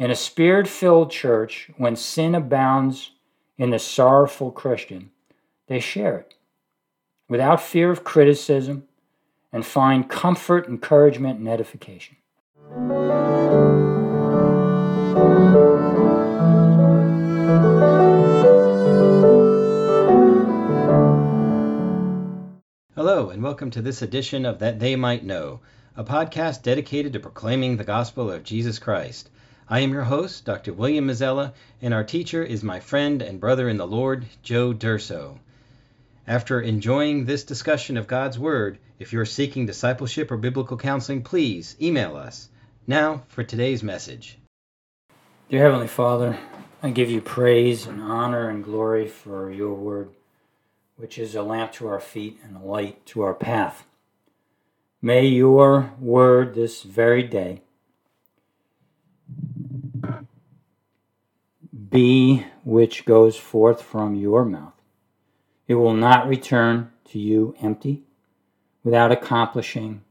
In 0.00 0.12
a 0.12 0.14
spirit 0.14 0.68
filled 0.68 1.10
church, 1.10 1.72
when 1.76 1.96
sin 1.96 2.36
abounds 2.36 3.10
in 3.56 3.70
the 3.70 3.80
sorrowful 3.80 4.52
Christian, 4.52 5.10
they 5.66 5.80
share 5.80 6.16
it 6.18 6.36
without 7.28 7.60
fear 7.60 7.90
of 7.90 8.04
criticism 8.04 8.84
and 9.52 9.66
find 9.66 10.08
comfort, 10.08 10.68
encouragement, 10.68 11.40
and 11.40 11.48
edification. 11.48 12.14
Hello, 22.94 23.30
and 23.30 23.42
welcome 23.42 23.72
to 23.72 23.82
this 23.82 24.00
edition 24.00 24.46
of 24.46 24.60
That 24.60 24.78
They 24.78 24.94
Might 24.94 25.24
Know, 25.24 25.58
a 25.96 26.04
podcast 26.04 26.62
dedicated 26.62 27.14
to 27.14 27.18
proclaiming 27.18 27.76
the 27.76 27.82
gospel 27.82 28.30
of 28.30 28.44
Jesus 28.44 28.78
Christ. 28.78 29.28
I 29.70 29.80
am 29.80 29.92
your 29.92 30.04
host, 30.04 30.44
Dr. 30.46 30.72
William 30.72 31.06
Mazzella, 31.06 31.52
and 31.82 31.92
our 31.92 32.04
teacher 32.04 32.42
is 32.42 32.62
my 32.64 32.80
friend 32.80 33.20
and 33.20 33.38
brother 33.38 33.68
in 33.68 33.76
the 33.76 33.86
Lord, 33.86 34.24
Joe 34.42 34.72
Durso. 34.72 35.38
After 36.26 36.60
enjoying 36.60 37.24
this 37.24 37.44
discussion 37.44 37.96
of 37.96 38.06
God's 38.06 38.38
Word, 38.38 38.78
if 38.98 39.12
you're 39.12 39.26
seeking 39.26 39.66
discipleship 39.66 40.30
or 40.30 40.38
biblical 40.38 40.78
counseling, 40.78 41.22
please 41.22 41.76
email 41.82 42.16
us. 42.16 42.48
Now 42.86 43.24
for 43.28 43.44
today's 43.44 43.82
message. 43.82 44.38
Dear 45.50 45.64
Heavenly 45.64 45.86
Father, 45.86 46.38
I 46.82 46.90
give 46.90 47.10
you 47.10 47.20
praise 47.20 47.86
and 47.86 48.02
honor 48.02 48.48
and 48.48 48.64
glory 48.64 49.06
for 49.06 49.50
your 49.50 49.74
word 49.74 50.10
which 50.98 51.16
is 51.16 51.34
a 51.34 51.42
lamp 51.42 51.72
to 51.72 51.86
our 51.86 52.00
feet 52.00 52.38
and 52.42 52.56
a 52.56 52.60
light 52.60 53.06
to 53.06 53.22
our 53.22 53.34
path. 53.34 53.86
May 55.00 55.26
your 55.26 55.92
word 56.00 56.54
this 56.54 56.82
very 56.82 57.22
day 57.22 57.62
be 61.90 62.46
which 62.64 63.04
goes 63.04 63.36
forth 63.36 63.82
from 63.82 64.14
your 64.14 64.44
mouth. 64.44 64.74
It 65.66 65.74
will 65.74 65.94
not 65.94 66.28
return 66.28 66.90
to 67.06 67.18
you 67.18 67.54
empty, 67.60 68.02
without 68.84 69.12
accomplishing 69.12 70.02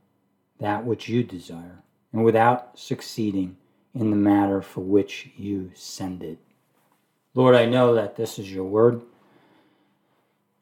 that 0.60 0.86
which 0.86 1.08
you 1.08 1.24
desire, 1.24 1.84
and 2.12 2.24
without 2.24 2.78
succeeding 2.78 3.58
in 3.94 4.10
the 4.10 4.16
matter 4.16 4.62
for 4.62 4.82
which 4.82 5.30
you 5.36 5.72
send 5.76 6.24
it. 6.24 6.38
Lord, 7.34 7.56
I 7.56 7.66
know 7.66 7.94
that 7.96 8.16
this 8.16 8.40
is 8.40 8.52
your 8.52 8.66
word. 8.66 9.02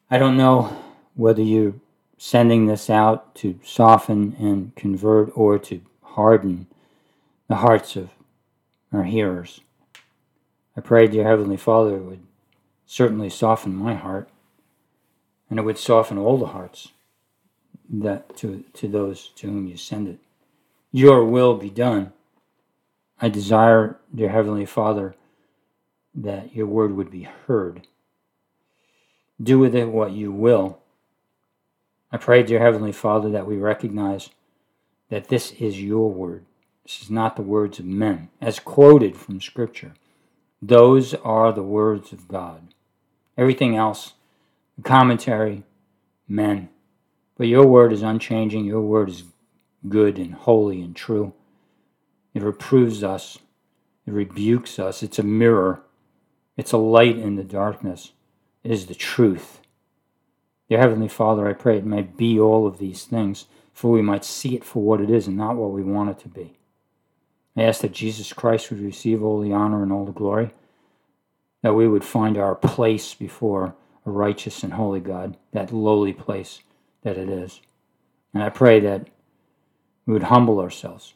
I 0.09 0.17
don't 0.17 0.37
know 0.37 0.75
whether 1.13 1.41
you're 1.41 1.75
sending 2.17 2.65
this 2.65 2.89
out 2.89 3.35
to 3.35 3.59
soften 3.63 4.35
and 4.39 4.75
convert 4.75 5.31
or 5.35 5.59
to 5.59 5.81
harden 6.01 6.67
the 7.47 7.55
hearts 7.55 7.95
of 7.95 8.09
our 8.91 9.03
hearers. 9.03 9.61
I 10.77 10.81
pray, 10.81 11.07
dear 11.07 11.27
Heavenly 11.27 11.57
Father, 11.57 11.97
it 11.97 12.03
would 12.03 12.23
certainly 12.85 13.29
soften 13.29 13.75
my 13.75 13.93
heart, 13.93 14.29
and 15.49 15.59
it 15.59 15.63
would 15.63 15.77
soften 15.77 16.17
all 16.17 16.37
the 16.37 16.47
hearts 16.47 16.89
that 17.89 18.35
to, 18.37 18.63
to 18.73 18.87
those 18.87 19.29
to 19.35 19.47
whom 19.47 19.67
you 19.67 19.77
send 19.77 20.07
it. 20.07 20.19
Your 20.91 21.23
will 21.23 21.55
be 21.55 21.69
done. 21.69 22.13
I 23.21 23.29
desire, 23.29 23.97
dear 24.13 24.29
Heavenly 24.29 24.65
Father, 24.65 25.15
that 26.13 26.55
your 26.55 26.67
word 26.67 26.95
would 26.95 27.11
be 27.11 27.23
heard 27.23 27.87
do 29.41 29.59
with 29.59 29.75
it 29.75 29.89
what 29.89 30.11
you 30.11 30.31
will. 30.31 30.79
I 32.11 32.17
pray, 32.17 32.43
dear 32.43 32.59
Heavenly 32.59 32.91
Father, 32.91 33.29
that 33.29 33.47
we 33.47 33.57
recognize 33.57 34.29
that 35.09 35.27
this 35.27 35.51
is 35.53 35.81
your 35.81 36.09
word. 36.09 36.45
This 36.83 37.01
is 37.01 37.09
not 37.09 37.35
the 37.35 37.41
words 37.41 37.79
of 37.79 37.85
men, 37.85 38.29
as 38.39 38.59
quoted 38.59 39.17
from 39.17 39.41
Scripture. 39.41 39.93
Those 40.61 41.13
are 41.15 41.53
the 41.53 41.63
words 41.63 42.13
of 42.13 42.27
God. 42.27 42.69
Everything 43.37 43.75
else, 43.75 44.13
commentary, 44.83 45.63
men. 46.27 46.69
But 47.37 47.47
your 47.47 47.65
word 47.67 47.93
is 47.93 48.03
unchanging. 48.03 48.65
Your 48.65 48.81
word 48.81 49.09
is 49.09 49.23
good 49.89 50.19
and 50.19 50.33
holy 50.33 50.81
and 50.81 50.95
true. 50.95 51.33
It 52.33 52.43
reproves 52.43 53.03
us, 53.03 53.39
it 54.07 54.13
rebukes 54.13 54.79
us. 54.79 55.03
It's 55.03 55.19
a 55.19 55.23
mirror, 55.23 55.81
it's 56.57 56.73
a 56.73 56.77
light 56.77 57.17
in 57.17 57.35
the 57.35 57.43
darkness 57.43 58.13
It 58.63 58.71
is 58.71 58.87
the 58.87 58.95
truth. 58.95 59.61
Dear 60.69 60.79
Heavenly 60.79 61.09
Father, 61.09 61.47
I 61.47 61.53
pray 61.53 61.77
it 61.77 61.85
may 61.85 62.03
be 62.03 62.39
all 62.39 62.67
of 62.67 62.79
these 62.79 63.05
things, 63.05 63.47
for 63.73 63.91
we 63.91 64.01
might 64.01 64.25
see 64.25 64.55
it 64.55 64.65
for 64.65 64.83
what 64.83 65.01
it 65.01 65.09
is 65.11 65.27
and 65.27 65.37
not 65.37 65.57
what 65.57 65.71
we 65.71 65.83
want 65.83 66.11
it 66.11 66.19
to 66.19 66.29
be. 66.29 66.57
I 67.55 67.63
ask 67.63 67.81
that 67.81 67.91
Jesus 67.91 68.33
Christ 68.33 68.69
would 68.69 68.81
receive 68.81 69.23
all 69.23 69.39
the 69.39 69.53
honor 69.53 69.83
and 69.83 69.91
all 69.91 70.05
the 70.05 70.11
glory, 70.11 70.51
that 71.61 71.73
we 71.73 71.87
would 71.87 72.03
find 72.03 72.37
our 72.37 72.55
place 72.55 73.13
before 73.13 73.75
a 74.05 74.11
righteous 74.11 74.63
and 74.63 74.73
holy 74.73 74.99
God, 74.99 75.37
that 75.51 75.71
lowly 75.71 76.13
place 76.13 76.61
that 77.03 77.17
it 77.17 77.29
is. 77.29 77.61
And 78.33 78.43
I 78.43 78.49
pray 78.49 78.79
that 78.81 79.07
we 80.05 80.13
would 80.13 80.23
humble 80.23 80.59
ourselves 80.59 81.13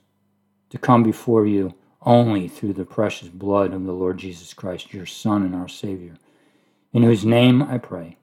to 0.70 0.78
come 0.78 1.04
before 1.04 1.46
you 1.46 1.74
only 2.02 2.48
through 2.48 2.74
the 2.74 2.86
precious 2.86 3.28
blood 3.28 3.74
of 3.74 3.86
the 3.86 3.92
Lord 3.92 4.18
Jesus 4.18 4.54
Christ, 4.54 4.94
your 4.94 5.06
Son 5.06 5.44
and 5.44 5.54
our 5.54 5.68
Savior 5.68 6.16
in 6.94 7.04
whose 7.04 7.26
name 7.26 7.62
I 7.62 7.78
pray. 7.78 8.18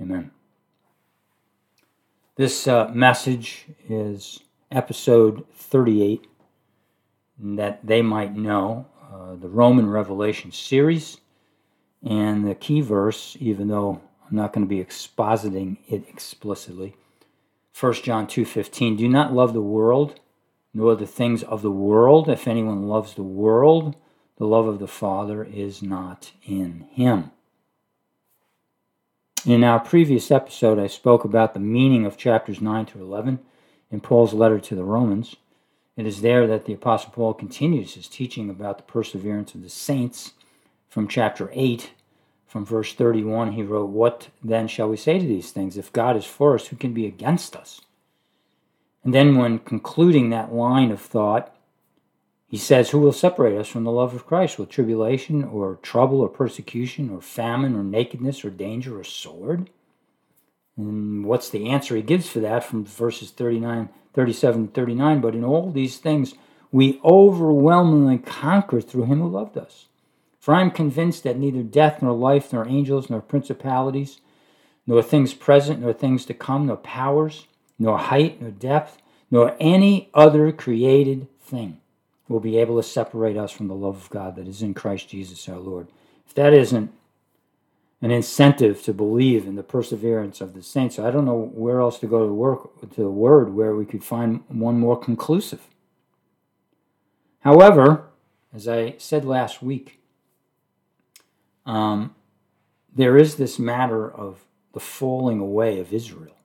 Amen. 0.00 0.30
This 2.36 2.68
uh, 2.68 2.88
message 2.94 3.66
is 3.88 4.40
episode 4.70 5.44
38, 5.54 6.27
that 7.38 7.86
they 7.86 8.02
might 8.02 8.36
know 8.36 8.86
uh, 9.12 9.36
the 9.36 9.48
Roman 9.48 9.88
Revelation 9.88 10.52
series. 10.52 11.18
And 12.02 12.46
the 12.46 12.54
key 12.54 12.80
verse, 12.80 13.36
even 13.40 13.68
though 13.68 14.00
I'm 14.28 14.36
not 14.36 14.52
going 14.52 14.66
to 14.66 14.68
be 14.68 14.84
expositing 14.84 15.78
it 15.88 16.04
explicitly, 16.08 16.94
1 17.78 17.92
John 17.94 18.26
2:15, 18.26 18.96
do 18.96 19.08
not 19.08 19.32
love 19.32 19.52
the 19.52 19.62
world, 19.62 20.18
nor 20.74 20.94
the 20.94 21.06
things 21.06 21.42
of 21.42 21.62
the 21.62 21.70
world. 21.70 22.28
If 22.28 22.48
anyone 22.48 22.88
loves 22.88 23.14
the 23.14 23.22
world, 23.22 23.96
the 24.36 24.46
love 24.46 24.66
of 24.66 24.78
the 24.78 24.88
Father 24.88 25.44
is 25.44 25.82
not 25.82 26.32
in 26.44 26.86
him. 26.90 27.30
In 29.46 29.62
our 29.62 29.78
previous 29.78 30.30
episode, 30.30 30.78
I 30.78 30.88
spoke 30.88 31.24
about 31.24 31.54
the 31.54 31.60
meaning 31.60 32.04
of 32.04 32.16
chapters 32.16 32.60
9 32.60 32.86
through 32.86 33.04
11 33.04 33.38
in 33.90 34.00
Paul's 34.00 34.34
letter 34.34 34.58
to 34.58 34.74
the 34.74 34.84
Romans. 34.84 35.36
It 35.98 36.06
is 36.06 36.20
there 36.20 36.46
that 36.46 36.64
the 36.64 36.74
Apostle 36.74 37.10
Paul 37.10 37.34
continues 37.34 37.94
his 37.94 38.06
teaching 38.06 38.48
about 38.48 38.76
the 38.76 38.84
perseverance 38.84 39.56
of 39.56 39.64
the 39.64 39.68
saints. 39.68 40.32
From 40.88 41.08
chapter 41.08 41.50
8, 41.52 41.90
from 42.46 42.64
verse 42.64 42.94
31, 42.94 43.52
he 43.52 43.64
wrote, 43.64 43.90
What 43.90 44.28
then 44.42 44.68
shall 44.68 44.88
we 44.88 44.96
say 44.96 45.18
to 45.18 45.26
these 45.26 45.50
things? 45.50 45.76
If 45.76 45.92
God 45.92 46.16
is 46.16 46.24
for 46.24 46.54
us, 46.54 46.68
who 46.68 46.76
can 46.76 46.94
be 46.94 47.04
against 47.04 47.56
us? 47.56 47.80
And 49.02 49.12
then, 49.12 49.36
when 49.36 49.58
concluding 49.58 50.30
that 50.30 50.54
line 50.54 50.92
of 50.92 51.00
thought, 51.00 51.52
he 52.46 52.58
says, 52.58 52.90
Who 52.90 53.00
will 53.00 53.12
separate 53.12 53.58
us 53.58 53.66
from 53.66 53.82
the 53.82 53.90
love 53.90 54.14
of 54.14 54.24
Christ? 54.24 54.56
Will 54.56 54.66
tribulation 54.66 55.42
or 55.42 55.80
trouble 55.82 56.20
or 56.20 56.28
persecution 56.28 57.10
or 57.10 57.20
famine 57.20 57.74
or 57.74 57.82
nakedness 57.82 58.44
or 58.44 58.50
danger 58.50 59.00
or 59.00 59.04
sword? 59.04 59.68
And 60.78 61.26
what's 61.26 61.50
the 61.50 61.68
answer 61.68 61.96
he 61.96 62.02
gives 62.02 62.28
for 62.28 62.38
that 62.40 62.64
from 62.64 62.84
verses 62.84 63.30
39, 63.30 63.88
37 64.14 64.68
39? 64.68 65.20
But 65.20 65.34
in 65.34 65.44
all 65.44 65.70
these 65.70 65.98
things, 65.98 66.34
we 66.70 67.00
overwhelmingly 67.04 68.18
conquer 68.18 68.80
through 68.80 69.04
him 69.04 69.20
who 69.20 69.28
loved 69.28 69.58
us. 69.58 69.86
For 70.38 70.54
I 70.54 70.60
am 70.62 70.70
convinced 70.70 71.24
that 71.24 71.36
neither 71.36 71.62
death, 71.62 72.00
nor 72.00 72.12
life, 72.12 72.52
nor 72.52 72.66
angels, 72.66 73.10
nor 73.10 73.20
principalities, 73.20 74.20
nor 74.86 75.02
things 75.02 75.34
present, 75.34 75.80
nor 75.80 75.92
things 75.92 76.24
to 76.26 76.34
come, 76.34 76.66
nor 76.66 76.76
powers, 76.76 77.46
nor 77.78 77.98
height, 77.98 78.40
nor 78.40 78.50
depth, 78.50 78.98
nor 79.30 79.56
any 79.60 80.08
other 80.14 80.52
created 80.52 81.26
thing 81.40 81.80
will 82.28 82.40
be 82.40 82.58
able 82.58 82.76
to 82.76 82.88
separate 82.88 83.36
us 83.36 83.50
from 83.50 83.68
the 83.68 83.74
love 83.74 83.96
of 83.96 84.10
God 84.10 84.36
that 84.36 84.46
is 84.46 84.62
in 84.62 84.74
Christ 84.74 85.08
Jesus 85.08 85.48
our 85.48 85.58
Lord. 85.58 85.88
If 86.26 86.34
that 86.34 86.52
isn't 86.52 86.92
an 88.00 88.10
incentive 88.10 88.82
to 88.84 88.92
believe 88.92 89.46
in 89.46 89.56
the 89.56 89.62
perseverance 89.62 90.40
of 90.40 90.54
the 90.54 90.62
saints, 90.62 90.98
I 90.98 91.10
don't 91.10 91.24
know 91.24 91.50
where 91.52 91.80
else 91.80 91.98
to 92.00 92.06
go 92.06 92.26
to 92.26 92.32
work 92.32 92.80
to 92.80 92.86
the 92.86 93.10
word 93.10 93.54
where 93.54 93.74
we 93.74 93.84
could 93.84 94.04
find 94.04 94.42
one 94.48 94.78
more 94.78 94.96
conclusive. 94.96 95.66
However, 97.40 98.04
as 98.54 98.68
I 98.68 98.94
said 98.98 99.24
last 99.24 99.62
week, 99.62 100.00
um, 101.66 102.14
there 102.94 103.16
is 103.16 103.36
this 103.36 103.58
matter 103.58 104.10
of 104.10 104.44
the 104.72 104.80
falling 104.80 105.40
away 105.40 105.80
of 105.80 105.92
Israel. 105.92 106.36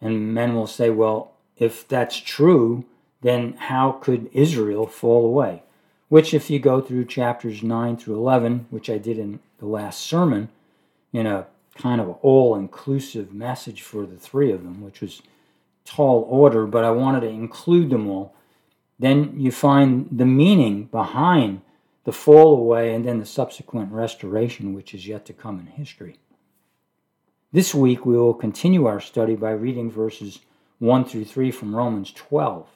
And 0.00 0.34
men 0.34 0.54
will 0.54 0.66
say, 0.66 0.90
well, 0.90 1.32
if 1.56 1.86
that's 1.88 2.16
true, 2.16 2.84
then 3.22 3.54
how 3.54 3.92
could 3.92 4.28
Israel 4.32 4.86
fall 4.86 5.24
away? 5.24 5.62
Which, 6.08 6.34
if 6.34 6.50
you 6.50 6.58
go 6.58 6.80
through 6.80 7.06
chapters 7.06 7.62
9 7.62 7.96
through 7.96 8.16
11, 8.16 8.66
which 8.70 8.90
I 8.90 8.98
did 8.98 9.18
in 9.18 9.40
the 9.58 9.66
last 9.66 10.00
sermon, 10.00 10.48
in 11.12 11.26
a 11.26 11.46
kind 11.76 12.00
of 12.00 12.18
all 12.22 12.54
inclusive 12.54 13.32
message 13.32 13.82
for 13.82 14.06
the 14.06 14.16
three 14.16 14.52
of 14.52 14.62
them, 14.62 14.82
which 14.82 15.00
was 15.00 15.22
tall 15.84 16.26
order, 16.28 16.66
but 16.66 16.84
I 16.84 16.90
wanted 16.90 17.20
to 17.20 17.28
include 17.28 17.90
them 17.90 18.08
all 18.08 18.34
then 18.98 19.38
you 19.38 19.50
find 19.50 20.08
the 20.10 20.26
meaning 20.26 20.84
behind 20.84 21.62
the 22.04 22.12
fall 22.12 22.56
away 22.56 22.94
and 22.94 23.04
then 23.04 23.18
the 23.18 23.26
subsequent 23.26 23.92
restoration, 23.92 24.74
which 24.74 24.94
is 24.94 25.06
yet 25.06 25.24
to 25.26 25.32
come 25.32 25.58
in 25.58 25.66
history. 25.66 26.18
This 27.52 27.74
week, 27.74 28.04
we 28.04 28.16
will 28.16 28.34
continue 28.34 28.86
our 28.86 29.00
study 29.00 29.36
by 29.36 29.52
reading 29.52 29.90
verses 29.90 30.40
1 30.78 31.04
through 31.04 31.24
3 31.24 31.50
from 31.50 31.74
Romans 31.74 32.12
12. 32.12 32.66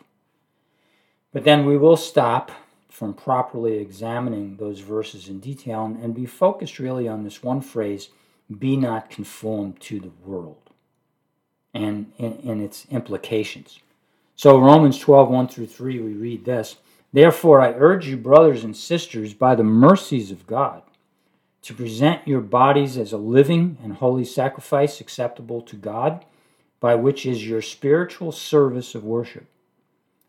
But 1.32 1.44
then 1.44 1.66
we 1.66 1.76
will 1.76 1.96
stop 1.96 2.50
from 2.88 3.14
properly 3.14 3.79
examining 3.79 4.56
those 4.56 4.81
verses 4.81 5.29
in 5.29 5.40
detail 5.40 5.85
and 5.85 6.14
be 6.14 6.26
focused 6.26 6.79
really 6.79 7.06
on 7.06 7.23
this 7.23 7.43
one 7.43 7.61
phrase 7.61 8.08
be 8.58 8.76
not 8.76 9.11
conformed 9.11 9.79
to 9.81 10.00
the 10.00 10.12
world 10.25 10.70
and, 11.75 12.11
and, 12.19 12.62
its 12.62 12.87
implications. 12.90 13.79
So, 14.37 14.58
Romans 14.58 14.99
12 14.99 15.29
1 15.29 15.49
through 15.49 15.67
3, 15.67 16.00
we 16.00 16.12
read 16.14 16.44
this 16.44 16.76
Therefore, 17.12 17.61
I 17.61 17.73
urge 17.73 18.06
you, 18.06 18.17
brothers 18.17 18.64
and 18.64 18.76
sisters, 18.76 19.35
by 19.35 19.55
the 19.55 19.64
mercies 19.64 20.31
of 20.31 20.46
God, 20.46 20.82
to 21.62 21.75
present 21.75 22.26
your 22.26 22.40
bodies 22.40 22.96
as 22.96 23.12
a 23.12 23.19
living 23.19 23.76
and 23.82 23.94
holy 23.94 24.25
sacrifice 24.25 25.00
acceptable 25.00 25.61
to 25.62 25.76
God, 25.76 26.25
by 26.81 26.94
which 26.94 27.26
is 27.26 27.46
your 27.46 27.62
spiritual 27.62 28.32
service 28.32 28.94
of 28.94 29.05
worship. 29.05 29.46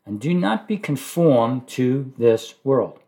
And 0.06 0.20
do 0.20 0.34
not 0.34 0.66
be 0.66 0.76
conformed 0.76 1.68
to 1.68 2.12
this 2.18 2.54
world, 2.64 3.00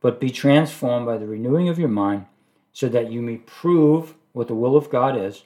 but 0.00 0.20
be 0.20 0.30
transformed 0.30 1.06
by 1.06 1.18
the 1.18 1.26
renewing 1.26 1.68
of 1.68 1.78
your 1.78 1.88
mind, 1.88 2.26
so 2.72 2.88
that 2.88 3.10
you 3.10 3.22
may 3.22 3.36
prove 3.36 4.14
what 4.32 4.48
the 4.48 4.54
will 4.54 4.76
of 4.76 4.90
God 4.90 5.16
is, 5.16 5.44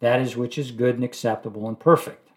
that 0.00 0.20
is 0.20 0.36
which 0.36 0.58
is 0.58 0.70
good 0.70 0.94
and 0.94 1.04
acceptable 1.04 1.68
and 1.68 1.78
perfect. 1.78 2.30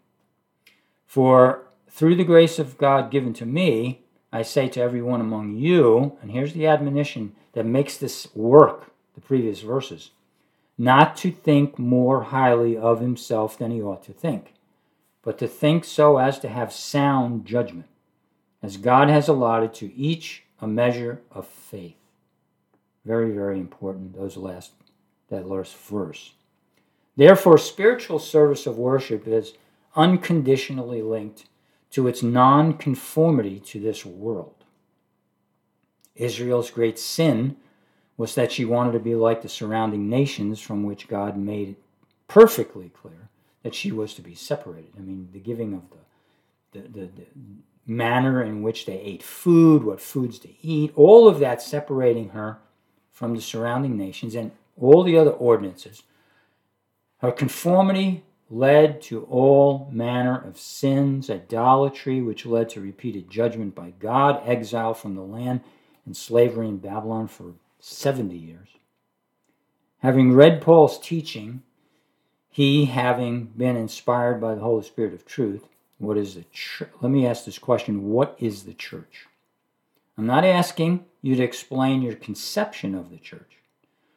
For 1.06 1.64
through 1.90 2.16
the 2.16 2.24
grace 2.24 2.58
of 2.58 2.78
God 2.78 3.12
given 3.12 3.34
to 3.34 3.46
me, 3.46 4.02
I 4.32 4.44
say 4.44 4.70
to 4.70 4.82
everyone 4.82 5.20
among 5.20 5.58
you, 5.58 6.18
and 6.22 6.32
here's 6.32 6.54
the 6.54 6.68
admonition 6.68 7.36
that 7.54 7.66
makes 7.66 7.98
this 7.98 8.34
work, 8.34 8.94
the 9.14 9.22
previous 9.22 9.60
verses, 9.60 10.12
not 10.78 11.18
to 11.18 11.32
think 11.32 11.78
more 11.78 12.24
highly 12.24 12.78
of 12.78 13.02
himself 13.02 13.58
than 13.58 13.72
he 13.72 13.82
ought 13.82 14.04
to 14.06 14.14
think, 14.14 14.54
but 15.24 15.38
to 15.38 15.48
think 15.48 15.86
so 15.86 16.18
as 16.18 16.40
to 16.40 16.50
have 16.50 16.74
sound 16.74 17.46
judgment, 17.46 17.88
as 18.62 18.78
God 18.78 19.10
has 19.10 19.28
allotted 19.28 19.74
to 19.76 19.94
each 19.94 20.44
a 20.60 20.68
measure 20.68 21.22
of 21.32 21.48
faith. 21.48 21.96
Very, 23.06 23.32
very 23.32 23.60
important, 23.60 24.16
those 24.16 24.38
last, 24.38 24.72
that 25.30 25.48
last 25.48 25.76
verse. 25.76 26.34
Therefore, 27.16 27.58
spiritual 27.58 28.20
service 28.20 28.68
of 28.68 28.78
worship 28.78 29.28
is 29.28 29.54
unconditionally 29.96 31.02
linked 31.02 31.46
to 31.92 32.08
its 32.08 32.24
nonconformity 32.24 33.60
to 33.60 33.80
this 33.80 34.06
world. 34.06 34.64
Israel's 36.16 36.70
great 36.70 36.98
sin 37.00 37.58
was 38.18 38.36
that 38.36 38.52
she 38.52 38.66
wanted 38.66 38.92
to 38.94 39.00
be 39.00 39.16
like 39.16 39.42
the 39.42 39.50
surrounding 39.50 40.10
nations 40.10 40.62
from 40.62 40.84
which 40.84 41.08
God 41.08 41.38
made 41.38 41.70
it 41.70 41.84
perfectly 42.28 42.90
clear 42.90 43.21
that 43.64 43.76
she 43.76 43.92
was 43.92 44.14
to 44.16 44.22
be 44.22 44.36
separated. 44.36 44.92
I 44.98 45.02
mean, 45.02 45.30
the 45.32 45.40
giving 45.40 45.74
of 45.74 45.84
the, 46.72 46.80
the, 46.80 46.88
the, 46.88 47.06
the 47.06 47.26
manner 47.86 48.44
in 48.44 48.62
which 48.62 48.86
they 48.86 49.00
ate 49.00 49.24
food, 49.24 49.84
what 49.84 50.02
foods 50.02 50.40
to 50.40 50.50
eat, 50.62 50.92
all 50.96 51.28
of 51.28 51.40
that 51.40 51.62
separating 51.62 52.30
her 52.30 52.60
from 53.12 53.36
the 53.36 53.42
surrounding 53.42 53.98
nations 53.98 54.36
and 54.36 54.52
all 54.80 55.04
the 55.04 55.18
other 55.18 55.32
ordinances. 55.32 56.04
Her 57.20 57.32
conformity 57.32 58.24
led 58.50 59.02
to 59.02 59.24
all 59.26 59.88
manner 59.92 60.44
of 60.46 60.58
sins, 60.58 61.30
idolatry, 61.30 62.22
which 62.22 62.46
led 62.46 62.70
to 62.70 62.82
repeated 62.82 63.30
judgment 63.30 63.74
by 63.76 63.92
God, 63.92 64.42
exile 64.46 64.94
from 64.94 65.16
the 65.16 65.22
land, 65.22 65.62
and 66.06 66.18
slavery 66.18 66.68
in 66.68 66.78
Babylon 66.78 67.28
for 67.28 67.54
70 67.80 68.36
years. 68.36 68.68
Having 70.00 70.34
read 70.34 70.62
Paul's 70.62 71.00
teaching, 71.00 71.62
he 72.52 72.86
having 72.86 73.46
been 73.46 73.78
inspired 73.78 74.42
by 74.42 74.56
the 74.56 74.62
Holy 74.62 74.84
Spirit 74.84 75.14
of 75.14 75.26
truth, 75.26 75.68
what 75.98 76.18
is 76.18 76.36
the 76.36 76.44
church? 76.52 76.90
Let 77.00 77.12
me 77.12 77.26
ask 77.26 77.46
this 77.46 77.58
question 77.58 78.10
What 78.10 78.36
is 78.40 78.64
the 78.64 78.74
church? 78.74 79.28
I'm 80.18 80.26
not 80.26 80.44
asking 80.44 81.06
you 81.22 81.36
to 81.38 81.44
explain 81.44 82.02
your 82.02 82.16
conception 82.16 82.94
of 82.94 83.10
the 83.10 83.18
church, 83.18 83.58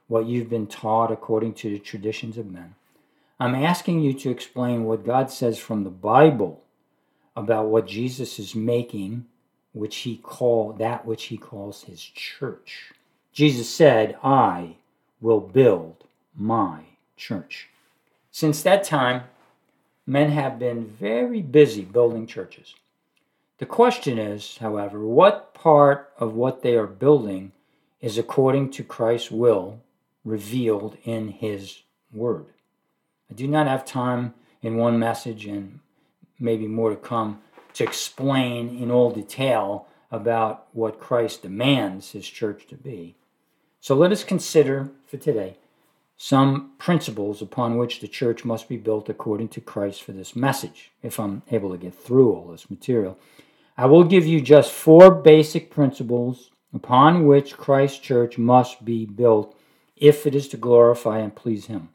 what 0.09 0.27
you've 0.27 0.51
been 0.51 0.67
taught 0.67 1.13
according 1.13 1.55
to 1.55 1.71
the 1.71 1.79
traditions 1.79 2.37
of 2.37 2.51
men. 2.51 2.75
I'm 3.39 3.55
asking 3.55 4.01
you 4.01 4.13
to 4.15 4.31
explain 4.31 4.85
what 4.85 5.07
God 5.07 5.31
says 5.31 5.59
from 5.59 5.85
the 5.85 5.91
Bible 5.91 6.65
about 7.37 7.67
what 7.67 7.87
Jesus 7.87 8.39
is 8.39 8.55
making, 8.55 9.27
which 9.73 9.97
he 9.99 10.17
call 10.17 10.73
that 10.75 11.07
which 11.07 11.25
he 11.25 11.37
calls 11.37 11.85
his 11.85 12.01
church. 12.03 12.93
Jesus 13.33 13.69
said, 13.69 14.17
I 14.23 14.77
will 15.21 15.41
build 15.41 16.05
my 16.37 16.81
church. 17.17 17.69
Since 18.35 18.65
that 18.65 18.83
time, 18.83 19.23
men 20.09 20.33
have 20.33 20.59
been 20.59 20.87
very 20.87 21.41
busy 21.41 21.83
building 21.83 22.27
churches. 22.27 22.75
The 23.59 23.65
question 23.65 24.19
is, 24.19 24.59
however, 24.59 25.07
what 25.07 25.55
part 25.55 26.13
of 26.19 26.35
what 26.35 26.61
they 26.61 26.75
are 26.75 26.89
building 26.89 27.53
is 28.01 28.19
according 28.19 28.73
to 28.73 28.83
Christ's 28.83 29.31
will 29.31 29.79
revealed 30.25 30.99
in 31.05 31.29
his 31.29 31.83
word? 32.13 32.47
I 33.31 33.35
do 33.35 33.47
not 33.47 33.69
have 33.69 33.85
time 33.85 34.35
in 34.63 34.79
one 34.79 34.99
message 34.99 35.47
and 35.47 35.79
maybe 36.41 36.67
more 36.67 36.91
to 36.91 36.97
come 36.97 37.41
to 37.75 37.85
explain 37.85 38.77
in 38.77 38.91
all 38.91 39.13
detail 39.13 39.87
about 40.11 40.67
what 40.73 40.99
Christ 40.99 41.43
demands 41.43 42.11
his 42.11 42.29
church 42.29 42.67
to 42.67 42.75
be. 42.75 43.15
So 43.81 43.95
let 43.95 44.11
us 44.11 44.25
consider 44.25 44.91
for 45.07 45.19
today 45.19 45.57
some 46.27 46.71
principles 46.79 47.43
upon 47.43 47.77
which 47.77 48.01
the 48.01 48.09
church 48.09 48.47
must 48.47 48.67
be 48.67 48.79
built 48.79 49.11
according 49.11 49.47
to 49.47 49.61
Christ 49.61 50.03
for 50.03 50.13
this 50.13 50.35
message, 50.35 50.91
if 51.03 51.21
I'm 51.21 51.43
able 51.51 51.71
to 51.71 51.77
get 51.77 51.95
through 51.95 52.33
all 52.33 52.47
this 52.47 52.71
material. 52.71 53.19
I 53.77 53.85
will 53.85 54.05
give 54.05 54.27
you 54.27 54.41
just 54.41 54.73
four 54.73 55.15
basic 55.15 55.71
principles 55.71 56.51
upon 56.73 57.27
which 57.27 57.59
Christ's 57.59 57.99
church 57.99 58.39
must 58.39 58.87
be 58.87 59.05
built 59.05 59.55
if 59.97 60.27
it 60.27 60.35
is 60.35 60.49
to 60.49 60.57
glorify 60.57 61.19
and 61.19 61.37
please 61.37 61.67
Him. 61.67 61.91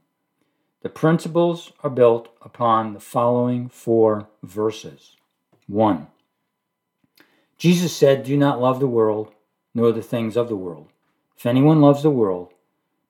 The 0.84 0.90
principles 0.90 1.72
are 1.84 1.90
built 1.90 2.30
upon 2.44 2.94
the 2.94 3.00
following 3.00 3.68
four 3.68 4.28
verses. 4.44 5.16
1. 5.66 6.06
Jesus 7.58 7.96
said, 7.96 8.26
Do 8.26 8.38
not 8.38 8.62
love 8.62 8.80
the 8.80 8.86
world, 8.86 9.32
nor 9.74 9.92
the 9.92 10.04
things 10.04 10.38
of 10.38 10.50
the 10.50 10.56
world. 10.56 10.90
If 11.36 11.48
anyone 11.48 11.82
loves 11.82 12.04
the 12.04 12.12
world, 12.12 12.54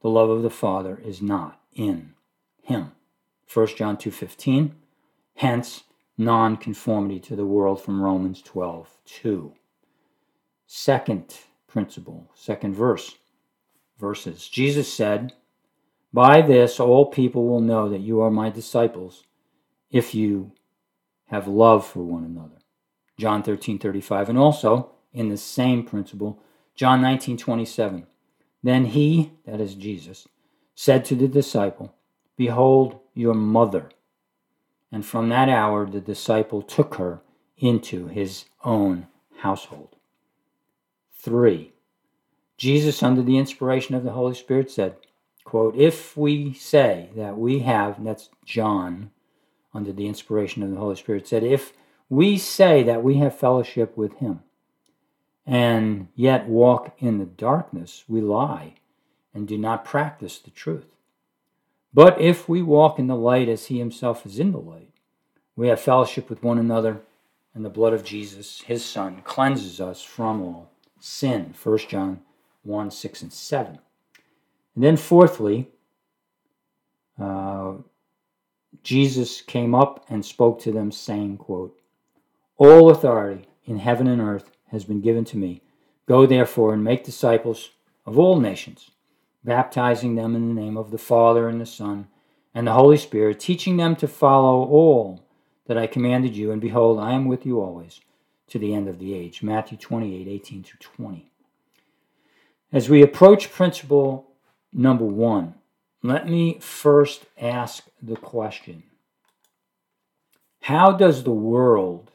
the 0.02 0.10
love 0.10 0.30
of 0.30 0.44
the 0.44 0.50
Father 0.50 1.02
is 1.04 1.22
not 1.22 1.62
in 1.74 2.14
him. 2.62 2.92
1 3.52 3.68
John 3.76 3.98
2.15. 3.98 4.72
Hence, 5.36 5.84
non-conformity 6.18 7.20
to 7.22 7.36
the 7.36 7.46
world 7.46 7.82
from 7.82 8.02
Romans 8.02 8.44
12.2. 8.44 9.54
Second 10.68 11.36
principle, 11.68 12.30
second 12.36 12.76
verse, 12.76 13.18
verses. 13.98 14.48
Jesus 14.48 14.92
said, 14.92 15.34
by 16.12 16.42
this 16.42 16.80
all 16.80 17.06
people 17.06 17.48
will 17.48 17.62
know 17.62 17.90
that 17.90 18.02
you 18.02 18.22
are 18.22 18.32
my 18.32 18.50
disciples 18.50 19.26
if 19.92 20.16
you 20.16 20.52
have 21.28 21.48
love 21.48 21.86
for 21.86 22.00
one 22.00 22.24
another. 22.24 22.58
John 23.18 23.44
13:35 23.44 24.30
And 24.30 24.38
also, 24.38 24.92
in 25.14 25.30
the 25.30 25.38
same 25.38 25.84
principle, 25.84 26.42
John 26.76 27.02
19, 27.02 27.38
27. 27.38 28.08
Then 28.64 28.86
he, 28.86 29.32
that 29.46 29.62
is 29.62 29.76
Jesus, 29.76 30.28
said 30.76 31.06
to 31.06 31.16
the 31.16 31.28
disciple, 31.28 31.94
Behold 32.38 33.00
your 33.14 33.34
mother. 33.34 33.90
And 34.92 35.06
from 35.06 35.30
that 35.30 35.50
hour 35.50 35.86
the 35.86 36.02
disciple 36.02 36.62
took 36.62 36.96
her 36.96 37.22
into 37.58 38.08
his 38.08 38.46
own 38.64 39.08
household. 39.40 39.96
3. 41.14 41.72
Jesus, 42.58 43.04
under 43.04 43.22
the 43.22 43.38
inspiration 43.38 43.96
of 43.96 44.04
the 44.04 44.12
Holy 44.12 44.36
Spirit, 44.36 44.72
said, 44.72 44.96
quote, 45.44 45.76
if 45.76 46.18
we 46.18 46.54
say 46.54 47.10
that 47.16 47.38
we 47.38 47.60
have, 47.60 47.98
and 47.98 48.08
that's 48.08 48.30
John 48.46 49.12
under 49.74 49.94
the 49.94 50.08
inspiration 50.08 50.64
of 50.64 50.72
the 50.72 50.78
Holy 50.78 50.96
Spirit, 50.96 51.28
said, 51.28 51.44
if 51.44 51.74
we 52.10 52.38
say 52.38 52.84
that 52.84 53.04
we 53.04 53.18
have 53.18 53.38
fellowship 53.38 53.96
with 53.96 54.18
him 54.18 54.42
and 55.46 56.08
yet 56.16 56.48
walk 56.48 56.96
in 57.00 57.18
the 57.18 57.26
darkness, 57.26 58.04
we 58.08 58.22
lie 58.22 58.76
and 59.34 59.48
do 59.48 59.58
not 59.58 59.86
practice 59.86 60.38
the 60.40 60.52
truth. 60.52 60.96
But 61.94 62.20
if 62.22 62.48
we 62.48 62.62
walk 62.62 63.00
in 63.00 63.08
the 63.08 63.16
light 63.16 63.50
as 63.50 63.68
he 63.68 63.80
himself 63.80 64.26
is 64.26 64.40
in 64.40 64.52
the 64.52 64.60
light, 64.60 64.92
we 65.56 65.68
have 65.68 65.82
fellowship 65.82 66.30
with 66.30 66.44
one 66.44 66.58
another, 66.58 67.02
and 67.54 67.66
the 67.66 67.70
blood 67.70 67.94
of 67.94 68.04
Jesus, 68.04 68.62
his 68.62 68.86
Son, 68.86 69.22
cleanses 69.24 69.82
us 69.82 70.02
from 70.02 70.42
all 70.42 70.72
sin. 71.00 71.54
1 71.62 71.78
John 71.90 72.22
1 72.64 72.92
6 72.92 73.22
and 73.24 73.34
7. 73.34 73.80
And 74.76 74.84
then, 74.84 74.98
fourthly, 74.98 75.68
uh, 77.20 77.74
Jesus 78.84 79.42
came 79.42 79.74
up 79.76 80.06
and 80.10 80.24
spoke 80.24 80.62
to 80.62 80.72
them, 80.72 80.92
saying, 80.92 81.38
quote, 81.38 81.78
All 82.58 82.90
authority 82.90 83.48
in 83.66 83.80
heaven 83.80 84.08
and 84.08 84.22
earth 84.22 84.52
has 84.72 84.84
been 84.86 85.02
given 85.02 85.26
to 85.26 85.38
me. 85.38 85.62
Go 86.08 86.26
therefore 86.26 86.74
and 86.74 86.84
make 86.84 87.04
disciples 87.04 87.70
of 88.06 88.18
all 88.18 88.40
nations, 88.40 88.92
baptizing 89.44 90.16
them 90.16 90.36
in 90.36 90.48
the 90.48 90.62
name 90.62 90.78
of 90.78 90.92
the 90.92 90.98
Father 90.98 91.48
and 91.48 91.62
the 91.62 91.66
Son 91.66 92.08
and 92.54 92.66
the 92.66 92.74
Holy 92.74 92.98
Spirit, 92.98 93.40
teaching 93.40 93.78
them 93.78 93.96
to 93.96 94.08
follow 94.08 94.64
all 94.64 95.24
that 95.68 95.78
I 95.78 95.88
commanded 95.88 96.36
you. 96.36 96.52
And 96.52 96.60
behold, 96.60 97.00
I 97.00 97.12
am 97.12 97.26
with 97.26 97.46
you 97.46 97.62
always 97.62 98.02
to 98.48 98.58
the 98.60 98.74
end 98.74 98.88
of 98.88 99.00
the 99.00 99.14
age. 99.14 99.44
Matthew 99.44 99.78
28 99.78 100.28
18 100.28 100.64
through 100.64 100.80
20. 100.80 101.32
As 102.72 102.90
we 102.90 103.02
approach 103.02 103.52
principle 103.52 104.32
number 104.74 105.06
one, 105.06 105.56
let 106.04 106.28
me 106.28 106.60
first 106.60 107.26
ask 107.40 107.86
the 108.02 108.16
question 108.16 108.84
How 110.62 110.92
does 110.92 111.24
the 111.24 111.32
world 111.32 112.12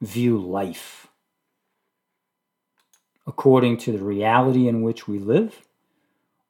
view 0.00 0.38
life? 0.38 1.05
According 3.26 3.78
to 3.78 3.92
the 3.92 4.04
reality 4.04 4.68
in 4.68 4.82
which 4.82 5.08
we 5.08 5.18
live, 5.18 5.62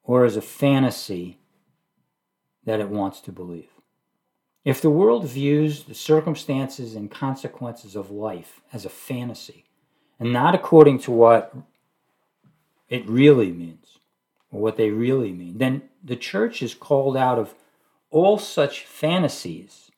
or 0.03 0.25
as 0.25 0.37
a 0.37 0.43
fantasy 0.43 1.39
that 2.65 2.81
it 2.81 2.89
wants 2.89 3.21
to 3.23 3.33
believe? 3.33 3.71
If 4.65 4.81
the 4.83 4.91
world 4.91 5.27
views 5.27 5.85
the 5.85 5.95
circumstances 5.95 6.97
and 6.97 7.11
consequences 7.11 7.95
of 7.95 8.11
life 8.11 8.61
as 8.73 8.85
a 8.85 8.91
fantasy 8.91 9.65
and 10.19 10.33
not 10.33 10.55
according 10.55 10.99
to 11.01 11.13
what 11.13 11.55
it 12.89 13.09
really 13.09 13.53
means, 13.53 13.99
or 14.51 14.61
what 14.61 14.77
they 14.77 14.91
really 14.91 15.33
mean, 15.33 15.59
then 15.59 15.83
the 16.03 16.17
church 16.17 16.63
is 16.63 16.75
called 16.75 17.17
out 17.17 17.39
of 17.39 17.55
all 18.11 18.39
such 18.39 18.85
fantasies 18.85 19.91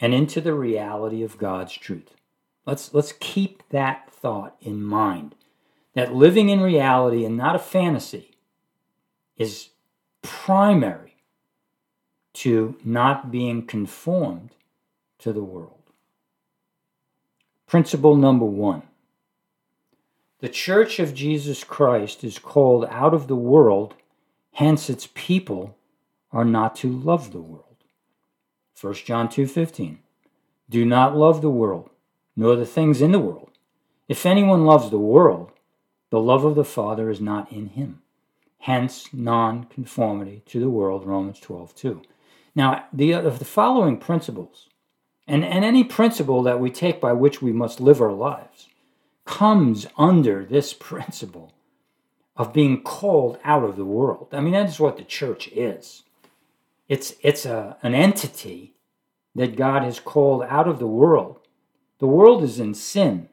and 0.00 0.14
into 0.14 0.40
the 0.40 0.54
reality 0.54 1.22
of 1.22 1.38
God's 1.38 1.72
truth. 1.72 2.14
Let's, 2.66 2.92
let's 2.94 3.12
keep 3.12 3.62
that 3.70 4.10
thought 4.12 4.56
in 4.60 4.82
mind 4.82 5.34
that 5.94 6.14
living 6.14 6.48
in 6.48 6.60
reality 6.60 7.24
and 7.24 7.36
not 7.36 7.56
a 7.56 7.60
fantasy 7.60 8.36
is 9.36 9.70
primary 10.22 11.16
to 12.32 12.76
not 12.84 13.30
being 13.30 13.66
conformed 13.66 14.50
to 15.18 15.32
the 15.32 15.42
world. 15.42 15.74
Principle 17.66 18.16
number 18.16 18.44
one 18.44 18.82
the 20.40 20.48
church 20.48 20.98
of 20.98 21.12
Jesus 21.12 21.64
Christ 21.64 22.24
is 22.24 22.38
called 22.38 22.86
out 22.86 23.12
of 23.12 23.28
the 23.28 23.36
world, 23.36 23.94
hence 24.54 24.88
its 24.88 25.08
people 25.12 25.76
are 26.32 26.46
not 26.46 26.74
to 26.76 26.88
love 26.90 27.32
the 27.32 27.42
world. 27.42 27.64
1 28.80 29.04
John 29.04 29.28
2:15 29.28 29.98
Do 30.70 30.86
not 30.86 31.14
love 31.14 31.42
the 31.42 31.50
world, 31.50 31.90
nor 32.34 32.56
the 32.56 32.64
things 32.64 33.02
in 33.02 33.12
the 33.12 33.18
world. 33.18 33.50
If 34.08 34.24
anyone 34.24 34.64
loves 34.64 34.88
the 34.88 34.98
world, 34.98 35.52
the 36.10 36.20
love 36.20 36.44
of 36.44 36.56
the 36.56 36.64
Father 36.64 37.08
is 37.08 37.20
not 37.20 37.50
in 37.50 37.68
him. 37.68 38.02
Hence 38.58 39.08
non-conformity 39.12 40.42
to 40.46 40.60
the 40.60 40.68
world, 40.68 41.06
Romans 41.06 41.40
12:2. 41.40 42.02
Now, 42.54 42.84
the 42.92 43.12
of 43.12 43.38
the 43.38 43.44
following 43.44 43.96
principles, 43.96 44.68
and, 45.26 45.44
and 45.44 45.64
any 45.64 45.84
principle 45.84 46.42
that 46.42 46.60
we 46.60 46.70
take 46.70 47.00
by 47.00 47.12
which 47.12 47.40
we 47.40 47.52
must 47.52 47.80
live 47.80 48.00
our 48.00 48.12
lives, 48.12 48.68
comes 49.24 49.86
under 49.96 50.44
this 50.44 50.74
principle 50.90 51.52
of 52.36 52.52
being 52.52 52.82
called 52.82 53.38
out 53.44 53.62
of 53.62 53.76
the 53.76 53.84
world. 53.84 54.28
I 54.32 54.40
mean, 54.40 54.52
that 54.52 54.68
is 54.68 54.80
what 54.80 54.96
the 54.96 55.04
church 55.04 55.48
is. 55.48 56.02
It's, 56.88 57.14
it's 57.22 57.46
a, 57.46 57.76
an 57.82 57.94
entity 57.94 58.74
that 59.34 59.56
God 59.56 59.82
has 59.82 60.00
called 60.00 60.42
out 60.48 60.66
of 60.66 60.78
the 60.78 60.86
world. 60.86 61.40
The 61.98 62.06
world 62.06 62.42
is 62.42 62.58
in 62.58 62.74
sin. 62.74 63.28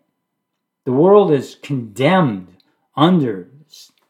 The 0.83 0.91
world 0.91 1.31
is 1.31 1.55
condemned 1.55 2.56
under 2.97 3.49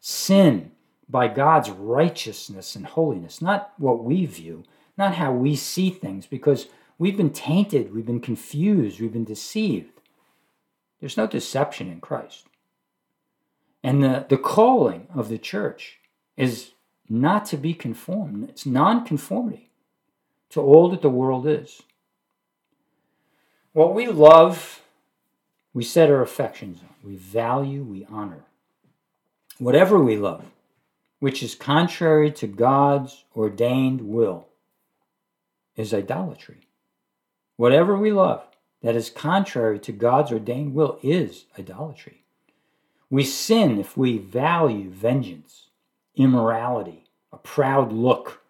sin 0.00 0.72
by 1.08 1.28
God's 1.28 1.70
righteousness 1.70 2.74
and 2.74 2.86
holiness, 2.86 3.40
not 3.40 3.72
what 3.76 4.02
we 4.02 4.26
view, 4.26 4.64
not 4.96 5.14
how 5.14 5.32
we 5.32 5.54
see 5.54 5.90
things, 5.90 6.26
because 6.26 6.66
we've 6.98 7.16
been 7.16 7.30
tainted, 7.30 7.94
we've 7.94 8.06
been 8.06 8.20
confused, 8.20 9.00
we've 9.00 9.12
been 9.12 9.24
deceived. 9.24 10.00
There's 11.00 11.16
no 11.16 11.26
deception 11.26 11.90
in 11.90 12.00
Christ. 12.00 12.46
And 13.82 14.02
the, 14.02 14.26
the 14.28 14.38
calling 14.38 15.06
of 15.14 15.28
the 15.28 15.38
church 15.38 15.98
is 16.36 16.72
not 17.08 17.46
to 17.46 17.56
be 17.56 17.74
conformed, 17.74 18.48
it's 18.48 18.66
non 18.66 19.04
conformity 19.04 19.70
to 20.50 20.60
all 20.60 20.88
that 20.90 21.02
the 21.02 21.10
world 21.10 21.46
is. 21.46 21.82
What 23.72 23.94
we 23.94 24.08
love, 24.08 24.82
we 25.72 25.84
set 25.84 26.10
our 26.10 26.22
affections 26.22 26.80
on, 26.80 26.88
we 27.02 27.16
value, 27.16 27.82
we 27.82 28.06
honor. 28.10 28.44
Whatever 29.58 29.98
we 29.98 30.16
love, 30.16 30.46
which 31.18 31.42
is 31.42 31.54
contrary 31.54 32.30
to 32.32 32.46
God's 32.46 33.24
ordained 33.36 34.02
will, 34.02 34.46
is 35.76 35.92
idolatry. 35.92 36.68
Whatever 37.56 37.96
we 37.96 38.12
love, 38.12 38.44
that 38.82 38.94
is 38.94 39.10
contrary 39.10 39.80
to 39.80 39.92
God's 39.92 40.30
ordained 40.30 40.74
will 40.74 40.98
is 41.02 41.46
idolatry. 41.58 42.22
We 43.10 43.24
sin 43.24 43.80
if 43.80 43.96
we 43.96 44.18
value 44.18 44.90
vengeance, 44.90 45.70
immorality, 46.14 47.04
a 47.32 47.38
proud 47.38 47.92
look 47.92 48.42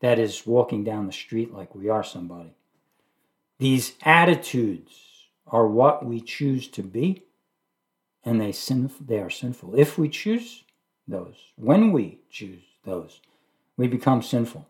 that 0.00 0.18
is 0.18 0.46
walking 0.46 0.82
down 0.82 1.06
the 1.06 1.12
street 1.12 1.52
like 1.52 1.74
we 1.74 1.88
are 1.88 2.02
somebody. 2.02 2.54
These 3.58 3.92
attitudes 4.02 5.28
are 5.46 5.66
what 5.66 6.04
we 6.04 6.20
choose 6.20 6.66
to 6.68 6.82
be, 6.82 7.22
and 8.26 8.40
they, 8.40 8.52
they 9.00 9.20
are 9.20 9.30
sinful. 9.30 9.74
If 9.78 9.96
we 9.96 10.10
choose 10.10 10.64
those, 11.08 11.36
when 11.56 11.92
we 11.92 12.18
choose 12.28 12.62
those, 12.84 13.22
we 13.78 13.86
become 13.86 14.20
sinful. 14.20 14.66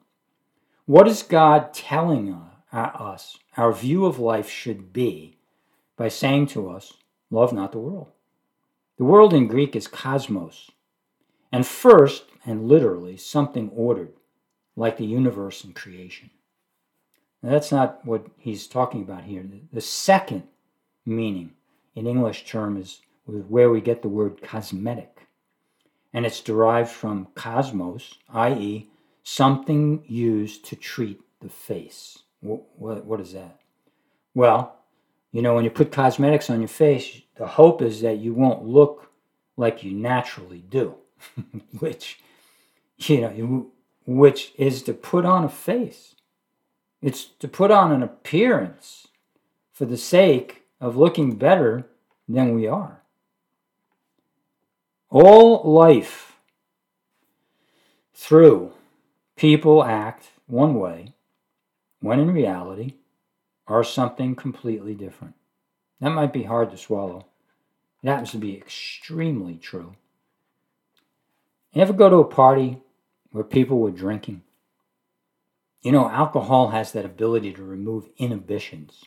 What 0.85 1.09
is 1.09 1.25
God 1.25 1.75
telling 1.75 2.33
us? 2.33 2.53
us 2.73 3.39
our 3.57 3.73
view 3.73 4.05
of 4.05 4.19
life 4.19 4.51
should 4.51 4.93
be 4.93 5.39
by 5.97 6.09
saying 6.09 6.47
to 6.49 6.69
us, 6.69 6.95
Love 7.31 7.53
not 7.53 7.73
the 7.73 7.79
world. 7.79 8.09
The 8.99 9.05
world 9.05 9.35
in 9.35 9.49
Greek 9.49 9.75
is 9.75 9.89
cosmos, 9.89 10.71
and 11.51 11.67
first, 11.67 12.25
and 12.45 12.69
literally, 12.69 13.17
something 13.17 13.71
ordered, 13.71 14.13
like 14.77 14.97
the 14.97 15.07
universe 15.07 15.65
and 15.65 15.75
creation. 15.75 16.31
Now, 17.43 17.51
that's 17.51 17.73
not 17.73 18.05
what 18.05 18.27
he's 18.37 18.67
talking 18.67 19.03
about 19.03 19.25
here. 19.25 19.45
The 19.73 19.81
second 19.81 20.45
meaning 21.05 21.53
in 21.95 22.07
English 22.07 22.47
term 22.47 22.77
is 22.77 23.01
where 23.27 23.71
we 23.71 23.81
get 23.81 24.03
the 24.03 24.09
word 24.09 24.41
cosmetic, 24.43 25.27
and 26.13 26.25
it's 26.25 26.41
derived 26.41 26.91
from 26.91 27.29
cosmos, 27.35 28.15
i.e., 28.31 28.89
something 29.23 30.05
used 30.07 30.65
to 30.67 30.77
treat 30.77 31.21
the 31.41 31.49
face. 31.49 32.19
What, 32.41 33.05
what 33.05 33.21
is 33.21 33.33
that? 33.33 33.61
Well, 34.35 34.77
you 35.33 35.43
know, 35.43 35.55
when 35.55 35.65
you 35.65 35.71
put 35.71 35.93
cosmetics 35.93 36.49
on 36.49 36.61
your 36.61 36.69
face, 36.69 37.23
the 37.37 37.47
hope 37.47 37.83
is 37.83 38.01
that 38.03 38.19
you 38.19 38.33
won't 38.33 38.65
look 38.65 39.11
like 39.57 39.83
you 39.83 39.93
naturally 39.93 40.61
do, 40.69 40.95
which, 41.79 42.21
you 42.99 43.21
know, 43.21 43.67
which 44.07 44.53
is 44.57 44.83
to 44.85 44.95
put 44.95 45.25
on 45.25 45.45
a 45.45 45.49
face. 45.49 46.15
It's 47.03 47.25
to 47.25 47.49
put 47.49 47.71
on 47.71 47.93
an 47.93 48.03
appearance 48.03 49.09
for 49.73 49.85
the 49.85 49.97
sake 49.97 50.63
of 50.81 50.97
looking 50.97 51.37
better 51.37 51.87
than 52.29 52.55
we 52.55 52.67
are. 52.67 53.03
All 55.11 55.63
life 55.73 56.37
through 58.15 58.73
people 59.37 59.85
act 59.85 60.31
one 60.47 60.75
way 60.75 61.13
when 62.01 62.19
in 62.19 62.33
reality 62.33 62.95
are 63.69 63.85
something 63.85 64.35
completely 64.35 64.95
different. 64.95 65.35
That 66.01 66.11
might 66.11 66.33
be 66.33 66.45
hard 66.45 66.71
to 66.71 66.77
swallow. 66.77 67.27
It 68.03 68.09
happens 68.09 68.31
to 68.33 68.39
be 68.39 68.57
extremely 68.57 69.57
true. 69.57 69.95
You 71.73 71.83
ever 71.83 71.93
go 71.93 72.09
to 72.09 72.17
a 72.17 72.25
party 72.25 72.81
where 73.31 73.45
people 73.45 73.79
were 73.79 73.91
drinking? 73.91 74.43
You 75.83 75.93
know, 75.93 76.09
alcohol 76.09 76.71
has 76.71 76.93
that 76.93 77.05
ability 77.05 77.53
to 77.53 77.63
remove 77.63 78.09
inhibitions. 78.19 79.05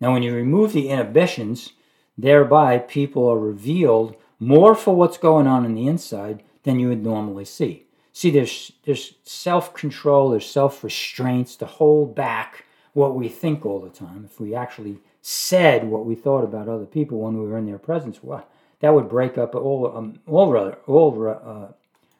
Now, 0.00 0.12
when 0.12 0.22
you 0.22 0.34
remove 0.34 0.72
the 0.72 0.88
inhibitions, 0.88 1.72
thereby 2.16 2.78
people 2.78 3.28
are 3.28 3.38
revealed 3.38 4.16
more 4.42 4.74
for 4.74 4.94
what's 4.94 5.18
going 5.18 5.46
on 5.46 5.64
in 5.64 5.74
the 5.74 5.86
inside 5.86 6.42
than 6.64 6.78
you 6.78 6.88
would 6.88 7.02
normally 7.02 7.44
see. 7.44 7.86
See, 8.12 8.30
there's, 8.30 8.72
there's 8.84 9.14
self 9.22 9.72
control, 9.72 10.30
there's 10.30 10.48
self 10.48 10.84
restraints 10.84 11.56
to 11.56 11.66
hold 11.66 12.14
back 12.14 12.64
what 12.92 13.14
we 13.14 13.28
think 13.28 13.64
all 13.64 13.80
the 13.80 13.88
time. 13.88 14.28
If 14.30 14.38
we 14.38 14.54
actually 14.54 14.98
said 15.22 15.84
what 15.84 16.04
we 16.04 16.14
thought 16.14 16.44
about 16.44 16.68
other 16.68 16.84
people 16.84 17.20
when 17.20 17.38
we 17.38 17.48
were 17.48 17.56
in 17.56 17.66
their 17.66 17.78
presence, 17.78 18.22
well, 18.22 18.46
that 18.80 18.92
would 18.92 19.08
break 19.08 19.38
up 19.38 19.54
all, 19.54 19.96
um, 19.96 20.18
all, 20.26 20.74
all 20.86 21.28
uh, 21.28 21.72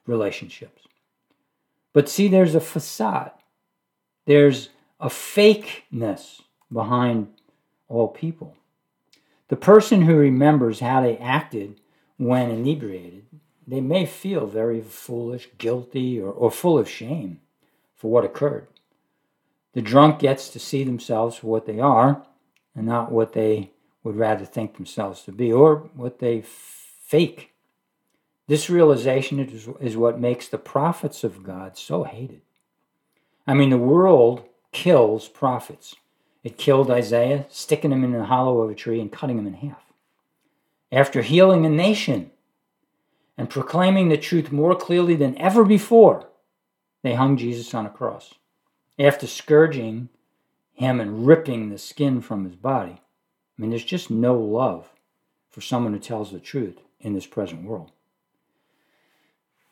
relationships. 0.07 0.83
But 1.93 2.09
see, 2.09 2.29
there's 2.29 2.55
a 2.55 2.61
facade, 2.61 3.33
there's 4.27 4.71
a 4.99 5.09
fakeness 5.09 6.41
behind 6.73 7.29
all 7.89 8.09
people. 8.09 8.57
The 9.49 9.57
person 9.57 10.03
who 10.03 10.17
remembers 10.17 10.81
how 10.81 11.03
they 11.03 11.19
acted 11.19 11.81
when 12.25 12.51
inebriated, 12.51 13.25
they 13.67 13.81
may 13.81 14.07
feel 14.07 14.47
very 14.47 14.81
foolish, 14.81 15.49
guilty, 15.59 16.21
or, 16.21 16.31
or 16.31 16.51
full 16.51 16.79
of 16.79 16.89
shame 16.89 17.41
for 17.95 18.11
what 18.11 18.25
occurred. 18.25 18.67
The 19.73 19.83
drunk 19.83 20.19
gets 20.19 20.51
to 20.51 20.59
see 20.59 20.85
themselves 20.85 21.37
for 21.37 21.47
what 21.47 21.67
they 21.67 21.81
are 21.81 22.27
and 22.75 22.87
not 22.87 23.13
what 23.13 23.33
they 23.33 23.71
would 24.03 24.17
rather 24.17 24.45
think 24.45 24.77
themselves 24.77 25.23
to 25.23 25.33
be 25.33 25.53
or 25.53 25.77
what 25.95 26.19
they 26.19 26.43
fake. 26.43 27.53
This 28.49 28.69
realization 28.69 29.39
is, 29.39 29.69
is 29.81 29.97
what 29.97 30.21
makes 30.21 30.49
the 30.49 30.59
prophets 30.59 31.25
of 31.25 31.43
God 31.43 31.79
so 31.79 32.05
hated. 32.05 32.43
I 33.47 33.55
mean, 33.55 33.71
the 33.71 33.79
world 33.79 34.45
kills 34.73 35.29
prophets. 35.29 35.95
It 36.43 36.59
killed 36.59 36.91
Isaiah, 36.91 37.47
sticking 37.49 37.93
him 37.93 38.05
in 38.05 38.13
the 38.13 38.25
hollow 38.25 38.61
of 38.63 38.71
a 38.71 38.75
tree 38.75 39.01
and 39.01 39.13
cutting 39.13 39.39
him 39.39 39.47
in 39.47 39.55
half. 39.55 39.92
After 40.93 41.23
healing 41.23 41.65
a 41.65 41.71
nation 41.71 42.31
and 43.39 43.49
proclaiming 43.49 44.11
the 44.11 44.19
truth 44.19 44.53
more 44.53 44.77
clearly 44.77 45.17
than 45.17 45.39
ever 45.39 45.65
before, 45.65 46.29
they 47.03 47.15
hung 47.15 47.39
Jesus 47.39 47.73
on 47.73 47.87
a 47.87 47.91
cross. 47.91 48.35
After 48.99 49.27
scourging 49.27 50.11
him 50.75 51.01
and 51.01 51.27
ripping 51.27 51.71
the 51.71 51.79
skin 51.79 52.21
from 52.21 52.45
his 52.45 52.57
body, 52.57 53.01
I 53.01 53.61
mean, 53.63 53.71
there's 53.71 53.85
just 53.85 54.11
no 54.11 54.39
love 54.39 54.91
for 55.49 55.63
someone 55.63 55.95
who 55.95 55.99
tells 55.99 56.31
the 56.31 56.39
truth 56.39 56.79
in 57.01 57.15
this 57.15 57.27
present 57.27 57.65
world. 57.65 57.91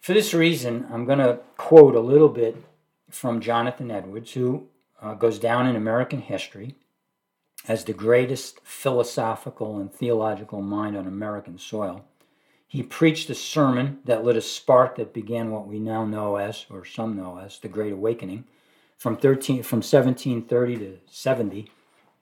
For 0.01 0.15
this 0.15 0.33
reason, 0.33 0.87
I'm 0.91 1.05
going 1.05 1.19
to 1.19 1.41
quote 1.59 1.95
a 1.95 2.01
little 2.01 2.31
bit 2.31 2.57
from 3.11 3.41
Jonathan 3.41 3.91
Edwards, 3.91 4.33
who 4.33 4.69
uh, 5.03 5.15
goes 5.15 5.39
down 5.39 5.67
in 5.67 5.77
American 5.77 6.23
history 6.23 6.77
as 7.69 7.85
the 7.85 7.93
greatest 7.93 8.61
philosophical 8.65 9.79
and 9.79 9.93
theological 9.93 10.63
mind 10.63 10.97
on 10.97 11.07
American 11.07 11.59
soil. 11.59 12.05
He 12.67 12.83
preached 12.83 13.29
a 13.31 13.35
sermon 13.35 13.99
that 14.05 14.25
lit 14.25 14.37
a 14.37 14.41
spark 14.41 14.97
that 14.97 15.13
began 15.13 15.51
what 15.51 15.67
we 15.67 15.79
now 15.79 16.05
know 16.05 16.37
as, 16.37 16.67
or 16.71 16.85
some 16.85 17.17
know 17.17 17.39
as, 17.39 17.59
the 17.59 17.69
Great 17.69 17.93
Awakening 17.93 18.45
from 18.97 19.17
13 19.17 19.63
from 19.63 19.79
1730 19.79 20.77
to 20.77 20.99
70 21.07 21.71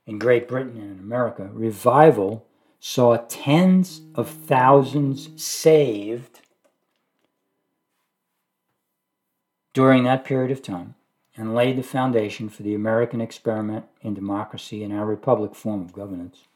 in 0.06 0.18
Great 0.18 0.48
Britain 0.48 0.78
and 0.78 0.92
in 0.92 0.98
America. 0.98 1.50
Revival 1.52 2.46
saw 2.80 3.16
tens 3.28 4.00
of 4.14 4.28
thousands 4.28 5.30
saved 5.42 6.40
during 9.74 10.04
that 10.04 10.24
period 10.24 10.50
of 10.50 10.62
time 10.62 10.94
and 11.38 11.54
laid 11.54 11.78
the 11.78 11.82
foundation 11.84 12.48
for 12.48 12.64
the 12.64 12.74
American 12.74 13.20
experiment 13.20 13.84
in 14.02 14.12
democracy 14.12 14.82
and 14.82 14.92
our 14.92 15.06
republic 15.06 15.54
form 15.54 15.80
of 15.80 15.92
governance. 15.92 16.48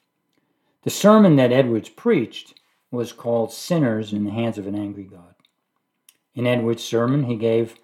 The 0.82 0.90
sermon 0.90 1.36
that 1.36 1.52
Edwards 1.52 1.88
preached 1.88 2.60
was 2.90 3.12
called 3.12 3.52
Sinners 3.52 4.12
in 4.12 4.24
the 4.24 4.32
Hands 4.32 4.58
of 4.58 4.66
an 4.66 4.74
Angry 4.74 5.04
God. 5.04 5.36
In 6.34 6.48
Edwards' 6.48 6.82
sermon, 6.82 7.24
he 7.24 7.36
gave 7.36 7.76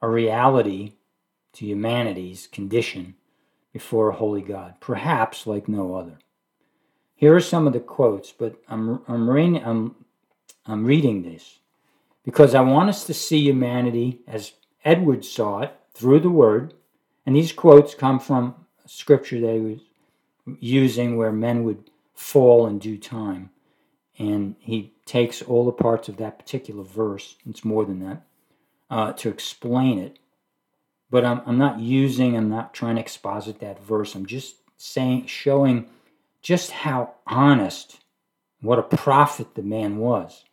a 0.00 0.08
reality 0.08 0.92
to 1.54 1.66
humanity's 1.66 2.46
condition 2.46 3.16
before 3.72 4.10
a 4.10 4.14
holy 4.14 4.42
God, 4.42 4.74
perhaps 4.80 5.48
like 5.48 5.68
no 5.68 5.96
other. 5.96 6.18
Here 7.16 7.34
are 7.34 7.40
some 7.40 7.66
of 7.66 7.72
the 7.72 7.80
quotes, 7.80 8.30
but 8.30 8.56
I'm, 8.68 9.00
I'm, 9.08 9.28
reading, 9.28 9.64
I'm, 9.64 9.96
I'm 10.64 10.84
reading 10.84 11.22
this 11.22 11.58
because 12.24 12.54
I 12.54 12.60
want 12.60 12.88
us 12.88 13.04
to 13.04 13.14
see 13.14 13.40
humanity 13.40 14.20
as 14.28 14.52
Edwards 14.84 15.28
saw 15.28 15.60
it 15.60 15.74
through 15.96 16.20
the 16.20 16.30
word. 16.30 16.74
And 17.24 17.34
these 17.34 17.52
quotes 17.52 17.94
come 17.94 18.20
from 18.20 18.54
scripture 18.86 19.40
that 19.40 19.54
he 19.54 19.60
was 19.60 19.80
using 20.60 21.16
where 21.16 21.32
men 21.32 21.64
would 21.64 21.90
fall 22.14 22.66
in 22.66 22.78
due 22.78 22.98
time. 22.98 23.50
And 24.18 24.56
he 24.60 24.92
takes 25.04 25.42
all 25.42 25.64
the 25.64 25.72
parts 25.72 26.08
of 26.08 26.16
that 26.18 26.38
particular 26.38 26.82
verse, 26.82 27.36
it's 27.48 27.64
more 27.64 27.84
than 27.84 28.00
that, 28.00 28.22
uh, 28.90 29.12
to 29.14 29.28
explain 29.28 29.98
it. 29.98 30.18
But 31.10 31.24
I'm, 31.24 31.42
I'm 31.46 31.58
not 31.58 31.80
using, 31.80 32.36
I'm 32.36 32.48
not 32.48 32.74
trying 32.74 32.96
to 32.96 33.00
exposit 33.00 33.60
that 33.60 33.82
verse. 33.84 34.14
I'm 34.14 34.26
just 34.26 34.56
saying, 34.76 35.26
showing 35.26 35.86
just 36.42 36.70
how 36.70 37.14
honest, 37.26 38.00
what 38.60 38.78
a 38.78 38.82
prophet 38.82 39.54
the 39.54 39.62
man 39.62 39.98
was, 39.98 40.44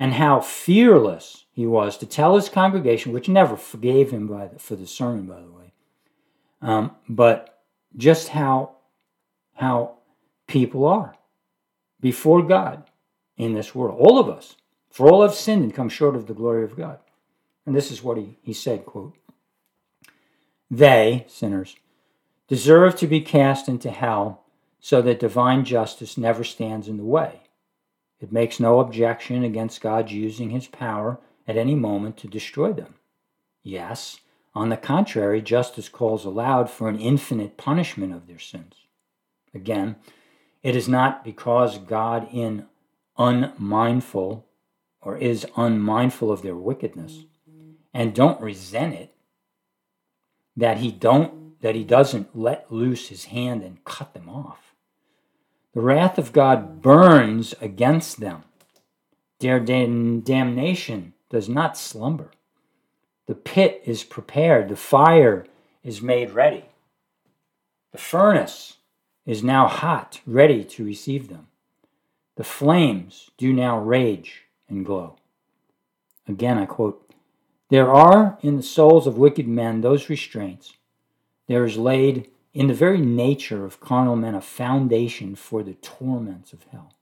and 0.00 0.14
how 0.14 0.40
fearless 0.40 1.44
he 1.52 1.66
was 1.66 1.98
to 1.98 2.06
tell 2.06 2.34
his 2.34 2.48
congregation, 2.48 3.12
which 3.12 3.28
never 3.28 3.56
forgave 3.56 4.10
him 4.10 4.26
by 4.26 4.48
the, 4.48 4.58
for 4.58 4.74
the 4.74 4.86
sermon, 4.86 5.26
by 5.26 5.40
the 5.40 5.52
way, 5.52 5.72
um, 6.62 6.96
but 7.08 7.62
just 7.96 8.28
how 8.28 8.76
how 9.54 9.98
people 10.46 10.86
are 10.86 11.14
before 12.00 12.42
God 12.42 12.84
in 13.36 13.52
this 13.52 13.74
world. 13.74 13.98
All 14.00 14.18
of 14.18 14.28
us, 14.28 14.56
for 14.90 15.08
all 15.08 15.22
have 15.22 15.34
sinned 15.34 15.62
and 15.62 15.74
come 15.74 15.90
short 15.90 16.16
of 16.16 16.26
the 16.26 16.34
glory 16.34 16.64
of 16.64 16.76
God. 16.76 16.98
And 17.66 17.76
this 17.76 17.90
is 17.90 18.02
what 18.02 18.16
he, 18.16 18.38
he 18.42 18.54
said, 18.54 18.86
quote, 18.86 19.14
They, 20.70 21.26
sinners, 21.28 21.76
deserve 22.48 22.96
to 22.96 23.06
be 23.06 23.20
cast 23.20 23.68
into 23.68 23.90
hell 23.90 24.44
so 24.80 25.02
that 25.02 25.20
divine 25.20 25.64
justice 25.64 26.16
never 26.16 26.42
stands 26.42 26.88
in 26.88 26.96
the 26.96 27.04
way. 27.04 27.42
It 28.20 28.32
makes 28.32 28.60
no 28.60 28.80
objection 28.80 29.44
against 29.44 29.80
God 29.80 30.10
using 30.10 30.50
his 30.50 30.66
power 30.66 31.18
at 31.48 31.56
any 31.56 31.74
moment 31.74 32.16
to 32.18 32.28
destroy 32.28 32.72
them. 32.72 32.94
Yes, 33.62 34.20
on 34.54 34.68
the 34.68 34.76
contrary, 34.76 35.40
justice 35.40 35.88
calls 35.88 36.24
aloud 36.24 36.68
for 36.70 36.88
an 36.88 36.98
infinite 36.98 37.56
punishment 37.56 38.12
of 38.12 38.26
their 38.26 38.38
sins. 38.38 38.74
Again, 39.54 39.96
it 40.62 40.76
is 40.76 40.88
not 40.88 41.24
because 41.24 41.78
God 41.78 42.28
in 42.32 42.66
unmindful 43.16 44.46
or 45.00 45.16
is 45.16 45.46
unmindful 45.56 46.30
of 46.30 46.42
their 46.42 46.56
wickedness 46.56 47.24
and 47.92 48.14
don't 48.14 48.40
resent 48.40 48.94
it 48.94 49.14
that 50.56 50.78
he 50.78 50.90
don't 50.90 51.60
that 51.60 51.74
he 51.74 51.84
doesn't 51.84 52.36
let 52.36 52.72
loose 52.72 53.08
his 53.08 53.26
hand 53.26 53.62
and 53.62 53.84
cut 53.84 54.14
them 54.14 54.28
off. 54.28 54.69
The 55.74 55.80
wrath 55.80 56.18
of 56.18 56.32
God 56.32 56.82
burns 56.82 57.54
against 57.60 58.20
them. 58.20 58.42
Their 59.38 59.60
damnation 59.60 61.14
does 61.30 61.48
not 61.48 61.78
slumber. 61.78 62.30
The 63.26 63.34
pit 63.34 63.82
is 63.86 64.02
prepared, 64.02 64.68
the 64.68 64.76
fire 64.76 65.46
is 65.84 66.02
made 66.02 66.32
ready. 66.32 66.64
The 67.92 67.98
furnace 67.98 68.78
is 69.24 69.44
now 69.44 69.68
hot, 69.68 70.20
ready 70.26 70.64
to 70.64 70.84
receive 70.84 71.28
them. 71.28 71.46
The 72.36 72.44
flames 72.44 73.30
do 73.38 73.52
now 73.52 73.78
rage 73.78 74.46
and 74.68 74.84
glow. 74.84 75.16
Again, 76.26 76.58
I 76.58 76.66
quote 76.66 77.12
There 77.68 77.90
are 77.92 78.38
in 78.42 78.56
the 78.56 78.62
souls 78.62 79.06
of 79.06 79.18
wicked 79.18 79.46
men 79.46 79.80
those 79.80 80.08
restraints. 80.08 80.74
There 81.46 81.64
is 81.64 81.76
laid 81.76 82.30
in 82.52 82.66
the 82.66 82.74
very 82.74 83.00
nature 83.00 83.64
of 83.64 83.80
carnal 83.80 84.16
men 84.16 84.34
a 84.34 84.40
foundation 84.40 85.34
for 85.34 85.62
the 85.62 85.74
torments 85.74 86.52
of 86.52 86.64
hell. 86.70 86.94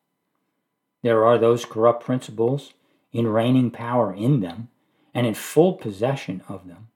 There 1.03 1.25
are 1.25 1.39
those 1.39 1.65
corrupt 1.65 2.05
principles 2.05 2.75
in 3.13 3.27
reigning 3.27 3.71
power 3.71 4.13
in 4.13 4.41
them 4.41 4.69
and 5.15 5.27
in 5.27 5.35
full 5.35 5.75
possession 5.75 6.43
of 6.49 6.67
them 6.69 6.89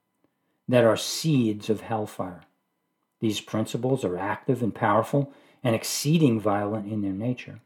that 0.68 0.84
are 0.84 0.96
seeds 0.96 1.70
of 1.70 1.80
hellfire. 1.80 2.42
These 3.20 3.40
principles 3.40 4.04
are 4.04 4.18
active 4.18 4.62
and 4.62 4.74
powerful 4.74 5.32
and 5.62 5.74
exceeding 5.74 6.40
violent 6.40 6.90
in 6.90 7.02
their 7.02 7.12
nature. 7.12 7.60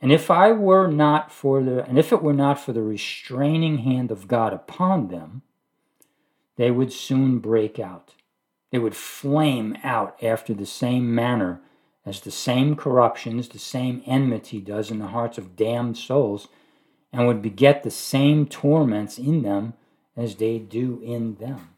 And 0.00 0.12
if 0.12 0.30
I 0.30 0.52
were 0.52 0.88
not 0.88 1.30
for 1.30 1.62
the 1.62 1.84
and 1.84 1.98
if 1.98 2.12
it 2.12 2.22
were 2.22 2.32
not 2.32 2.58
for 2.58 2.72
the 2.72 2.82
restraining 2.82 3.78
hand 3.78 4.10
of 4.10 4.28
God 4.28 4.52
upon 4.52 5.08
them, 5.08 5.42
they 6.56 6.70
would 6.70 6.92
soon 6.92 7.38
break 7.38 7.78
out. 7.78 8.14
They 8.72 8.78
would 8.78 8.96
flame 8.96 9.76
out 9.84 10.16
after 10.22 10.54
the 10.54 10.66
same 10.66 11.14
manner 11.14 11.60
as 12.06 12.22
the 12.22 12.30
same 12.30 12.74
corruptions, 12.74 13.48
the 13.50 13.58
same 13.58 14.02
enmity 14.06 14.60
does 14.60 14.90
in 14.90 14.98
the 14.98 15.08
hearts 15.08 15.36
of 15.36 15.54
damned 15.56 15.98
souls 15.98 16.48
and 17.12 17.26
would 17.26 17.42
beget 17.42 17.82
the 17.82 17.90
same 17.90 18.46
torments 18.46 19.18
in 19.18 19.42
them 19.42 19.74
as 20.16 20.36
they 20.36 20.58
do 20.58 21.00
in 21.04 21.34
them. 21.34 21.74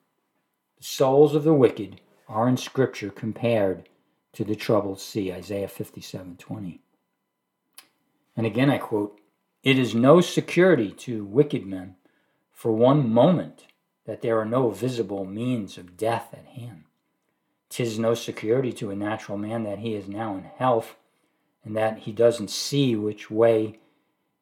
The 0.79 0.85
souls 0.85 1.35
of 1.35 1.43
the 1.43 1.53
wicked 1.53 2.01
are 2.29 2.49
in 2.49 2.57
Scripture 2.57 3.11
compared 3.11 3.89
to 4.33 4.45
the 4.45 4.57
troubled 4.57 5.01
sea, 5.01 5.33
Isaiah 5.33 5.69
57 5.69 6.37
20. 6.37 6.81
And 8.37 8.47
again 8.47 8.71
I 8.71 8.79
quote, 8.79 9.21
It 9.65 9.79
is 9.79 9.97
no 9.97 10.21
security 10.21 10.93
to 10.93 11.25
wicked 11.25 11.67
men 11.67 11.97
for 12.53 12.71
one 12.71 13.13
moment 13.13 13.67
that 14.07 14.23
there 14.23 14.39
are 14.39 14.45
no 14.45 14.71
visible 14.71 15.25
means 15.25 15.79
of 15.79 15.97
death 15.97 16.29
at 16.33 16.47
hand. 16.47 16.84
Tis 17.75 17.99
no 17.99 18.15
security 18.15 18.73
to 18.75 18.93
a 18.93 18.95
natural 18.95 19.37
man 19.37 19.65
that 19.65 19.81
he 19.81 19.95
is 19.95 20.07
now 20.07 20.37
in 20.37 20.45
health 20.45 20.95
and 21.65 21.77
that 21.77 21.99
he 21.99 22.13
doesn't 22.13 22.49
see 22.49 22.95
which 22.95 23.33
way 23.33 23.81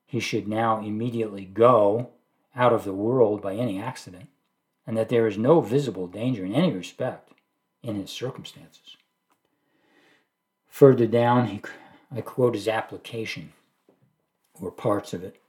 he 0.04 0.20
should 0.20 0.46
now 0.46 0.80
immediately 0.80 1.46
go 1.46 2.10
out 2.54 2.74
of 2.74 2.84
the 2.84 2.92
world 2.92 3.40
by 3.40 3.54
any 3.54 3.80
accident, 3.80 4.28
and 4.86 4.98
that 4.98 5.08
there 5.08 5.26
is 5.26 5.38
no 5.38 5.62
visible 5.62 6.06
danger 6.06 6.44
in 6.44 6.54
any 6.54 6.74
respect 6.74 7.30
in 7.82 7.96
his 7.96 8.10
circumstances. 8.10 8.98
Further 10.68 11.06
down, 11.06 11.46
he, 11.46 11.62
I 12.14 12.20
quote 12.20 12.54
his 12.54 12.68
application, 12.68 13.54
or 14.60 14.70
parts 14.70 15.14
of 15.14 15.24
it. 15.24 15.40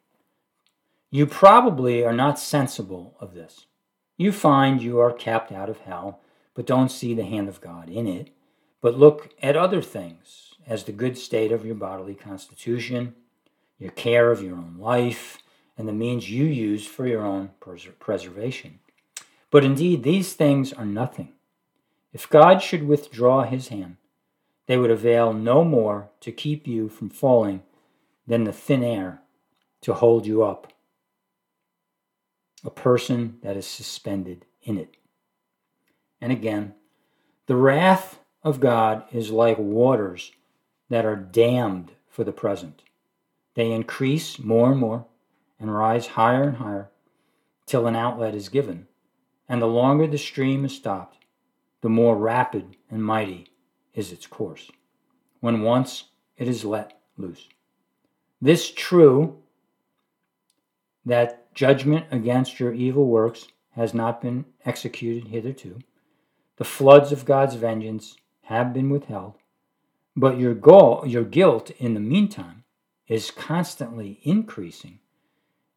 You 1.11 1.25
probably 1.25 2.01
are 2.05 2.13
not 2.13 2.39
sensible 2.39 3.17
of 3.19 3.33
this. 3.33 3.65
You 4.15 4.31
find 4.31 4.81
you 4.81 4.99
are 4.99 5.11
kept 5.11 5.51
out 5.51 5.69
of 5.69 5.79
hell, 5.79 6.21
but 6.53 6.67
don't 6.67 6.89
see 6.89 7.13
the 7.13 7.25
hand 7.25 7.49
of 7.49 7.61
God 7.61 7.89
in 7.89 8.07
it, 8.07 8.29
but 8.81 8.97
look 8.97 9.33
at 9.41 9.55
other 9.55 9.81
things 9.81 10.55
as 10.67 10.83
the 10.83 10.91
good 10.91 11.17
state 11.17 11.51
of 11.51 11.65
your 11.65 11.75
bodily 11.75 12.15
constitution, 12.15 13.15
your 13.79 13.91
care 13.91 14.31
of 14.31 14.41
your 14.41 14.55
own 14.55 14.77
life, 14.79 15.39
and 15.77 15.87
the 15.87 15.93
means 15.93 16.29
you 16.29 16.45
use 16.45 16.85
for 16.85 17.07
your 17.07 17.25
own 17.25 17.51
pres- 17.59 17.87
preservation. 17.99 18.79
But 19.49 19.63
indeed, 19.63 20.03
these 20.03 20.33
things 20.33 20.73
are 20.73 20.85
nothing. 20.85 21.33
If 22.11 22.29
God 22.29 22.61
should 22.61 22.87
withdraw 22.87 23.43
his 23.43 23.69
hand, 23.69 23.97
they 24.67 24.77
would 24.77 24.91
avail 24.91 25.33
no 25.33 25.63
more 25.63 26.09
to 26.21 26.31
keep 26.31 26.67
you 26.67 26.89
from 26.89 27.09
falling 27.09 27.63
than 28.27 28.43
the 28.43 28.53
thin 28.53 28.83
air 28.83 29.21
to 29.81 29.93
hold 29.93 30.25
you 30.25 30.43
up. 30.43 30.71
A 32.63 32.69
person 32.69 33.39
that 33.41 33.57
is 33.57 33.67
suspended 33.67 34.45
in 34.61 34.77
it. 34.77 34.95
And 36.23 36.31
again, 36.31 36.73
the 37.47 37.57
wrath 37.57 38.19
of 38.43 38.61
God 38.61 39.03
is 39.11 39.29
like 39.29 39.57
waters 39.57 40.31
that 40.87 41.03
are 41.05 41.17
dammed 41.17 41.91
for 42.07 42.23
the 42.23 42.31
present. 42.31 42.81
They 43.55 43.73
increase 43.73 44.39
more 44.39 44.71
and 44.71 44.79
more 44.79 45.05
and 45.59 45.75
rise 45.75 46.07
higher 46.07 46.43
and 46.43 46.57
higher 46.59 46.91
till 47.65 47.87
an 47.87 47.97
outlet 47.97 48.35
is 48.35 48.47
given. 48.47 48.87
And 49.49 49.61
the 49.61 49.67
longer 49.67 50.07
the 50.07 50.17
stream 50.17 50.63
is 50.63 50.73
stopped, 50.73 51.17
the 51.81 51.89
more 51.89 52.15
rapid 52.15 52.77
and 52.89 53.03
mighty 53.03 53.47
is 53.93 54.13
its 54.13 54.25
course, 54.25 54.71
when 55.41 55.61
once 55.61 56.05
it 56.37 56.47
is 56.47 56.63
let 56.63 57.01
loose. 57.17 57.49
This 58.41 58.71
true 58.71 59.39
that 61.05 61.53
judgment 61.53 62.05
against 62.11 62.61
your 62.61 62.73
evil 62.73 63.07
works 63.07 63.49
has 63.71 63.93
not 63.93 64.21
been 64.21 64.45
executed 64.65 65.27
hitherto. 65.27 65.79
The 66.57 66.63
floods 66.63 67.11
of 67.11 67.25
God's 67.25 67.55
vengeance 67.55 68.15
have 68.43 68.73
been 68.73 68.89
withheld, 68.89 69.35
but 70.15 70.37
your 70.37 70.53
goal, 70.53 71.03
your 71.05 71.23
guilt 71.23 71.71
in 71.79 71.95
the 71.95 71.99
meantime 71.99 72.63
is 73.07 73.31
constantly 73.31 74.19
increasing, 74.23 74.99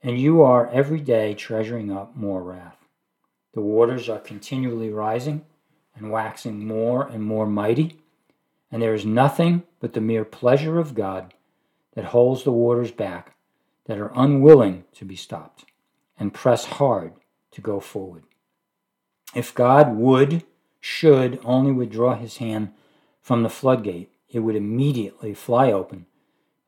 and 0.03 0.21
you 0.21 0.43
are 0.43 0.69
every 0.69 1.01
day 1.01 1.35
treasuring 1.35 1.91
up 1.91 2.15
more 2.15 2.43
wrath. 2.43 2.77
The 3.55 3.63
waters 3.63 4.09
are 4.11 4.19
continually 4.19 4.91
rising 4.91 5.47
and 5.95 6.11
waxing 6.11 6.67
more 6.67 7.07
and 7.07 7.23
more 7.23 7.47
mighty, 7.47 7.99
and 8.71 8.83
there 8.83 8.95
is 8.95 9.07
nothing 9.07 9.63
but 9.81 9.95
the 9.95 10.01
mere 10.03 10.27
pleasure 10.27 10.79
of 10.79 10.95
God 10.95 11.33
that 11.95 12.07
holds 12.07 12.45
the 12.45 12.53
waters 12.53 12.91
back 12.91 13.35
that 13.87 13.99
are 13.99 14.13
unwilling 14.15 14.85
to 14.93 15.07
be 15.07 15.17
stopped 15.17 15.65
and 16.19 16.35
press 16.35 16.67
hard 16.67 17.15
to 17.53 17.63
go 17.63 17.81
forward. 17.81 18.25
If 19.35 19.55
God 19.55 19.97
would, 19.97 20.45
should 20.89 21.41
only 21.45 21.73
withdraw 21.73 22.15
his 22.15 22.37
hand 22.37 22.73
from 23.21 23.43
the 23.43 23.49
floodgate, 23.49 24.09
it 24.31 24.39
would 24.39 24.55
immediately 24.55 25.35
fly 25.35 25.73
open, 25.73 26.07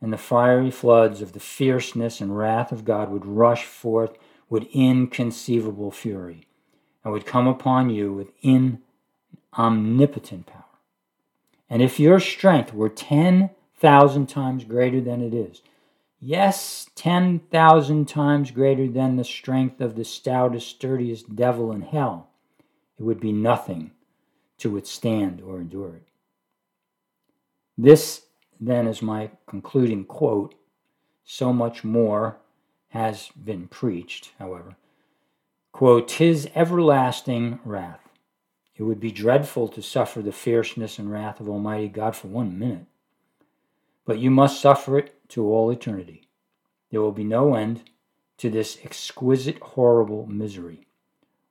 and 0.00 0.12
the 0.12 0.18
fiery 0.18 0.72
floods 0.72 1.22
of 1.22 1.32
the 1.32 1.40
fierceness 1.40 2.20
and 2.20 2.36
wrath 2.36 2.72
of 2.72 2.84
God 2.84 3.10
would 3.10 3.24
rush 3.24 3.64
forth 3.64 4.18
with 4.50 4.66
inconceivable 4.72 5.92
fury, 5.92 6.48
and 7.04 7.12
would 7.12 7.26
come 7.26 7.46
upon 7.46 7.90
you 7.90 8.12
with 8.12 8.32
in 8.42 8.82
omnipotent 9.56 10.46
power. 10.46 10.64
And 11.70 11.80
if 11.80 12.00
your 12.00 12.18
strength 12.18 12.74
were 12.74 12.88
10,000 12.88 14.28
times 14.28 14.64
greater 14.64 15.00
than 15.00 15.22
it 15.22 15.32
is, 15.32 15.62
yes, 16.20 16.90
10,000 16.96 18.08
times 18.08 18.50
greater 18.50 18.88
than 18.88 19.14
the 19.14 19.24
strength 19.24 19.80
of 19.80 19.94
the 19.94 20.04
stoutest, 20.04 20.68
sturdiest 20.68 21.36
devil 21.36 21.70
in 21.70 21.82
hell, 21.82 22.30
it 22.98 23.04
would 23.04 23.20
be 23.20 23.32
nothing 23.32 23.92
to 24.58 24.70
withstand 24.70 25.40
or 25.40 25.60
endure 25.60 25.96
it. 25.96 26.08
This, 27.76 28.22
then, 28.60 28.86
is 28.86 29.02
my 29.02 29.30
concluding 29.46 30.04
quote. 30.04 30.54
So 31.24 31.52
much 31.52 31.84
more 31.84 32.38
has 32.88 33.28
been 33.36 33.68
preached, 33.68 34.32
however. 34.38 34.76
Quote, 35.72 36.08
Tis 36.08 36.48
everlasting 36.54 37.60
wrath 37.64 38.08
it 38.78 38.84
would 38.84 39.00
be 39.00 39.10
dreadful 39.10 39.66
to 39.68 39.82
suffer 39.82 40.22
the 40.22 40.30
fierceness 40.30 41.00
and 41.00 41.10
wrath 41.10 41.40
of 41.40 41.48
Almighty 41.48 41.88
God 41.88 42.14
for 42.14 42.28
one 42.28 42.58
minute. 42.58 42.86
But 44.04 44.20
you 44.20 44.30
must 44.30 44.60
suffer 44.60 44.96
it 44.96 45.28
to 45.30 45.44
all 45.52 45.70
eternity. 45.70 46.28
There 46.90 47.02
will 47.02 47.12
be 47.12 47.24
no 47.24 47.54
end 47.54 47.82
to 48.38 48.48
this 48.48 48.78
exquisite, 48.84 49.58
horrible 49.58 50.26
misery. 50.26 50.86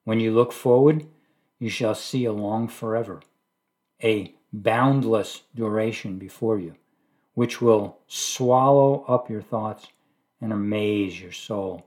When 0.05 0.21
you 0.21 0.33
look 0.33 0.53
forward, 0.53 1.05
you 1.59 1.69
shall 1.69 1.95
see 1.95 2.25
a 2.25 2.31
long 2.31 2.67
forever, 2.67 3.21
a 4.03 4.35
boundless 4.53 5.41
duration 5.55 6.17
before 6.17 6.59
you, 6.59 6.75
which 7.33 7.61
will 7.61 7.97
swallow 8.07 9.03
up 9.07 9.29
your 9.29 9.41
thoughts 9.41 9.87
and 10.39 10.53
amaze 10.53 11.19
your 11.19 11.31
soul, 11.31 11.85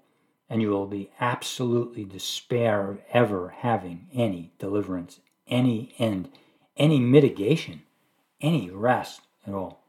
and 0.48 0.60
you 0.60 0.70
will 0.70 0.86
be 0.86 1.10
absolutely 1.20 2.04
despair 2.04 2.90
of 2.90 2.98
ever 3.12 3.54
having 3.60 4.08
any 4.12 4.52
deliverance 4.58 5.20
any 5.50 5.92
end, 5.98 6.30
any 6.76 6.98
mitigation, 6.98 7.82
any 8.40 8.70
rest 8.70 9.20
at 9.46 9.52
all. 9.52 9.82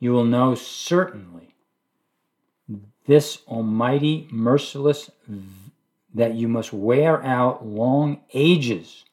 You 0.00 0.12
will 0.12 0.24
know 0.24 0.54
certainly 0.54 1.54
this 3.06 3.42
almighty, 3.46 4.28
merciless, 4.30 5.10
that 6.14 6.34
you 6.34 6.48
must 6.48 6.72
wear 6.72 7.22
out 7.22 7.66
long 7.66 8.20
ages, 8.32 9.04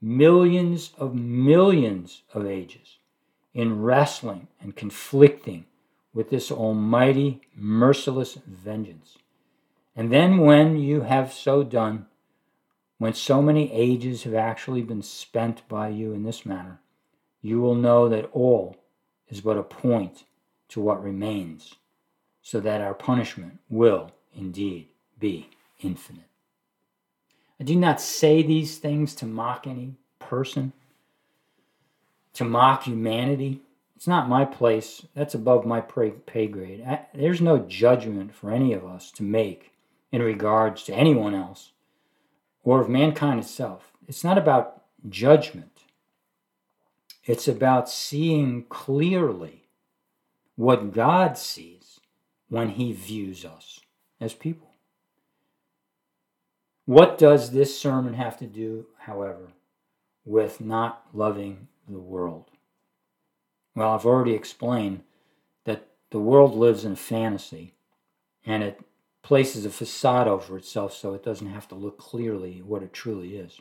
millions 0.00 0.92
of 0.98 1.14
millions 1.14 2.22
of 2.34 2.46
ages, 2.46 2.98
in 3.54 3.82
wrestling 3.82 4.48
and 4.60 4.76
conflicting 4.76 5.66
with 6.12 6.30
this 6.30 6.50
almighty, 6.50 7.40
merciless 7.54 8.38
vengeance. 8.46 9.18
And 9.94 10.12
then, 10.12 10.38
when 10.38 10.76
you 10.76 11.02
have 11.02 11.32
so 11.32 11.62
done, 11.62 12.06
when 12.98 13.14
so 13.14 13.40
many 13.40 13.72
ages 13.72 14.24
have 14.24 14.34
actually 14.34 14.82
been 14.82 15.02
spent 15.02 15.66
by 15.68 15.88
you 15.88 16.12
in 16.12 16.22
this 16.22 16.44
manner, 16.44 16.80
you 17.40 17.60
will 17.60 17.74
know 17.74 18.08
that 18.08 18.28
all 18.32 18.76
is 19.28 19.40
but 19.40 19.56
a 19.56 19.62
point 19.62 20.24
to 20.68 20.80
what 20.80 21.02
remains, 21.02 21.74
so 22.42 22.60
that 22.60 22.80
our 22.80 22.94
punishment 22.94 23.58
will 23.68 24.12
indeed 24.34 24.88
be 25.18 25.48
infinite. 25.80 26.24
I 27.58 27.64
do 27.64 27.76
not 27.76 28.00
say 28.00 28.42
these 28.42 28.78
things 28.78 29.14
to 29.16 29.26
mock 29.26 29.66
any 29.66 29.96
person, 30.18 30.72
to 32.34 32.44
mock 32.44 32.84
humanity. 32.84 33.60
It's 33.96 34.06
not 34.06 34.28
my 34.28 34.46
place. 34.46 35.04
That's 35.14 35.34
above 35.34 35.66
my 35.66 35.82
pay 35.82 36.46
grade. 36.46 36.86
there's 37.12 37.40
no 37.40 37.58
judgment 37.58 38.34
for 38.34 38.50
any 38.50 38.72
of 38.72 38.84
us 38.84 39.10
to 39.12 39.22
make 39.22 39.72
in 40.10 40.22
regards 40.22 40.84
to 40.84 40.94
anyone 40.94 41.34
else 41.34 41.72
or 42.64 42.80
of 42.80 42.88
mankind 42.88 43.40
itself. 43.40 43.92
It's 44.08 44.24
not 44.24 44.38
about 44.38 44.82
judgment, 45.08 45.84
it's 47.24 47.46
about 47.46 47.88
seeing 47.88 48.64
clearly 48.68 49.64
what 50.56 50.92
God 50.92 51.38
sees 51.38 52.00
when 52.48 52.70
He 52.70 52.92
views 52.92 53.44
us 53.44 53.80
as 54.20 54.34
people. 54.34 54.69
What 56.86 57.18
does 57.18 57.50
this 57.50 57.78
sermon 57.78 58.14
have 58.14 58.36
to 58.38 58.46
do, 58.46 58.86
however, 58.98 59.52
with 60.24 60.60
not 60.60 61.06
loving 61.12 61.68
the 61.88 61.98
world? 62.00 62.50
Well, 63.74 63.92
I've 63.92 64.06
already 64.06 64.34
explained 64.34 65.02
that 65.64 65.86
the 66.10 66.18
world 66.18 66.54
lives 66.54 66.84
in 66.84 66.96
fantasy 66.96 67.74
and 68.44 68.62
it 68.62 68.80
places 69.22 69.64
a 69.64 69.70
facade 69.70 70.26
over 70.26 70.56
itself 70.56 70.94
so 70.94 71.14
it 71.14 71.22
doesn't 71.22 71.50
have 71.52 71.68
to 71.68 71.74
look 71.74 71.98
clearly 71.98 72.62
what 72.62 72.82
it 72.82 72.92
truly 72.92 73.36
is. 73.36 73.60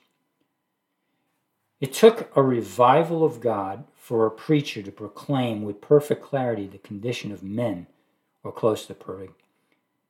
It 1.80 1.94
took 1.94 2.36
a 2.36 2.44
revival 2.44 3.24
of 3.24 3.40
God 3.40 3.86
for 3.96 4.26
a 4.26 4.32
preacher 4.32 4.82
to 4.82 4.92
proclaim 4.92 5.62
with 5.62 5.80
perfect 5.82 6.24
clarity 6.24 6.68
the 6.68 6.78
condition 6.78 7.32
of 7.32 7.44
men, 7.44 7.88
or 8.44 8.52
close 8.52 8.86
to 8.88 8.94
perfect, 8.94 9.42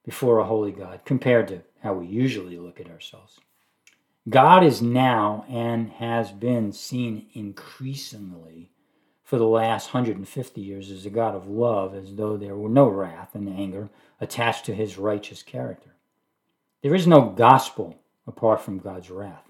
before 0.03 0.39
a 0.39 0.45
holy 0.45 0.71
God, 0.71 1.01
compared 1.05 1.47
to 1.49 1.61
how 1.81 1.93
we 1.93 2.07
usually 2.07 2.57
look 2.57 2.79
at 2.79 2.89
ourselves. 2.89 3.39
God 4.27 4.63
is 4.63 4.81
now 4.81 5.45
and 5.49 5.89
has 5.91 6.31
been 6.31 6.71
seen 6.71 7.27
increasingly 7.33 8.71
for 9.23 9.37
the 9.37 9.45
last 9.45 9.93
150 9.93 10.61
years 10.61 10.91
as 10.91 11.05
a 11.05 11.09
God 11.09 11.35
of 11.35 11.47
love, 11.47 11.93
as 11.95 12.15
though 12.15 12.35
there 12.35 12.55
were 12.55 12.69
no 12.69 12.87
wrath 12.87 13.35
and 13.35 13.47
anger 13.47 13.89
attached 14.19 14.65
to 14.65 14.73
his 14.73 14.97
righteous 14.97 15.43
character. 15.43 15.91
There 16.81 16.95
is 16.95 17.07
no 17.07 17.21
gospel 17.21 17.99
apart 18.25 18.61
from 18.61 18.79
God's 18.79 19.09
wrath. 19.09 19.49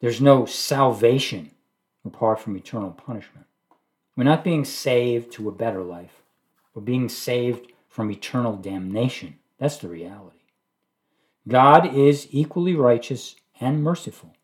There's 0.00 0.20
no 0.20 0.46
salvation 0.46 1.50
apart 2.04 2.40
from 2.40 2.56
eternal 2.56 2.92
punishment. 2.92 3.46
We're 4.16 4.24
not 4.24 4.44
being 4.44 4.64
saved 4.64 5.32
to 5.32 5.48
a 5.48 5.52
better 5.52 5.82
life. 5.82 6.22
We're 6.74 6.82
being 6.82 7.08
saved 7.08 7.72
from 7.88 8.10
eternal 8.10 8.56
damnation. 8.56 9.36
That's 9.58 9.78
the 9.78 9.88
reality. 9.88 10.37
God 11.48 11.94
is 11.94 12.28
equally 12.30 12.74
righteous 12.74 13.36
and 13.60 13.82
merciful. 13.82 14.34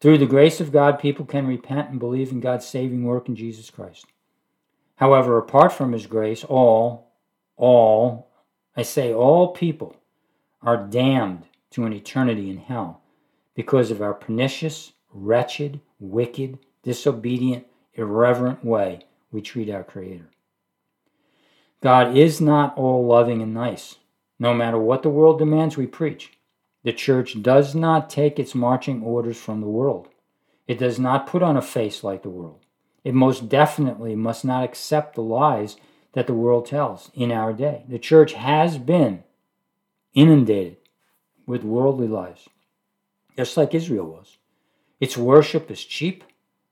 Through 0.00 0.18
the 0.18 0.26
grace 0.26 0.60
of 0.60 0.72
God, 0.72 0.98
people 0.98 1.26
can 1.26 1.46
repent 1.46 1.90
and 1.90 1.98
believe 1.98 2.30
in 2.30 2.40
God's 2.40 2.66
saving 2.66 3.04
work 3.04 3.28
in 3.28 3.36
Jesus 3.36 3.70
Christ. 3.70 4.06
However, 4.96 5.36
apart 5.36 5.72
from 5.72 5.92
His 5.92 6.06
grace, 6.06 6.44
all, 6.44 7.12
all, 7.56 8.30
I 8.76 8.82
say 8.82 9.12
all 9.12 9.48
people 9.48 9.96
are 10.62 10.76
damned 10.76 11.44
to 11.70 11.84
an 11.84 11.92
eternity 11.92 12.50
in 12.50 12.58
hell 12.58 13.02
because 13.54 13.90
of 13.90 14.00
our 14.00 14.14
pernicious, 14.14 14.92
wretched, 15.12 15.80
wicked, 15.98 16.58
disobedient, 16.82 17.66
irreverent 17.94 18.64
way 18.64 19.00
we 19.32 19.40
treat 19.40 19.70
our 19.70 19.84
Creator. 19.84 20.28
God 21.82 22.16
is 22.16 22.40
not 22.40 22.76
all 22.76 23.06
loving 23.06 23.42
and 23.42 23.54
nice. 23.54 23.96
No 24.38 24.52
matter 24.52 24.78
what 24.78 25.02
the 25.02 25.08
world 25.08 25.38
demands, 25.38 25.76
we 25.76 25.86
preach. 25.86 26.38
The 26.82 26.92
church 26.92 27.42
does 27.42 27.74
not 27.74 28.10
take 28.10 28.38
its 28.38 28.54
marching 28.54 29.02
orders 29.02 29.38
from 29.38 29.60
the 29.60 29.66
world. 29.66 30.08
It 30.68 30.78
does 30.78 30.98
not 30.98 31.26
put 31.26 31.42
on 31.42 31.56
a 31.56 31.62
face 31.62 32.04
like 32.04 32.22
the 32.22 32.30
world. 32.30 32.60
It 33.04 33.14
most 33.14 33.48
definitely 33.48 34.14
must 34.14 34.44
not 34.44 34.64
accept 34.64 35.14
the 35.14 35.22
lies 35.22 35.76
that 36.12 36.26
the 36.26 36.34
world 36.34 36.66
tells 36.66 37.10
in 37.14 37.30
our 37.30 37.52
day. 37.52 37.84
The 37.88 37.98
church 37.98 38.32
has 38.32 38.78
been 38.78 39.22
inundated 40.14 40.78
with 41.46 41.62
worldly 41.62 42.08
lies, 42.08 42.48
just 43.36 43.56
like 43.56 43.74
Israel 43.74 44.06
was. 44.06 44.38
Its 44.98 45.16
worship 45.16 45.70
is 45.70 45.84
cheap, 45.84 46.24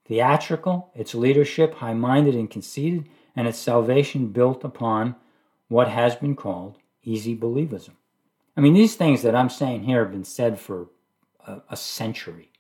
theatrical, 0.07 0.91
its 0.95 1.15
leadership 1.15 1.75
high 1.75 1.95
minded 1.95 2.35
and 2.35 2.51
conceited, 2.51 3.09
and 3.37 3.47
its 3.47 3.59
salvation 3.59 4.29
built 4.29 4.65
upon 4.65 5.15
what 5.69 5.89
has 5.89 6.17
been 6.17 6.35
called 6.35 6.79
easy 7.05 7.37
believism. 7.37 7.93
I 8.57 8.61
mean, 8.61 8.75
these 8.75 8.95
things 8.95 9.23
that 9.23 9.35
I'm 9.35 9.51
saying 9.51 9.85
here 9.85 10.03
have 10.05 10.13
been 10.13 10.25
said 10.25 10.61
for 10.61 10.89
a, 11.47 11.61
a 11.71 11.77
century. 11.77 12.51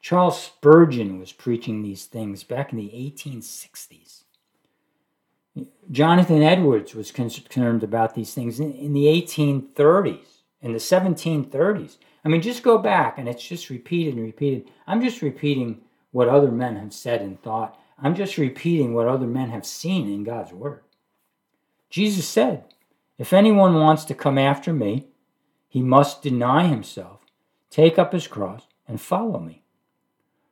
Charles 0.00 0.42
Spurgeon 0.42 1.18
was 1.18 1.32
preaching 1.32 1.82
these 1.82 2.06
things 2.06 2.42
back 2.42 2.72
in 2.72 2.78
the 2.78 2.88
1860s. 2.88 4.22
Jonathan 5.90 6.42
Edwards 6.42 6.94
was 6.94 7.10
concerned 7.10 7.82
about 7.82 8.14
these 8.14 8.32
things 8.32 8.60
in, 8.60 8.72
in 8.72 8.92
the 8.92 9.06
1830s, 9.06 10.42
in 10.62 10.72
the 10.72 10.78
1730s. 10.78 11.96
I 12.24 12.28
mean, 12.28 12.40
just 12.40 12.62
go 12.62 12.78
back 12.78 13.18
and 13.18 13.28
it's 13.28 13.46
just 13.46 13.70
repeated 13.70 14.14
and 14.14 14.24
repeated. 14.24 14.70
I'm 14.86 15.02
just 15.02 15.22
repeating 15.22 15.80
what 16.12 16.28
other 16.28 16.50
men 16.50 16.76
have 16.76 16.92
said 16.92 17.20
and 17.20 17.40
thought. 17.42 17.78
I'm 17.98 18.14
just 18.14 18.38
repeating 18.38 18.94
what 18.94 19.08
other 19.08 19.26
men 19.26 19.50
have 19.50 19.66
seen 19.66 20.08
in 20.08 20.24
God's 20.24 20.52
Word. 20.52 20.82
Jesus 21.90 22.26
said, 22.26 22.64
If 23.20 23.34
anyone 23.34 23.74
wants 23.74 24.06
to 24.06 24.14
come 24.14 24.38
after 24.38 24.72
me, 24.72 25.08
he 25.68 25.82
must 25.82 26.22
deny 26.22 26.66
himself, 26.66 27.20
take 27.68 27.98
up 27.98 28.14
his 28.14 28.26
cross, 28.26 28.66
and 28.88 28.98
follow 28.98 29.38
me. 29.38 29.62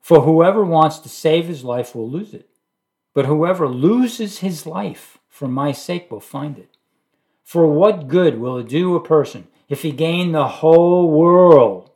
For 0.02 0.20
whoever 0.20 0.62
wants 0.66 0.98
to 0.98 1.08
save 1.08 1.46
his 1.46 1.64
life 1.64 1.94
will 1.94 2.10
lose 2.10 2.34
it, 2.34 2.50
but 3.14 3.24
whoever 3.24 3.66
loses 3.66 4.40
his 4.40 4.66
life 4.66 5.16
for 5.30 5.48
my 5.48 5.72
sake 5.72 6.10
will 6.10 6.20
find 6.20 6.58
it. 6.58 6.76
For 7.42 7.66
what 7.66 8.06
good 8.06 8.38
will 8.38 8.58
it 8.58 8.68
do 8.68 8.94
a 8.94 9.02
person 9.02 9.48
if 9.70 9.80
he 9.80 9.90
gain 9.90 10.32
the 10.32 10.46
whole 10.46 11.10
world 11.10 11.90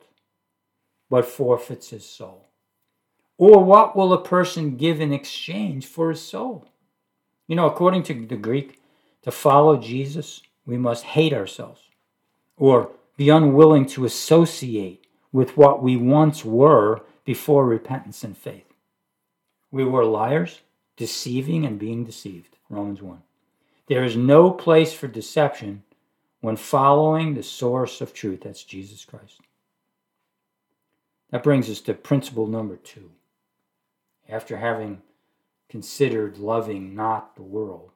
but 1.07 1.25
forfeits 1.25 1.91
his 1.91 2.09
soul? 2.09 2.49
Or 3.37 3.63
what 3.63 3.95
will 3.95 4.11
a 4.11 4.23
person 4.23 4.75
give 4.77 4.99
in 4.99 5.13
exchange 5.13 5.85
for 5.85 6.09
his 6.09 6.21
soul? 6.21 6.67
You 7.45 7.55
know, 7.55 7.67
according 7.67 8.01
to 8.03 8.25
the 8.25 8.37
Greek, 8.37 8.79
to 9.21 9.29
follow 9.29 9.77
Jesus, 9.77 10.41
we 10.65 10.77
must 10.77 11.03
hate 11.03 11.33
ourselves 11.33 11.81
or 12.57 12.91
be 13.17 13.29
unwilling 13.29 13.85
to 13.85 14.05
associate 14.05 15.05
with 15.31 15.57
what 15.57 15.81
we 15.81 15.97
once 15.97 16.45
were 16.45 17.01
before 17.25 17.65
repentance 17.65 18.23
and 18.23 18.37
faith. 18.37 18.73
We 19.71 19.83
were 19.83 20.05
liars, 20.05 20.61
deceiving 20.97 21.65
and 21.65 21.79
being 21.79 22.03
deceived. 22.03 22.57
Romans 22.69 23.01
1. 23.01 23.21
There 23.87 24.03
is 24.03 24.15
no 24.15 24.51
place 24.51 24.93
for 24.93 25.07
deception 25.07 25.83
when 26.41 26.55
following 26.55 27.33
the 27.33 27.43
source 27.43 28.01
of 28.01 28.13
truth. 28.13 28.41
That's 28.41 28.63
Jesus 28.63 29.05
Christ. 29.05 29.41
That 31.31 31.43
brings 31.43 31.69
us 31.69 31.81
to 31.81 31.93
principle 31.93 32.47
number 32.47 32.75
two 32.75 33.09
after 34.29 34.57
having 34.57 35.01
considered 35.67 36.37
loving 36.37 36.93
not 36.95 37.35
the 37.35 37.41
world. 37.41 37.91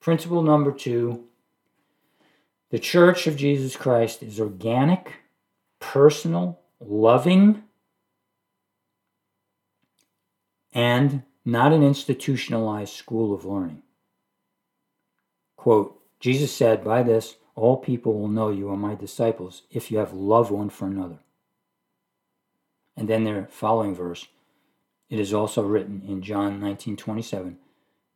Principle 0.00 0.42
number 0.42 0.72
two 0.72 1.24
the 2.72 2.78
church 2.78 3.26
of 3.26 3.36
Jesus 3.36 3.76
Christ 3.76 4.22
is 4.22 4.40
organic, 4.40 5.12
personal, 5.78 6.58
loving, 6.80 7.62
and 10.72 11.22
not 11.44 11.74
an 11.74 11.82
institutionalized 11.82 12.94
school 12.94 13.34
of 13.34 13.44
learning. 13.44 13.82
Quote 15.56 16.00
Jesus 16.18 16.50
said, 16.50 16.82
By 16.82 17.02
this, 17.02 17.36
all 17.54 17.76
people 17.76 18.18
will 18.18 18.28
know 18.28 18.50
you 18.50 18.70
are 18.70 18.76
my 18.76 18.94
disciples 18.94 19.64
if 19.70 19.90
you 19.90 19.98
have 19.98 20.14
love 20.14 20.50
one 20.50 20.70
for 20.70 20.86
another. 20.86 21.18
And 22.96 23.06
then 23.06 23.24
their 23.24 23.48
following 23.50 23.94
verse 23.94 24.28
it 25.10 25.20
is 25.20 25.34
also 25.34 25.62
written 25.62 26.00
in 26.08 26.22
John 26.22 26.58
19:27, 26.58 27.56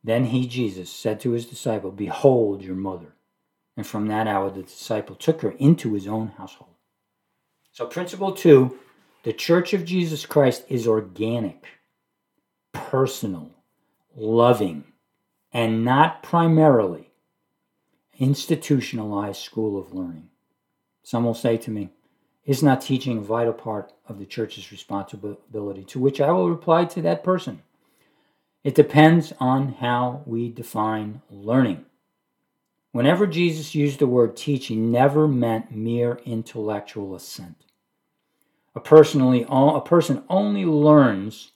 Then 0.03 0.25
he 0.25 0.47
Jesus 0.47 0.89
said 0.89 1.19
to 1.19 1.31
his 1.33 1.45
disciple, 1.45 1.91
Behold 1.91 2.63
your 2.63 2.75
mother. 2.75 3.13
And 3.77 3.87
from 3.87 4.07
that 4.07 4.27
hour 4.27 4.49
the 4.49 4.63
disciple 4.63 5.15
took 5.15 5.41
her 5.41 5.51
into 5.51 5.93
his 5.93 6.07
own 6.07 6.33
household. 6.37 6.71
So 7.71 7.85
principle 7.85 8.33
2, 8.33 8.77
the 9.23 9.33
church 9.33 9.73
of 9.73 9.85
Jesus 9.85 10.25
Christ 10.25 10.65
is 10.67 10.87
organic, 10.87 11.63
personal, 12.73 13.51
loving, 14.15 14.83
and 15.53 15.85
not 15.85 16.23
primarily 16.23 17.11
institutionalized 18.19 19.41
school 19.41 19.79
of 19.79 19.93
learning. 19.93 20.29
Some 21.03 21.23
will 21.23 21.35
say 21.35 21.55
to 21.57 21.71
me, 21.71 21.91
is 22.45 22.63
not 22.63 22.81
teaching 22.81 23.17
a 23.17 23.21
vital 23.21 23.53
part 23.53 23.91
of 24.07 24.17
the 24.19 24.25
church's 24.25 24.71
responsibility, 24.71 25.83
to 25.83 25.99
which 25.99 26.19
I 26.21 26.31
will 26.31 26.49
reply 26.49 26.85
to 26.85 27.01
that 27.01 27.23
person. 27.23 27.61
It 28.63 28.73
depends 28.73 29.33
on 29.39 29.73
how 29.73 30.23
we 30.25 30.49
define 30.49 31.21
learning. 31.29 31.85
Whenever 32.97 33.27
Jesus 33.27 33.75
used 33.75 33.99
the 33.99 34.07
word 34.07 34.35
teach, 34.35 34.65
he 34.65 34.75
never 34.75 35.27
meant 35.27 35.69
mere 35.69 36.19
intellectual 36.25 37.13
assent. 37.13 37.63
A, 38.73 38.79
personally, 38.79 39.45
a 39.47 39.81
person 39.81 40.23
only 40.29 40.65
learns 40.65 41.51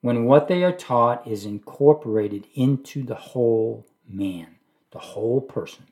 when 0.00 0.24
what 0.24 0.48
they 0.48 0.64
are 0.64 0.72
taught 0.72 1.26
is 1.26 1.44
incorporated 1.44 2.46
into 2.54 3.02
the 3.02 3.16
whole 3.16 3.86
man, 4.08 4.46
the 4.90 4.98
whole 4.98 5.42
person, 5.42 5.84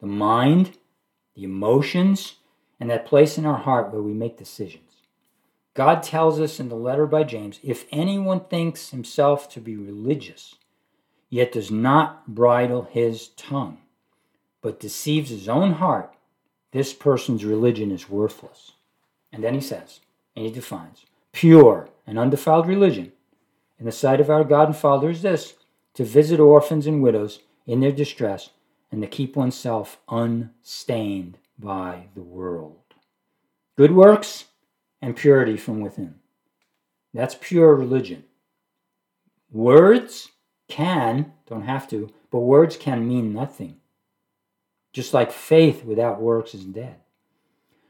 the 0.00 0.06
mind, 0.06 0.78
the 1.34 1.42
emotions, 1.42 2.36
and 2.78 2.88
that 2.88 3.06
place 3.06 3.36
in 3.36 3.44
our 3.44 3.58
heart 3.58 3.92
where 3.92 4.02
we 4.02 4.14
make 4.14 4.38
decisions. 4.38 5.02
God 5.74 6.00
tells 6.00 6.38
us 6.38 6.60
in 6.60 6.68
the 6.68 6.76
letter 6.76 7.06
by 7.08 7.24
James 7.24 7.58
if 7.64 7.86
anyone 7.90 8.44
thinks 8.44 8.90
himself 8.90 9.48
to 9.48 9.60
be 9.60 9.74
religious, 9.74 10.54
yet 11.28 11.50
does 11.50 11.72
not 11.72 12.28
bridle 12.28 12.82
his 12.92 13.30
tongue, 13.30 13.78
but 14.64 14.80
deceives 14.80 15.28
his 15.28 15.46
own 15.46 15.72
heart, 15.72 16.14
this 16.72 16.94
person's 16.94 17.44
religion 17.44 17.90
is 17.90 18.08
worthless. 18.08 18.72
And 19.30 19.44
then 19.44 19.52
he 19.52 19.60
says, 19.60 20.00
and 20.34 20.46
he 20.46 20.50
defines, 20.50 21.04
pure 21.32 21.90
and 22.06 22.18
undefiled 22.18 22.66
religion 22.66 23.12
in 23.78 23.84
the 23.84 23.92
sight 23.92 24.22
of 24.22 24.30
our 24.30 24.42
God 24.42 24.68
and 24.68 24.76
Father 24.76 25.10
is 25.10 25.20
this 25.20 25.52
to 25.92 26.02
visit 26.02 26.40
orphans 26.40 26.86
and 26.86 27.02
widows 27.02 27.40
in 27.66 27.80
their 27.80 27.92
distress 27.92 28.48
and 28.90 29.02
to 29.02 29.06
keep 29.06 29.36
oneself 29.36 29.98
unstained 30.08 31.36
by 31.58 32.06
the 32.14 32.22
world. 32.22 32.78
Good 33.76 33.92
works 33.92 34.46
and 35.02 35.14
purity 35.14 35.58
from 35.58 35.82
within. 35.82 36.14
That's 37.12 37.36
pure 37.38 37.74
religion. 37.74 38.24
Words 39.52 40.30
can, 40.68 41.34
don't 41.46 41.66
have 41.66 41.86
to, 41.90 42.10
but 42.30 42.38
words 42.38 42.78
can 42.78 43.06
mean 43.06 43.34
nothing. 43.34 43.76
Just 44.94 45.12
like 45.12 45.32
faith 45.32 45.84
without 45.84 46.22
works 46.22 46.54
is 46.54 46.64
dead. 46.64 46.94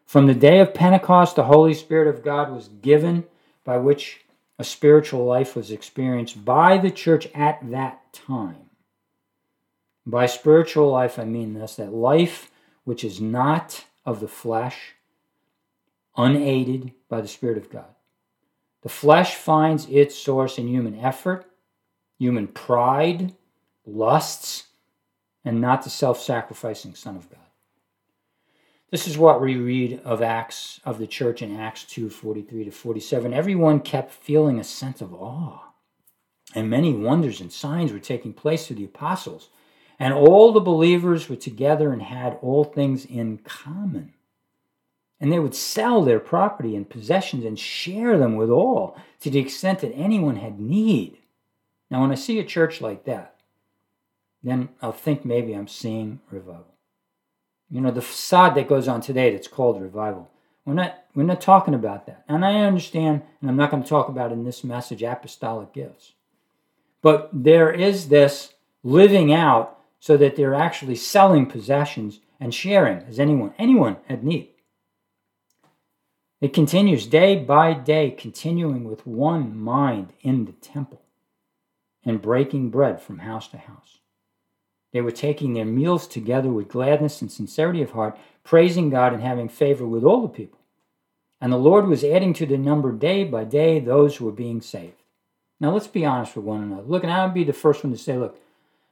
From 0.06 0.26
the 0.26 0.34
day 0.34 0.58
of 0.60 0.74
Pentecost, 0.74 1.36
the 1.36 1.44
Holy 1.44 1.74
Spirit 1.74 2.08
of 2.08 2.24
God 2.24 2.50
was 2.50 2.68
given, 2.68 3.24
by 3.62 3.76
which 3.76 4.24
a 4.58 4.64
spiritual 4.64 5.24
life 5.24 5.54
was 5.54 5.70
experienced 5.70 6.44
by 6.44 6.78
the 6.78 6.90
church 6.90 7.28
at 7.34 7.70
that 7.70 8.12
time. 8.12 8.70
By 10.06 10.26
spiritual 10.26 10.90
life, 10.90 11.18
I 11.18 11.24
mean 11.24 11.52
this 11.52 11.76
that 11.76 11.92
life 11.92 12.50
which 12.84 13.04
is 13.04 13.20
not 13.20 13.84
of 14.06 14.20
the 14.20 14.28
flesh, 14.28 14.94
unaided 16.16 16.92
by 17.08 17.20
the 17.20 17.28
Spirit 17.28 17.58
of 17.58 17.70
God. 17.70 17.94
The 18.82 18.88
flesh 18.88 19.34
finds 19.34 19.86
its 19.86 20.14
source 20.14 20.58
in 20.58 20.68
human 20.68 20.98
effort, 20.98 21.46
human 22.18 22.48
pride, 22.48 23.34
lusts, 23.86 24.68
and 25.44 25.61
not 25.61 25.83
the 25.83 25.90
self 25.90 26.20
sacrificing 26.20 26.94
Son 26.94 27.16
of 27.16 27.28
God. 27.30 27.40
This 28.90 29.09
is 29.09 29.18
what 29.18 29.40
we 29.40 29.57
read 29.57 30.00
of 30.04 30.22
Acts 30.22 30.80
of 30.85 30.98
the 30.98 31.07
church 31.07 31.42
in 31.42 31.57
Acts 31.57 31.85
2 31.85 32.09
43 32.09 32.64
to 32.64 32.70
47. 32.70 33.35
Everyone 33.35 33.80
kept 33.80 34.12
feeling 34.12 34.59
a 34.59 34.64
sense 34.64 35.00
of 35.00 35.12
awe, 35.12 35.72
and 36.54 36.70
many 36.70 36.92
wonders 36.92 37.40
and 37.40 37.52
signs 37.52 37.92
were 37.92 37.98
taking 37.98 38.33
place 38.33 38.66
through 38.66 38.76
the 38.76 38.85
apostles. 38.85 39.50
And 39.98 40.12
all 40.12 40.52
the 40.52 40.61
believers 40.61 41.28
were 41.28 41.37
together 41.37 41.92
and 41.92 42.02
had 42.02 42.38
all 42.42 42.64
things 42.64 43.04
in 43.04 43.38
common. 43.38 44.12
And 45.20 45.33
they 45.33 45.38
would 45.38 45.54
sell 45.54 46.02
their 46.02 46.18
property 46.18 46.74
and 46.74 46.88
possessions 46.88 47.44
and 47.44 47.59
share 47.59 48.18
them 48.18 48.35
with 48.37 48.50
all 48.50 48.96
to 49.20 49.30
the 49.30 49.38
extent 49.38 49.80
that 49.80 49.92
anyone 49.94 50.37
had 50.37 50.59
need. 50.59 51.18
Now, 51.90 52.02
when 52.02 52.11
I 52.11 52.16
see 52.16 52.38
a 52.38 52.44
church 52.44 52.80
like 52.80 53.04
that, 53.04 53.34
then 54.44 54.68
I'll 54.83 54.92
think 54.92 55.24
maybe 55.24 55.54
I'm 55.54 55.66
seeing 55.66 56.20
revival. 56.30 56.74
You 57.70 57.80
know, 57.80 57.90
the 57.90 58.02
facade 58.02 58.54
that 58.54 58.68
goes 58.68 58.87
on 58.87 59.00
today 59.00 59.33
that's 59.33 59.48
called 59.48 59.80
revival. 59.80 60.30
We're 60.66 60.74
not, 60.74 61.02
we're 61.14 61.24
not 61.24 61.40
talking 61.40 61.74
about 61.74 62.07
that. 62.07 62.24
And 62.28 62.44
I 62.44 62.61
understand, 62.61 63.22
and 63.40 63.50
I'm 63.50 63.57
not 63.57 63.70
going 63.70 63.83
to 63.83 63.88
talk 63.88 64.09
about 64.09 64.33
in 64.33 64.44
this 64.44 64.62
message 64.62 65.02
apostolic 65.02 65.72
gifts. 65.72 66.12
But 67.02 67.30
there 67.33 67.72
is 67.72 68.09
this 68.09 68.54
living 68.83 69.33
out 69.33 69.78
so 69.98 70.16
that 70.18 70.37
they're 70.37 70.54
actually 70.54 70.96
selling 70.96 71.46
possessions 71.46 72.20
and 72.38 72.54
sharing 72.54 72.98
as 73.09 73.18
anyone, 73.18 73.54
anyone 73.59 73.96
had 74.09 74.22
need. 74.22 74.50
It 76.40 76.52
continues 76.52 77.07
day 77.07 77.37
by 77.37 77.72
day, 77.72 78.11
continuing 78.11 78.85
with 78.85 79.07
one 79.07 79.59
mind 79.59 80.12
in 80.20 80.44
the 80.44 80.52
temple 80.52 81.00
and 82.04 82.20
breaking 82.20 82.68
bread 82.68 83.00
from 83.00 83.20
house 83.20 83.48
to 83.48 83.57
house. 83.57 84.00
They 84.94 85.00
were 85.00 85.11
taking 85.11 85.54
their 85.54 85.64
meals 85.64 86.07
together 86.07 86.48
with 86.50 86.68
gladness 86.68 87.20
and 87.20 87.30
sincerity 87.30 87.83
of 87.83 87.90
heart, 87.90 88.16
praising 88.44 88.90
God 88.90 89.12
and 89.12 89.20
having 89.20 89.48
favor 89.48 89.85
with 89.85 90.04
all 90.04 90.22
the 90.22 90.28
people. 90.28 90.61
And 91.40 91.52
the 91.52 91.57
Lord 91.57 91.88
was 91.88 92.04
adding 92.04 92.33
to 92.35 92.46
the 92.46 92.57
number 92.57 92.92
day 92.92 93.24
by 93.24 93.42
day 93.42 93.80
those 93.80 94.16
who 94.16 94.26
were 94.26 94.30
being 94.30 94.61
saved. 94.61 95.02
Now 95.59 95.72
let's 95.72 95.88
be 95.88 96.07
honest 96.07 96.37
with 96.37 96.44
one 96.44 96.62
another. 96.62 96.85
Look, 96.85 97.02
and 97.02 97.12
I'll 97.12 97.28
be 97.28 97.42
the 97.42 97.52
first 97.52 97.83
one 97.83 97.92
to 97.92 97.98
say, 97.98 98.16
look, 98.16 98.38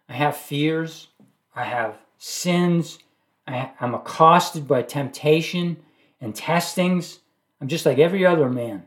I 0.08 0.14
have 0.14 0.36
fears, 0.36 1.06
I 1.54 1.62
have 1.62 1.96
sins, 2.18 2.98
I, 3.46 3.70
am 3.80 3.94
accosted 3.94 4.66
by 4.66 4.82
temptation 4.82 5.76
and 6.20 6.34
testings. 6.34 7.20
I'm 7.60 7.68
just 7.68 7.86
like 7.86 7.98
every 7.98 8.26
other 8.26 8.50
man. 8.50 8.86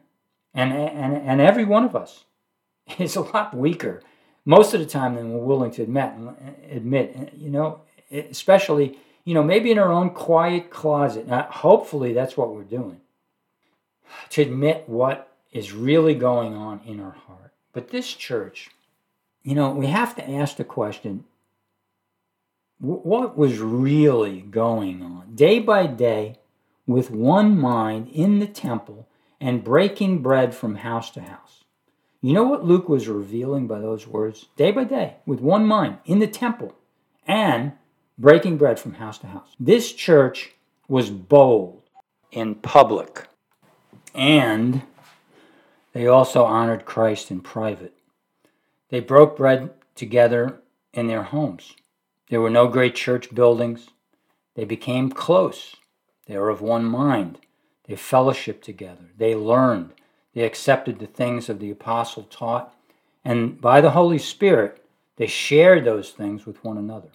And, 0.54 0.74
and, 0.74 1.16
and 1.16 1.40
every 1.40 1.64
one 1.64 1.86
of 1.86 1.96
us 1.96 2.26
is 3.00 3.16
a 3.16 3.22
lot 3.22 3.56
weaker 3.56 4.02
most 4.46 4.74
of 4.74 4.80
the 4.80 4.86
time 4.86 5.16
than 5.16 5.34
we're 5.34 5.44
willing 5.44 5.72
to 5.72 5.84
admit. 5.84 6.12
Admit, 6.72 7.34
you 7.36 7.50
know, 7.50 7.82
especially 8.12 8.98
you 9.24 9.34
know 9.34 9.44
maybe 9.44 9.72
in 9.72 9.80
our 9.80 9.92
own 9.92 10.12
quiet 10.12 10.70
closet. 10.70 11.28
Now, 11.28 11.48
hopefully, 11.50 12.14
that's 12.14 12.38
what 12.38 12.54
we're 12.54 12.64
doing 12.64 13.02
to 14.30 14.42
admit 14.42 14.84
what 14.88 15.32
is 15.52 15.74
really 15.74 16.16
going 16.16 16.54
on 16.54 16.82
in 16.86 17.00
our 17.00 17.12
heart. 17.12 17.54
But 17.74 17.90
this 17.90 18.14
church, 18.14 18.70
you 19.44 19.56
know, 19.56 19.72
we 19.72 19.88
have 19.88 20.16
to 20.16 20.30
ask 20.30 20.58
the 20.58 20.64
question 20.64 21.26
what 22.80 23.38
was 23.38 23.60
really 23.60 24.42
going 24.42 25.02
on 25.02 25.34
day 25.34 25.60
by 25.60 25.88
day 25.88 26.38
with 26.86 27.10
one 27.10 27.58
mind 27.58 28.10
in 28.10 28.40
the 28.40 28.48
temple 28.48 29.08
and 29.40 29.64
breaking 29.64 30.22
bread 30.22 30.54
from 30.54 30.76
house 30.76 31.10
to 31.12 31.22
house. 31.22 31.65
You 32.26 32.34
know 32.34 32.46
what 32.46 32.66
Luke 32.66 32.90
was 32.90 33.08
revealing 33.08 33.68
by 33.68 33.80
those 33.80 34.08
words? 34.08 34.48
Day 34.56 34.72
by 34.72 34.84
day, 34.84 35.18
with 35.28 35.42
one 35.42 35.68
mind, 35.68 36.00
in 36.06 36.18
the 36.18 36.26
temple, 36.26 36.74
and 37.28 37.74
breaking 38.18 38.58
bread 38.58 38.80
from 38.80 38.96
house 38.96 39.20
to 39.20 39.28
house. 39.28 39.50
This 39.60 39.94
church 39.94 40.54
was 40.88 41.12
bold 41.12 41.84
in 42.32 42.56
public, 42.56 43.28
and 44.16 44.82
they 45.94 46.08
also 46.08 46.46
honored 46.46 46.86
Christ 46.86 47.30
in 47.30 47.42
private. 47.42 47.94
They 48.90 49.02
broke 49.02 49.38
bread 49.38 49.76
together 49.94 50.64
in 50.96 51.06
their 51.06 51.22
homes. 51.22 51.76
There 52.32 52.42
were 52.42 52.50
no 52.50 52.68
great 52.68 52.96
church 52.96 53.36
buildings. 53.36 53.90
They 54.56 54.66
became 54.66 55.12
close. 55.12 55.76
They 56.26 56.40
were 56.40 56.50
of 56.50 56.60
one 56.60 56.86
mind. 56.86 57.38
They 57.84 57.94
fellowshiped 57.94 58.64
together. 58.64 59.12
They 59.16 59.36
learned. 59.36 59.94
They 60.36 60.44
accepted 60.44 61.00
the 61.00 61.08
things 61.08 61.50
of 61.50 61.60
the 61.60 61.72
apostle 61.72 62.24
taught, 62.24 62.76
and 63.24 63.60
by 63.60 63.82
the 63.82 63.92
Holy 63.92 64.20
Spirit, 64.20 64.86
they 65.16 65.28
shared 65.28 65.86
those 65.86 66.12
things 66.12 66.46
with 66.46 66.64
one 66.64 66.78
another. 66.78 67.10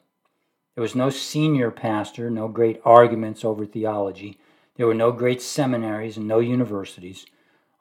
There 0.75 0.83
was 0.83 0.95
no 0.95 1.11
senior 1.11 1.71
pastor, 1.71 2.31
no 2.31 2.49
great 2.49 2.81
arguments 2.83 3.45
over 3.45 3.67
theology. 3.67 4.41
There 4.77 4.87
were 4.87 4.95
no 4.95 5.13
great 5.13 5.43
seminaries 5.43 6.17
and 6.17 6.27
no 6.27 6.39
universities, 6.39 7.27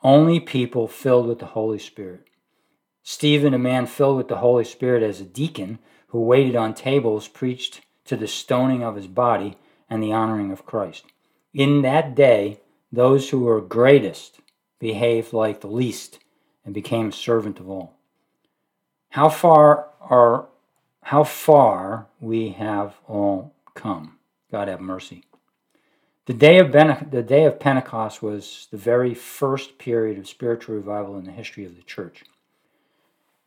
only 0.03 0.41
people 0.41 0.89
filled 0.89 1.27
with 1.27 1.39
the 1.39 1.45
Holy 1.45 1.79
Spirit. 1.79 2.27
Stephen, 3.01 3.53
a 3.53 3.57
man 3.57 3.85
filled 3.85 4.17
with 4.17 4.27
the 4.27 4.37
Holy 4.37 4.65
Spirit 4.65 5.01
as 5.01 5.21
a 5.21 5.25
deacon 5.25 5.79
who 6.07 6.19
waited 6.19 6.55
on 6.57 6.73
tables, 6.73 7.29
preached 7.29 7.79
to 8.03 8.17
the 8.17 8.27
stoning 8.27 8.83
of 8.83 8.95
his 8.95 9.07
body 9.07 9.57
and 9.89 10.03
the 10.03 10.11
honoring 10.11 10.51
of 10.51 10.65
Christ. 10.65 11.05
In 11.53 11.81
that 11.83 12.13
day, 12.13 12.59
those 12.91 13.29
who 13.29 13.39
were 13.39 13.61
greatest 13.61 14.41
behaved 14.79 15.33
like 15.33 15.61
the 15.61 15.67
least 15.67 16.19
and 16.65 16.73
became 16.73 17.11
servant 17.11 17.59
of 17.59 17.69
all. 17.69 17.95
How 19.09 19.29
far 19.29 19.87
are 20.01 20.47
how 21.03 21.23
far 21.23 22.07
we 22.19 22.49
have 22.49 22.95
all 23.07 23.53
come. 23.73 24.17
God 24.51 24.67
have 24.67 24.79
mercy. 24.79 25.23
The 26.27 26.33
day 26.33 26.59
of 26.59 26.71
ben- 26.71 27.07
the 27.09 27.23
day 27.23 27.45
of 27.45 27.59
Pentecost 27.59 28.21
was 28.21 28.67
the 28.69 28.77
very 28.77 29.15
first 29.15 29.79
period 29.79 30.19
of 30.19 30.27
spiritual 30.27 30.75
revival 30.75 31.17
in 31.17 31.25
the 31.25 31.31
history 31.31 31.65
of 31.65 31.75
the 31.75 31.81
church. 31.81 32.23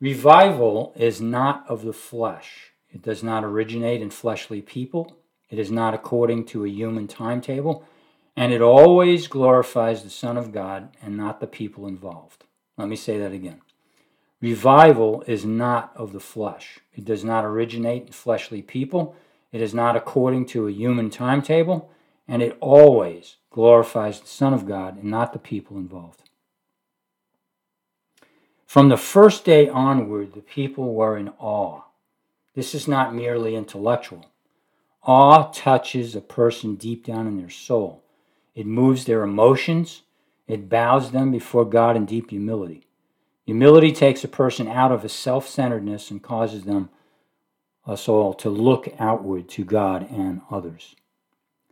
Revival 0.01 0.93
is 0.97 1.21
not 1.21 1.65
of 1.69 1.85
the 1.85 1.93
flesh. 1.93 2.73
It 2.91 3.03
does 3.03 3.23
not 3.23 3.45
originate 3.45 4.03
in 4.03 4.11
fleshly 4.11 4.61
people. 4.61 5.17
It 5.49 5.61
is 5.61 5.71
not 5.71 5.95
according 5.95 6.47
to 6.47 6.65
a 6.65 6.69
human 6.69 7.07
timetable 7.07 7.87
and 8.37 8.53
it 8.53 8.63
always 8.63 9.27
glorifies 9.27 10.03
the 10.03 10.11
Son 10.11 10.37
of 10.37 10.53
God 10.53 10.97
and 11.03 11.17
not 11.17 11.41
the 11.41 11.47
people 11.47 11.87
involved. 11.87 12.45
Let 12.77 12.89
me 12.89 12.97
say 12.97 13.19
that 13.19 13.33
again. 13.33 13.61
Revival 14.41 15.23
is 15.27 15.45
not 15.45 15.93
of 15.95 16.13
the 16.13 16.21
flesh. 16.21 16.81
It 16.95 17.05
does 17.05 17.23
not 17.23 17.45
originate 17.45 18.07
in 18.07 18.13
fleshly 18.13 18.63
people. 18.63 19.15
It 19.53 19.61
is 19.61 19.75
not 19.75 19.97
according 19.97 20.47
to 20.47 20.67
a 20.67 20.73
human 20.73 21.11
timetable, 21.11 21.91
and 22.27 22.43
it 22.43 22.57
always 22.61 23.37
glorifies 23.51 24.21
the 24.21 24.27
Son 24.27 24.53
of 24.53 24.67
God 24.67 24.97
and 24.97 25.05
not 25.05 25.33
the 25.33 25.39
people 25.39 25.77
involved. 25.77 26.23
From 28.67 28.89
the 28.89 28.97
first 28.97 29.45
day 29.45 29.69
onward, 29.69 30.33
the 30.33 30.41
people 30.41 30.95
were 30.95 31.19
in 31.19 31.29
awe. 31.39 31.83
This 32.55 32.75
is 32.75 32.89
not 32.89 33.15
merely 33.15 33.55
intellectual. 33.55 34.27
Awe 35.03 35.51
touches 35.53 36.17
a 36.17 36.21
person 36.21 36.77
deep 36.77 37.05
down 37.05 37.27
in 37.27 37.37
their 37.37 37.51
soul. 37.51 38.02
It 38.55 38.67
moves 38.67 39.05
their 39.05 39.23
emotions. 39.23 40.03
It 40.47 40.69
bows 40.69 41.11
them 41.11 41.31
before 41.31 41.65
God 41.65 41.97
in 41.97 42.05
deep 42.05 42.31
humility. 42.31 42.87
Humility 43.47 43.93
takes 43.93 44.23
a 44.23 44.29
person 44.29 44.69
out 44.69 44.93
of 44.93 45.05
a 45.05 45.09
self 45.09 45.49
centeredness 45.49 46.11
and 46.11 46.23
causes 46.23 46.65
them, 46.65 46.91
us 47.87 48.09
all, 48.09 48.35
to 48.35 48.51
look 48.51 48.89
outward 48.99 49.49
to 49.51 49.65
God 49.65 50.09
and 50.11 50.43
others. 50.51 50.95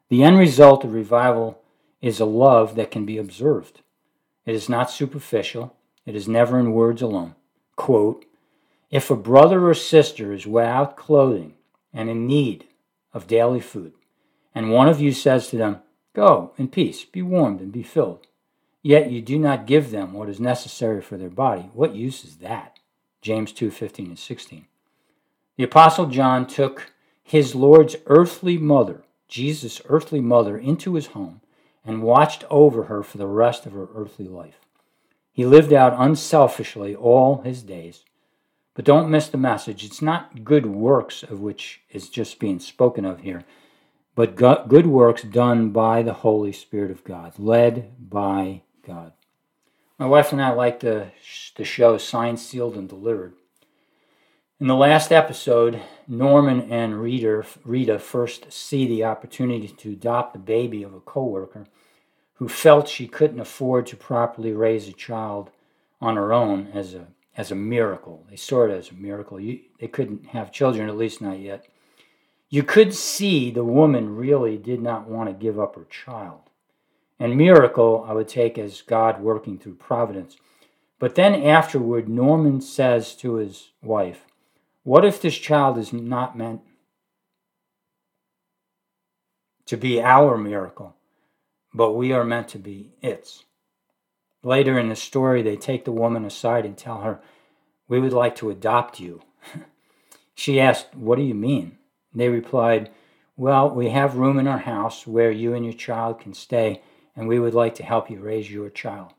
The 0.09 0.25
end 0.25 0.39
result 0.39 0.85
of 0.85 0.93
revival 0.93 1.63
is 2.01 2.19
a 2.19 2.25
love 2.25 2.75
that 2.75 2.91
can 2.91 3.07
be 3.07 3.19
observed. 3.19 3.83
It 4.45 4.55
is 4.55 4.69
not 4.69 4.91
superficial, 4.91 5.77
it 6.05 6.17
is 6.17 6.27
never 6.27 6.59
in 6.59 6.73
words 6.73 7.03
alone. 7.03 7.37
Quote, 7.77 8.25
if 8.91 9.11
a 9.11 9.17
brother 9.17 9.69
or 9.69 9.75
sister 9.75 10.33
is 10.33 10.47
without 10.47 10.97
clothing 10.97 11.55
and 11.93 12.11
in 12.11 12.27
need 12.27 12.67
of 13.15 13.29
daily 13.29 13.61
food, 13.61 13.93
and 14.53 14.73
one 14.73 14.89
of 14.89 15.01
you 15.01 15.13
says 15.13 15.49
to 15.49 15.57
them, 15.57 15.81
Go 16.15 16.53
in 16.59 16.69
peace, 16.69 17.05
be 17.05 17.23
warmed 17.23 17.61
and 17.61 17.73
be 17.73 17.83
filled. 17.83 18.27
Yet 18.83 19.11
you 19.11 19.21
do 19.21 19.39
not 19.39 19.67
give 19.67 19.91
them 19.91 20.13
what 20.13 20.29
is 20.29 20.41
necessary 20.41 21.03
for 21.03 21.17
their 21.17 21.31
body. 21.31 21.71
What 21.73 21.95
use 21.95 22.25
is 22.25 22.37
that? 22.39 22.79
James 23.21 23.53
2 23.53 23.71
15 23.71 24.07
and 24.07 24.19
16. 24.19 24.67
The 25.57 25.65
Apostle 25.65 26.07
John 26.07 26.47
took 26.47 26.93
his 27.23 27.55
Lord's 27.55 27.97
earthly 28.07 28.57
mother, 28.57 29.05
Jesus' 29.29 29.83
earthly 29.89 30.21
mother, 30.21 30.57
into 30.57 30.95
his 30.95 31.09
home 31.09 31.43
and 31.85 32.03
watched 32.03 32.45
over 32.51 32.85
her 32.85 33.03
for 33.03 33.19
the 33.19 33.27
rest 33.27 33.67
of 33.67 33.73
her 33.73 33.89
earthly 33.95 34.27
life. 34.27 34.61
He 35.33 35.45
lived 35.45 35.73
out 35.73 35.95
unselfishly 35.97 36.95
all 36.95 37.43
his 37.43 37.63
days. 37.63 38.05
But 38.75 38.85
don't 38.85 39.11
miss 39.11 39.29
the 39.29 39.39
message. 39.39 39.85
It's 39.85 40.03
not 40.03 40.45
good 40.45 40.67
works 40.67 41.23
of 41.23 41.41
which 41.41 41.83
is 41.91 42.09
just 42.09 42.39
being 42.39 42.59
spoken 42.59 43.05
of 43.05 43.21
here 43.21 43.45
but 44.21 44.69
good 44.69 44.87
works 44.87 45.23
done 45.23 45.71
by 45.71 46.03
the 46.03 46.13
Holy 46.13 46.53
Spirit 46.53 46.91
of 46.91 47.05
God, 47.05 47.39
led 47.39 48.11
by 48.11 48.61
God. 48.87 49.15
My 49.99 50.05
wife 50.05 50.31
and 50.31 50.43
I 50.43 50.51
like 50.51 50.81
the, 50.81 51.13
the 51.57 51.65
show 51.65 51.97
Signed, 51.97 52.39
Sealed, 52.39 52.77
and 52.77 52.87
Delivered. 52.87 53.33
In 54.61 54.67
the 54.67 54.77
last 54.77 55.11
episode, 55.11 55.81
Norman 56.07 56.71
and 56.71 57.01
Rita, 57.01 57.47
Rita 57.65 57.99
first 57.99 58.53
see 58.53 58.87
the 58.87 59.05
opportunity 59.05 59.69
to 59.69 59.93
adopt 59.93 60.35
the 60.35 60.39
baby 60.39 60.83
of 60.83 60.93
a 60.93 61.01
coworker 61.01 61.65
who 62.35 62.47
felt 62.47 62.89
she 62.89 63.09
couldn't 63.09 63.41
afford 63.41 63.87
to 63.87 63.97
properly 63.97 64.53
raise 64.53 64.87
a 64.87 64.93
child 64.93 65.51
on 65.99 66.17
her 66.17 66.31
own 66.31 66.69
as 66.75 66.93
a 66.93 67.07
as 67.39 67.51
a 67.51 67.55
miracle. 67.55 68.27
They 68.29 68.37
saw 68.37 68.67
it 68.67 68.71
as 68.71 68.91
a 68.91 68.95
miracle. 68.95 69.41
You, 69.41 69.61
they 69.79 69.89
couldn't 69.89 70.27
have 70.27 70.53
children, 70.53 70.91
at 70.91 70.99
least 70.99 71.23
not 71.23 71.39
yet. 71.39 71.70
You 72.51 72.65
could 72.65 72.93
see 72.93 73.51
the 73.51 73.65
woman 73.65 74.17
really 74.17 74.59
did 74.59 74.83
not 74.83 75.09
want 75.09 75.29
to 75.29 75.33
give 75.33 75.59
up 75.59 75.77
her 75.77 75.85
child. 75.85 76.51
And 77.19 77.37
miracle, 77.37 78.05
I 78.09 78.13
would 78.13 78.29
take 78.29 78.59
as 78.59 78.83
God 78.83 79.21
working 79.23 79.57
through 79.57 79.77
providence. 79.77 80.37
But 80.99 81.15
then 81.15 81.35
afterward, 81.35 82.09
Norman 82.09 82.61
says 82.61 83.15
to 83.17 83.35
his 83.35 83.71
wife, 83.83 84.25
what 84.83 85.05
if 85.05 85.21
this 85.21 85.37
child 85.37 85.79
is 85.79 85.93
not 85.93 86.37
meant 86.37 86.63
to 89.67 89.77
be 89.77 90.03
our 90.03 90.37
miracle, 90.37 90.97
but 91.73 91.93
we 91.93 92.13
are 92.13 92.25
meant 92.25 92.49
to 92.49 92.59
be 92.59 92.95
its? 93.01 93.45
Later 94.43 94.79
in 94.79 94.89
the 94.89 94.97
story, 94.97 95.43
they 95.43 95.57
take 95.57 95.85
the 95.85 95.93
woman 95.93 96.25
aside 96.25 96.65
and 96.65 96.77
tell 96.77 97.03
her, 97.03 97.21
We 97.89 98.01
would 98.01 98.15
like 98.15 98.35
to 98.37 98.51
adopt 98.51 98.99
you. 98.99 99.21
she 100.35 100.59
asked, 100.59 100.95
What 100.95 101.17
do 101.17 101.23
you 101.23 101.35
mean? 101.35 101.77
They 102.15 102.29
replied, 102.29 102.91
Well, 103.37 103.71
we 103.71 103.91
have 103.91 104.17
room 104.17 104.39
in 104.39 104.47
our 104.47 104.59
house 104.59 105.07
where 105.07 105.31
you 105.31 105.55
and 105.55 105.65
your 105.65 105.75
child 105.75 106.21
can 106.21 106.35
stay, 106.35 106.83
and 107.17 107.29
we 107.29 107.39
would 107.39 107.55
like 107.55 107.75
to 107.77 107.83
help 107.83 108.11
you 108.11 108.21
raise 108.21 108.51
your 108.51 108.71
child. 108.71 109.13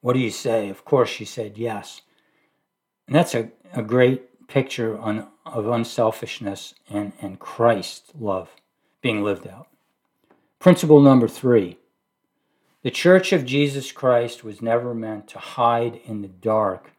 What 0.00 0.14
do 0.14 0.18
you 0.18 0.30
say? 0.30 0.68
Of 0.68 0.84
course, 0.84 1.08
she 1.08 1.24
said 1.24 1.56
yes. 1.56 2.02
And 3.06 3.16
that's 3.16 3.34
a, 3.34 3.50
a 3.72 3.82
great 3.82 4.48
picture 4.48 4.98
on, 4.98 5.28
of 5.46 5.68
unselfishness 5.68 6.74
and, 6.90 7.12
and 7.20 7.38
Christ 7.38 8.12
love 8.18 8.50
being 9.00 9.22
lived 9.22 9.46
out. 9.46 9.68
Principle 10.58 11.00
number 11.00 11.28
three 11.28 11.78
the 12.82 12.90
church 12.90 13.32
of 13.32 13.46
Jesus 13.46 13.92
Christ 13.92 14.42
was 14.42 14.60
never 14.60 14.92
meant 14.92 15.28
to 15.28 15.38
hide 15.38 16.00
in 16.04 16.20
the 16.20 16.28
dark 16.28 16.90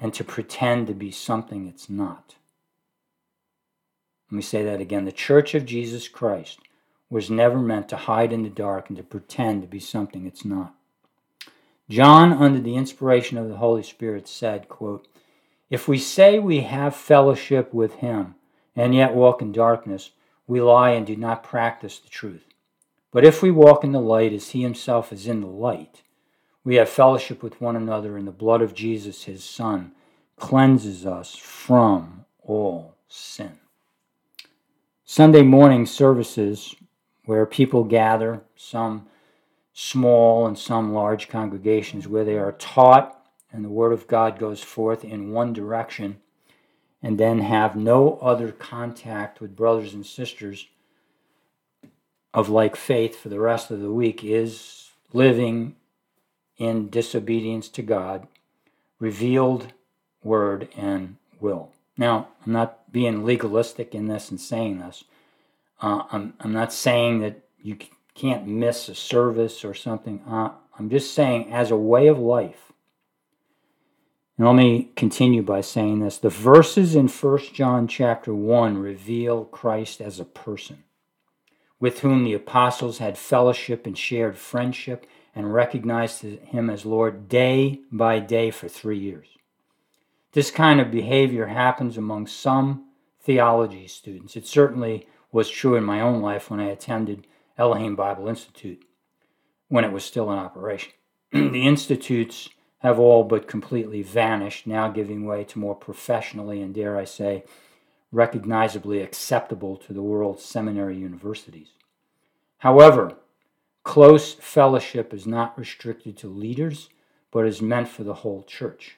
and 0.00 0.14
to 0.14 0.24
pretend 0.24 0.86
to 0.86 0.94
be 0.94 1.10
something 1.10 1.66
it's 1.66 1.90
not. 1.90 2.36
Let 4.30 4.36
me 4.36 4.42
say 4.42 4.62
that 4.64 4.80
again. 4.80 5.04
The 5.04 5.12
church 5.12 5.54
of 5.54 5.64
Jesus 5.64 6.08
Christ 6.08 6.58
was 7.10 7.30
never 7.30 7.58
meant 7.58 7.88
to 7.88 7.96
hide 7.96 8.32
in 8.32 8.42
the 8.42 8.50
dark 8.50 8.88
and 8.88 8.96
to 8.98 9.02
pretend 9.02 9.62
to 9.62 9.68
be 9.68 9.80
something 9.80 10.26
it's 10.26 10.44
not. 10.44 10.74
John, 11.88 12.32
under 12.32 12.60
the 12.60 12.76
inspiration 12.76 13.38
of 13.38 13.48
the 13.48 13.56
Holy 13.56 13.82
Spirit, 13.82 14.28
said, 14.28 14.68
quote, 14.68 15.08
if 15.70 15.88
we 15.88 15.98
say 15.98 16.38
we 16.38 16.60
have 16.60 16.94
fellowship 16.94 17.72
with 17.72 17.94
him 17.96 18.34
and 18.76 18.94
yet 18.94 19.14
walk 19.14 19.40
in 19.40 19.52
darkness, 19.52 20.10
we 20.46 20.60
lie 20.60 20.90
and 20.90 21.06
do 21.06 21.16
not 21.16 21.42
practice 21.42 21.98
the 21.98 22.10
truth. 22.10 22.44
But 23.10 23.24
if 23.24 23.42
we 23.42 23.50
walk 23.50 23.84
in 23.84 23.92
the 23.92 24.00
light 24.00 24.34
as 24.34 24.50
he 24.50 24.62
himself 24.62 25.12
is 25.12 25.26
in 25.26 25.40
the 25.40 25.46
light, 25.46 26.02
we 26.64 26.74
have 26.74 26.90
fellowship 26.90 27.42
with 27.42 27.60
one 27.60 27.76
another, 27.76 28.18
and 28.18 28.26
the 28.26 28.32
blood 28.32 28.60
of 28.60 28.74
Jesus, 28.74 29.24
his 29.24 29.42
Son, 29.42 29.92
cleanses 30.36 31.06
us 31.06 31.34
from 31.34 32.26
all 32.42 32.94
sin. 33.08 33.58
Sunday 35.10 35.40
morning 35.40 35.86
services, 35.86 36.74
where 37.24 37.46
people 37.46 37.82
gather, 37.82 38.42
some 38.56 39.06
small 39.72 40.46
and 40.46 40.58
some 40.58 40.92
large 40.92 41.30
congregations, 41.30 42.06
where 42.06 42.26
they 42.26 42.36
are 42.36 42.52
taught 42.52 43.26
and 43.50 43.64
the 43.64 43.70
Word 43.70 43.94
of 43.94 44.06
God 44.06 44.38
goes 44.38 44.62
forth 44.62 45.04
in 45.04 45.32
one 45.32 45.54
direction, 45.54 46.20
and 47.02 47.16
then 47.16 47.38
have 47.38 47.74
no 47.74 48.18
other 48.18 48.52
contact 48.52 49.40
with 49.40 49.56
brothers 49.56 49.94
and 49.94 50.04
sisters 50.04 50.68
of 52.34 52.50
like 52.50 52.76
faith 52.76 53.18
for 53.18 53.30
the 53.30 53.40
rest 53.40 53.70
of 53.70 53.80
the 53.80 53.90
week 53.90 54.22
is 54.22 54.90
living 55.14 55.74
in 56.58 56.90
disobedience 56.90 57.70
to 57.70 57.80
God, 57.80 58.28
revealed 58.98 59.72
word 60.22 60.68
and 60.76 61.16
will. 61.40 61.72
Now, 61.98 62.28
I'm 62.46 62.52
not 62.52 62.90
being 62.90 63.24
legalistic 63.24 63.94
in 63.94 64.06
this 64.06 64.30
and 64.30 64.40
saying 64.40 64.78
this. 64.78 65.04
Uh, 65.82 66.04
I'm, 66.10 66.34
I'm 66.40 66.52
not 66.52 66.72
saying 66.72 67.20
that 67.20 67.40
you 67.60 67.76
can't 68.14 68.46
miss 68.46 68.88
a 68.88 68.94
service 68.94 69.64
or 69.64 69.74
something. 69.74 70.22
Uh, 70.26 70.50
I'm 70.78 70.88
just 70.88 71.12
saying, 71.12 71.52
as 71.52 71.70
a 71.70 71.76
way 71.76 72.06
of 72.06 72.18
life, 72.18 72.72
and 74.38 74.46
let 74.46 74.54
me 74.54 74.90
continue 74.94 75.42
by 75.42 75.60
saying 75.60 75.98
this. 75.98 76.18
The 76.18 76.28
verses 76.28 76.94
in 76.94 77.08
1 77.08 77.38
John 77.52 77.88
chapter 77.88 78.32
1 78.32 78.78
reveal 78.78 79.44
Christ 79.44 80.00
as 80.00 80.20
a 80.20 80.24
person 80.24 80.84
with 81.80 82.00
whom 82.00 82.24
the 82.24 82.34
apostles 82.34 82.98
had 82.98 83.18
fellowship 83.18 83.86
and 83.86 83.96
shared 83.96 84.36
friendship 84.36 85.06
and 85.34 85.52
recognized 85.52 86.22
him 86.22 86.70
as 86.70 86.84
Lord 86.84 87.28
day 87.28 87.80
by 87.92 88.18
day 88.18 88.50
for 88.50 88.68
three 88.68 88.98
years. 88.98 89.37
This 90.32 90.50
kind 90.50 90.80
of 90.80 90.90
behavior 90.90 91.46
happens 91.46 91.96
among 91.96 92.26
some 92.26 92.84
theology 93.20 93.86
students. 93.86 94.36
It 94.36 94.46
certainly 94.46 95.06
was 95.32 95.50
true 95.50 95.74
in 95.74 95.84
my 95.84 96.00
own 96.00 96.20
life 96.22 96.50
when 96.50 96.60
I 96.60 96.68
attended 96.68 97.26
Elohim 97.56 97.96
Bible 97.96 98.28
Institute 98.28 98.84
when 99.68 99.84
it 99.84 99.92
was 99.92 100.04
still 100.04 100.30
in 100.32 100.38
operation. 100.38 100.92
the 101.32 101.66
institute's 101.66 102.48
have 102.78 102.98
all 102.98 103.24
but 103.24 103.48
completely 103.48 104.02
vanished, 104.02 104.66
now 104.66 104.88
giving 104.88 105.26
way 105.26 105.44
to 105.44 105.58
more 105.58 105.74
professionally 105.74 106.62
and, 106.62 106.74
dare 106.74 106.96
I 106.96 107.04
say, 107.04 107.44
recognizably 108.12 109.02
acceptable 109.02 109.76
to 109.78 109.92
the 109.92 110.02
world's 110.02 110.44
seminary 110.44 110.96
universities. 110.96 111.70
However, 112.58 113.16
close 113.82 114.34
fellowship 114.34 115.12
is 115.12 115.26
not 115.26 115.58
restricted 115.58 116.16
to 116.18 116.28
leaders, 116.28 116.88
but 117.30 117.46
is 117.46 117.60
meant 117.60 117.88
for 117.88 118.04
the 118.04 118.14
whole 118.14 118.44
church. 118.44 118.97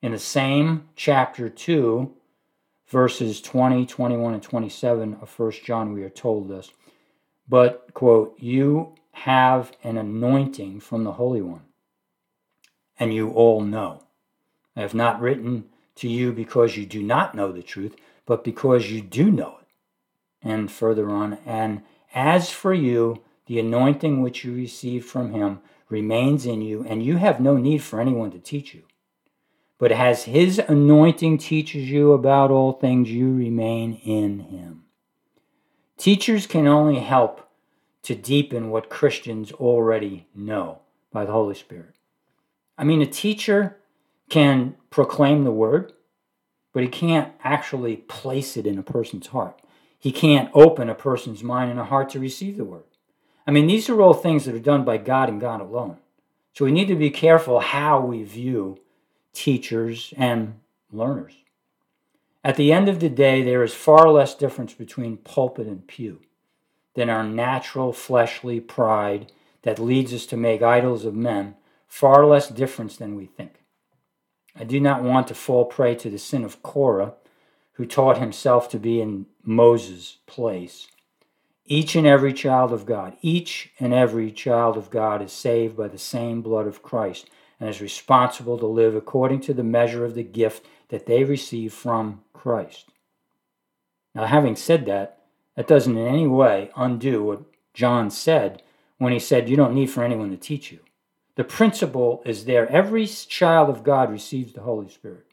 In 0.00 0.12
the 0.12 0.18
same 0.18 0.88
chapter 0.94 1.48
2, 1.48 2.12
verses 2.86 3.40
20, 3.40 3.86
21, 3.86 4.34
and 4.34 4.42
27 4.42 5.18
of 5.20 5.38
1 5.38 5.52
John, 5.64 5.92
we 5.92 6.02
are 6.02 6.10
told 6.10 6.48
this. 6.48 6.70
But, 7.48 7.92
quote, 7.94 8.36
you 8.38 8.94
have 9.12 9.72
an 9.82 9.96
anointing 9.96 10.80
from 10.80 11.04
the 11.04 11.12
Holy 11.12 11.42
One 11.42 11.62
and 12.98 13.14
you 13.14 13.30
all 13.30 13.60
know. 13.60 14.02
I 14.76 14.80
have 14.80 14.94
not 14.94 15.20
written 15.20 15.66
to 15.96 16.08
you 16.08 16.32
because 16.32 16.76
you 16.76 16.86
do 16.86 17.02
not 17.02 17.34
know 17.34 17.52
the 17.52 17.62
truth, 17.62 17.96
but 18.26 18.44
because 18.44 18.90
you 18.90 19.00
do 19.00 19.30
know 19.30 19.58
it. 19.60 19.66
And 20.42 20.70
further 20.70 21.10
on, 21.10 21.38
and 21.44 21.82
as 22.14 22.50
for 22.50 22.72
you, 22.72 23.22
the 23.46 23.58
anointing 23.58 24.22
which 24.22 24.44
you 24.44 24.54
received 24.54 25.06
from 25.06 25.32
him 25.32 25.60
remains 25.88 26.46
in 26.46 26.62
you, 26.62 26.84
and 26.84 27.02
you 27.02 27.16
have 27.16 27.40
no 27.40 27.56
need 27.56 27.82
for 27.82 28.00
anyone 28.00 28.30
to 28.30 28.38
teach 28.38 28.74
you. 28.74 28.82
But 29.78 29.92
as 29.92 30.24
his 30.24 30.58
anointing 30.58 31.38
teaches 31.38 31.88
you 31.88 32.12
about 32.12 32.50
all 32.50 32.72
things, 32.72 33.10
you 33.10 33.32
remain 33.32 33.94
in 34.04 34.40
him. 34.40 34.84
Teachers 35.96 36.46
can 36.46 36.66
only 36.66 36.98
help 36.98 37.48
to 38.02 38.14
deepen 38.14 38.70
what 38.70 38.90
Christians 38.90 39.52
already 39.52 40.26
know 40.34 40.80
by 41.12 41.24
the 41.24 41.32
Holy 41.32 41.54
Spirit. 41.54 41.94
I 42.76 42.84
mean, 42.84 43.02
a 43.02 43.06
teacher 43.06 43.76
can 44.28 44.76
proclaim 44.90 45.44
the 45.44 45.50
word, 45.52 45.92
but 46.72 46.82
he 46.82 46.88
can't 46.88 47.32
actually 47.42 47.96
place 47.96 48.56
it 48.56 48.66
in 48.66 48.78
a 48.78 48.82
person's 48.82 49.28
heart. 49.28 49.60
He 49.98 50.12
can't 50.12 50.50
open 50.54 50.88
a 50.88 50.94
person's 50.94 51.42
mind 51.42 51.70
and 51.70 51.80
a 51.80 51.84
heart 51.84 52.10
to 52.10 52.20
receive 52.20 52.56
the 52.56 52.64
word. 52.64 52.84
I 53.46 53.50
mean, 53.50 53.66
these 53.66 53.88
are 53.88 54.00
all 54.00 54.14
things 54.14 54.44
that 54.44 54.54
are 54.54 54.60
done 54.60 54.84
by 54.84 54.98
God 54.98 55.28
and 55.28 55.40
God 55.40 55.60
alone. 55.60 55.98
So 56.52 56.64
we 56.64 56.72
need 56.72 56.88
to 56.88 56.94
be 56.94 57.10
careful 57.10 57.60
how 57.60 58.00
we 58.00 58.22
view 58.22 58.78
teachers 59.32 60.12
and 60.16 60.60
learners. 60.90 61.34
At 62.44 62.56
the 62.56 62.72
end 62.72 62.88
of 62.88 63.00
the 63.00 63.08
day, 63.08 63.42
there 63.42 63.62
is 63.62 63.74
far 63.74 64.08
less 64.10 64.34
difference 64.34 64.72
between 64.72 65.18
pulpit 65.18 65.66
and 65.66 65.86
pew 65.86 66.20
than 66.94 67.10
our 67.10 67.24
natural 67.24 67.92
fleshly 67.92 68.60
pride 68.60 69.32
that 69.62 69.78
leads 69.78 70.12
us 70.14 70.26
to 70.26 70.36
make 70.36 70.62
idols 70.62 71.04
of 71.04 71.14
men 71.14 71.56
far 71.86 72.26
less 72.26 72.48
difference 72.48 72.96
than 72.96 73.16
we 73.16 73.26
think. 73.26 73.64
I 74.54 74.64
do 74.64 74.80
not 74.80 75.02
want 75.02 75.28
to 75.28 75.34
fall 75.34 75.64
prey 75.64 75.94
to 75.96 76.10
the 76.10 76.18
sin 76.18 76.44
of 76.44 76.62
Korah, 76.62 77.14
who 77.72 77.86
taught 77.86 78.18
himself 78.18 78.68
to 78.70 78.78
be 78.78 79.00
in 79.00 79.26
Moses' 79.44 80.18
place. 80.26 80.88
Each 81.64 81.94
and 81.94 82.06
every 82.06 82.32
child 82.32 82.72
of 82.72 82.86
God, 82.86 83.16
each 83.20 83.70
and 83.78 83.92
every 83.92 84.32
child 84.32 84.76
of 84.76 84.90
God 84.90 85.22
is 85.22 85.32
saved 85.32 85.76
by 85.76 85.88
the 85.88 85.98
same 85.98 86.42
blood 86.42 86.66
of 86.66 86.82
Christ 86.82 87.28
and 87.60 87.68
is 87.68 87.80
responsible 87.80 88.58
to 88.58 88.66
live 88.66 88.94
according 88.94 89.40
to 89.40 89.54
the 89.54 89.64
measure 89.64 90.04
of 90.04 90.14
the 90.14 90.22
gift 90.22 90.66
that 90.88 91.06
they 91.06 91.24
receive 91.24 91.72
from 91.72 92.22
Christ. 92.32 92.90
Now, 94.14 94.26
having 94.26 94.56
said 94.56 94.86
that, 94.86 95.22
that 95.56 95.66
doesn't 95.66 95.96
in 95.96 96.06
any 96.06 96.26
way 96.26 96.70
undo 96.76 97.22
what 97.22 97.42
John 97.74 98.10
said 98.10 98.62
when 98.98 99.12
he 99.12 99.18
said, 99.18 99.48
You 99.48 99.56
don't 99.56 99.74
need 99.74 99.90
for 99.90 100.02
anyone 100.02 100.30
to 100.30 100.36
teach 100.36 100.72
you. 100.72 100.80
The 101.36 101.44
principle 101.44 102.22
is 102.24 102.44
there. 102.44 102.68
Every 102.70 103.06
child 103.06 103.68
of 103.68 103.84
God 103.84 104.10
receives 104.10 104.52
the 104.52 104.62
Holy 104.62 104.88
Spirit. 104.88 105.24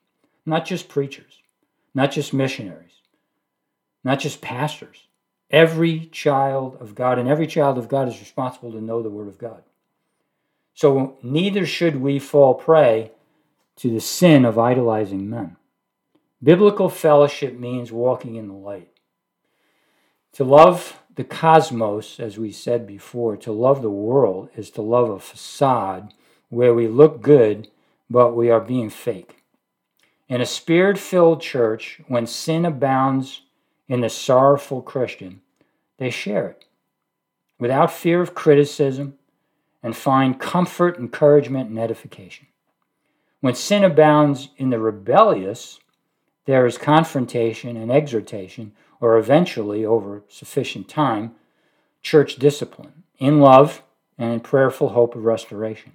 not 0.45 0.65
just 0.65 0.89
preachers, 0.89 1.41
not 1.95 2.11
just 2.11 2.34
missionaries, 2.34 3.01
not 4.03 4.19
just 4.19 4.41
pastors. 4.41 5.07
Every 5.49 6.07
child 6.07 6.78
of 6.80 6.95
God, 6.95 7.17
and 7.17 7.28
every 7.30 7.47
child 7.47 7.78
of 7.78 7.88
God 7.88 8.07
is 8.07 8.19
responsible 8.19 8.71
to 8.71 8.82
know 8.82 9.01
the 9.01 9.09
Word 9.09 9.28
of 9.28 9.38
God. 9.38 9.63
So 10.76 11.17
neither 11.23 11.65
should 11.65 11.95
we 11.95 12.19
fall 12.19 12.53
prey 12.53 13.11
to 13.78 13.89
the 13.89 14.01
sin 14.01 14.45
of 14.45 14.59
idolizing 14.59 15.30
men. 15.30 15.55
Biblical 16.43 16.89
fellowship 16.89 17.57
means 17.57 17.91
walking 17.91 18.36
in 18.36 18.47
the 18.49 18.53
light. 18.53 18.89
To 20.34 20.43
love 20.43 21.01
the 21.15 21.23
cosmos, 21.23 22.19
as 22.19 22.38
we 22.38 22.51
said 22.51 22.86
before, 22.86 23.38
to 23.38 23.53
love 23.53 23.82
the 23.82 23.89
world 23.89 24.49
is 24.55 24.69
to 24.71 24.82
love 24.82 25.09
a 25.09 25.19
facade 25.19 26.13
where 26.49 26.73
we 26.73 26.88
look 26.88 27.21
good, 27.21 27.69
but 28.09 28.36
we 28.36 28.49
are 28.49 28.59
being 28.59 28.89
fake. 28.89 29.43
In 30.28 30.41
a 30.41 30.45
spirit 30.45 30.97
filled 30.97 31.41
church, 31.41 32.01
when 32.07 32.28
sin 32.28 32.65
abounds 32.65 33.43
in 33.88 34.01
the 34.01 34.09
sorrowful 34.09 34.82
Christian, 34.82 35.41
they 35.97 36.09
share 36.09 36.49
it 36.49 36.65
without 37.59 37.93
fear 37.93 38.21
of 38.21 38.36
criticism 38.36 39.17
and 39.86 39.95
find 39.95 40.39
comfort, 40.39 40.97
encouragement, 40.97 41.69
and 41.69 41.77
edification. 41.77 42.47
When 43.39 43.53
sin 43.53 43.83
abounds 43.83 44.49
in 44.57 44.71
the 44.71 44.79
rebellious, 44.79 45.79
there 46.45 46.65
is 46.65 46.79
confrontation 46.79 47.77
and 47.77 47.91
exhortation, 47.91 48.71
or 48.99 49.15
eventually, 49.15 49.86
over 49.86 50.23
sufficient 50.27 50.89
time, 50.89 51.36
church 52.01 52.38
discipline 52.38 53.03
in 53.19 53.39
love 53.39 53.83
and 54.17 54.33
in 54.33 54.39
prayerful 54.39 54.89
hope 54.89 55.13
of 55.13 55.23
restoration. 55.23 55.91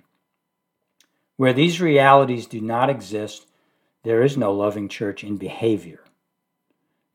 Where 1.36 1.52
these 1.52 1.80
realities 1.80 2.46
do 2.46 2.60
not 2.60 2.90
exist, 2.90 3.48
there 4.04 4.22
is 4.22 4.36
no 4.36 4.52
loving 4.52 4.88
church 4.88 5.24
in 5.24 5.36
behavior. 5.36 6.04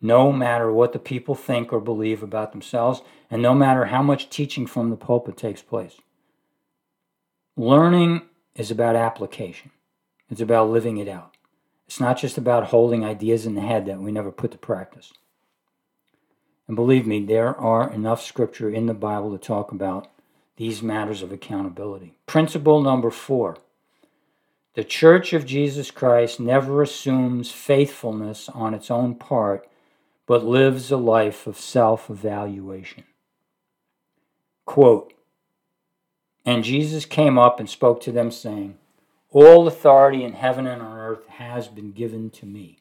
No 0.02 0.34
matter 0.34 0.70
what 0.74 0.92
the 0.92 1.00
people 1.00 1.36
think 1.36 1.72
or 1.72 1.80
believe 1.80 2.22
about 2.22 2.52
themselves, 2.52 3.02
and 3.32 3.42
no 3.42 3.54
matter 3.56 3.86
how 3.86 4.04
much 4.04 4.30
teaching 4.30 4.68
from 4.68 4.90
the 4.90 4.98
pulpit 4.98 5.38
takes 5.38 5.62
place. 5.62 6.02
Learning 7.58 8.24
is 8.56 8.70
about 8.70 8.96
application, 8.96 9.72
it's 10.30 10.42
about 10.42 10.70
living 10.70 10.98
it 10.98 11.08
out. 11.08 11.36
It's 11.88 12.00
not 12.00 12.18
just 12.18 12.38
about 12.38 12.68
holding 12.68 13.06
ideas 13.06 13.46
in 13.46 13.56
the 13.56 13.62
head 13.62 13.86
that 13.86 14.00
we 14.00 14.12
never 14.12 14.32
put 14.32 14.52
to 14.52 14.58
practice. 14.58 15.14
And 16.68 16.76
believe 16.76 17.06
me, 17.06 17.24
there 17.24 17.56
are 17.56 17.94
enough 17.94 18.24
scripture 18.24 18.70
in 18.70 18.88
the 18.88 18.96
Bible 18.96 19.32
to 19.32 19.38
talk 19.38 19.72
about 19.72 20.10
these 20.58 20.82
matters 20.82 21.22
of 21.22 21.32
accountability. 21.32 22.16
Principle 22.26 22.82
number 22.82 23.12
four 23.12 23.58
the 24.74 24.84
Church 24.84 25.32
of 25.32 25.46
Jesus 25.46 25.90
Christ 25.90 26.38
never 26.38 26.82
assumes 26.82 27.50
faithfulness 27.50 28.50
on 28.50 28.74
its 28.74 28.92
own 28.92 29.16
part, 29.16 29.66
but 30.26 30.44
lives 30.44 30.92
a 30.92 30.98
life 30.98 31.48
of 31.48 31.58
self 31.58 32.10
evaluation. 32.10 33.06
Quote, 34.66 35.14
and 36.46 36.64
Jesus 36.64 37.06
came 37.06 37.40
up 37.40 37.60
and 37.60 37.68
spoke 37.68 38.02
to 38.02 38.12
them, 38.12 38.30
saying, 38.30 38.78
All 39.32 39.68
authority 39.68 40.24
in 40.24 40.34
heaven 40.34 40.68
and 40.68 40.82
on 40.82 40.98
earth 40.98 41.28
has 41.28 41.68
been 41.68 41.92
given 41.92 42.30
to 42.32 42.46
me. 42.46 42.80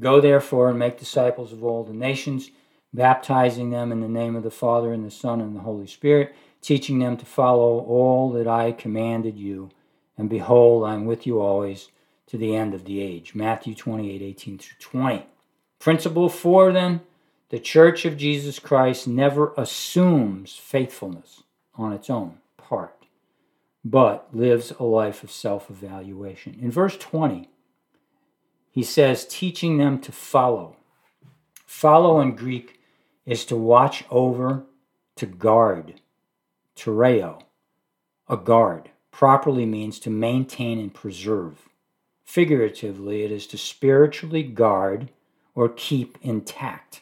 Go 0.00 0.20
therefore 0.20 0.70
and 0.70 0.78
make 0.78 0.98
disciples 0.98 1.52
of 1.52 1.62
all 1.62 1.84
the 1.84 1.92
nations, 1.92 2.50
baptizing 2.92 3.70
them 3.70 3.92
in 3.92 4.00
the 4.00 4.08
name 4.08 4.34
of 4.34 4.42
the 4.42 4.50
Father 4.50 4.92
and 4.92 5.04
the 5.04 5.10
Son 5.10 5.40
and 5.40 5.54
the 5.54 5.60
Holy 5.60 5.86
Spirit, 5.86 6.34
teaching 6.60 6.98
them 6.98 7.16
to 7.16 7.24
follow 7.24 7.78
all 7.80 8.32
that 8.32 8.48
I 8.48 8.72
commanded 8.72 9.38
you. 9.38 9.70
And 10.18 10.28
behold, 10.28 10.84
I 10.84 10.94
am 10.94 11.06
with 11.06 11.26
you 11.26 11.40
always 11.40 11.88
to 12.26 12.36
the 12.36 12.56
end 12.56 12.74
of 12.74 12.84
the 12.84 13.00
age. 13.00 13.34
Matthew 13.34 13.74
28 13.74 14.20
18 14.20 14.58
through 14.58 14.78
20. 14.80 15.26
Principle 15.78 16.28
four 16.28 16.72
then 16.72 17.02
the 17.50 17.58
Church 17.58 18.04
of 18.04 18.16
Jesus 18.16 18.58
Christ 18.58 19.06
never 19.06 19.52
assumes 19.56 20.56
faithfulness 20.56 21.42
on 21.74 21.92
its 21.92 22.10
own 22.10 22.39
part, 22.70 23.04
but 23.84 24.28
lives 24.32 24.72
a 24.78 24.84
life 24.84 25.22
of 25.24 25.30
self 25.30 25.68
evaluation. 25.68 26.56
In 26.62 26.70
verse 26.70 26.96
20, 26.96 27.50
he 28.70 28.82
says, 28.84 29.26
teaching 29.26 29.76
them 29.76 30.00
to 30.00 30.12
follow. 30.12 30.76
Follow 31.66 32.20
in 32.20 32.36
Greek 32.36 32.80
is 33.26 33.44
to 33.46 33.56
watch 33.56 34.04
over, 34.08 34.64
to 35.16 35.26
guard. 35.26 36.00
Tereo, 36.76 37.42
a 38.28 38.36
guard, 38.36 38.90
properly 39.10 39.66
means 39.66 39.98
to 39.98 40.08
maintain 40.08 40.78
and 40.78 40.94
preserve. 40.94 41.68
Figuratively, 42.24 43.24
it 43.24 43.32
is 43.32 43.46
to 43.48 43.58
spiritually 43.58 44.44
guard 44.44 45.10
or 45.56 45.68
keep 45.68 46.16
intact. 46.22 47.00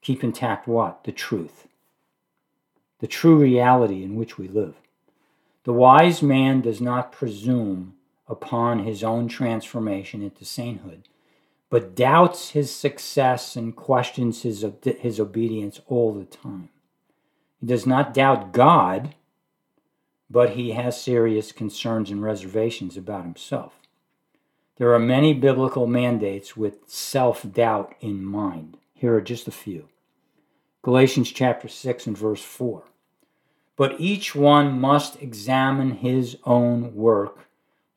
Keep 0.00 0.22
intact 0.22 0.68
what? 0.68 1.02
The 1.02 1.12
truth 1.12 1.66
the 3.00 3.06
true 3.06 3.36
reality 3.36 4.02
in 4.02 4.16
which 4.16 4.38
we 4.38 4.48
live. 4.48 4.74
The 5.64 5.72
wise 5.72 6.22
man 6.22 6.60
does 6.60 6.80
not 6.80 7.12
presume 7.12 7.94
upon 8.26 8.80
his 8.80 9.04
own 9.04 9.28
transformation 9.28 10.22
into 10.22 10.44
sainthood, 10.44 11.08
but 11.70 11.94
doubts 11.94 12.50
his 12.50 12.74
success 12.74 13.56
and 13.56 13.76
questions 13.76 14.42
his, 14.42 14.64
his 15.00 15.20
obedience 15.20 15.80
all 15.86 16.12
the 16.12 16.24
time. 16.24 16.70
He 17.60 17.66
does 17.66 17.86
not 17.86 18.14
doubt 18.14 18.52
God, 18.52 19.14
but 20.30 20.50
he 20.50 20.72
has 20.72 21.00
serious 21.00 21.52
concerns 21.52 22.10
and 22.10 22.22
reservations 22.22 22.96
about 22.96 23.24
himself. 23.24 23.78
There 24.76 24.94
are 24.94 25.00
many 25.00 25.34
biblical 25.34 25.86
mandates 25.86 26.56
with 26.56 26.78
self 26.86 27.44
doubt 27.52 27.94
in 28.00 28.24
mind. 28.24 28.76
Here 28.94 29.14
are 29.14 29.20
just 29.20 29.48
a 29.48 29.52
few. 29.52 29.88
Galatians 30.82 31.32
chapter 31.32 31.66
6 31.66 32.06
and 32.06 32.16
verse 32.16 32.42
4. 32.42 32.84
But 33.78 33.98
each 33.98 34.34
one 34.34 34.78
must 34.78 35.22
examine 35.22 35.92
his 35.92 36.36
own 36.44 36.94
work, 36.94 37.48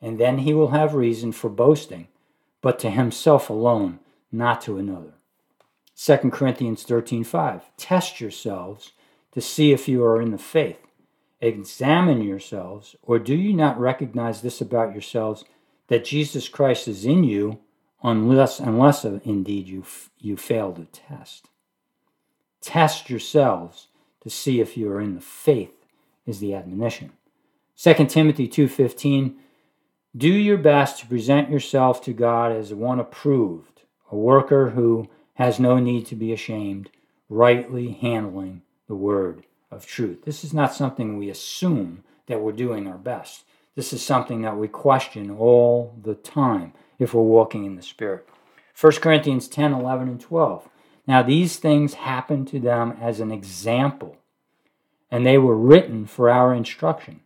and 0.02 0.18
then 0.18 0.38
he 0.38 0.54
will 0.54 0.70
have 0.70 0.94
reason 0.94 1.34
for 1.34 1.50
boasting, 1.50 2.08
but 2.62 2.80
to 2.80 2.90
himself 2.90 3.50
alone, 3.50 4.00
not 4.32 4.62
to 4.62 4.78
another. 4.78 5.16
2 5.96 6.32
Corinthians 6.32 6.86
13:5 6.86 7.64
Test 7.76 8.22
yourselves 8.22 8.94
to 9.34 9.42
see 9.42 9.74
if 9.74 9.90
you 9.90 10.04
are 10.06 10.22
in 10.22 10.32
the 10.32 10.38
faith. 10.38 10.80
Examine 11.42 12.22
yourselves, 12.22 12.96
or 13.02 13.20
do 13.20 13.36
you 13.36 13.52
not 13.52 13.80
recognize 13.80 14.42
this 14.42 14.62
about 14.62 14.94
yourselves 14.94 15.44
that 15.88 16.06
Jesus 16.06 16.48
Christ 16.48 16.88
is 16.88 17.04
in 17.04 17.26
you 17.26 17.60
unless 18.04 18.60
unless 18.60 19.04
indeed 19.04 19.68
you 19.68 19.84
you 20.20 20.38
fail 20.38 20.72
the 20.72 20.86
test. 20.86 21.50
Test 22.62 23.10
yourselves 23.10 23.88
to 24.22 24.30
see 24.30 24.60
if 24.60 24.78
you 24.78 24.90
are 24.92 25.02
in 25.02 25.16
the 25.16 25.22
faith 25.22 25.86
is 26.26 26.40
the 26.40 26.54
admonition. 26.54 27.12
2 27.76 27.94
Timothy 28.08 28.48
2:15 28.48 29.36
Do 30.16 30.30
your 30.30 30.58
best 30.58 31.00
to 31.00 31.08
present 31.08 31.50
yourself 31.50 32.02
to 32.04 32.14
God 32.14 32.52
as 32.52 32.74
one 32.74 33.00
approved, 33.00 33.82
a 34.12 34.16
worker 34.16 34.72
who 34.72 35.10
has 35.36 35.60
no 35.60 35.80
need 35.80 36.06
to 36.06 36.16
be 36.16 36.32
ashamed, 36.32 36.92
rightly 37.30 37.92
handling 37.94 38.62
the 38.88 38.96
word 38.96 39.46
of 39.72 39.86
truth. 39.86 40.24
This 40.26 40.44
is 40.44 40.54
not 40.54 40.74
something 40.74 41.18
we 41.18 41.30
assume 41.30 42.04
that 42.28 42.42
we're 42.42 42.52
doing 42.52 42.88
our 42.88 42.98
best. 42.98 43.46
This 43.76 43.94
is 43.94 44.06
something 44.06 44.42
that 44.42 44.58
we 44.58 44.68
question 44.68 45.32
all 45.32 45.96
the 46.02 46.16
time 46.16 46.74
if 47.00 47.14
we're 47.14 47.22
walking 47.22 47.66
in 47.66 47.76
the 47.76 47.82
Spirit. 47.82 48.28
1 48.80 48.94
Corinthians 48.94 49.48
10 49.48 49.74
11 49.74 50.08
and 50.10 50.22
12. 50.22 50.70
Now, 51.08 51.24
these 51.24 51.58
things 51.58 51.96
happened 51.96 52.48
to 52.50 52.60
them 52.60 52.98
as 53.02 53.20
an 53.20 53.32
example, 53.32 54.18
and 55.10 55.26
they 55.26 55.38
were 55.38 55.58
written 55.58 56.06
for 56.06 56.30
our 56.30 56.54
instruction, 56.54 57.22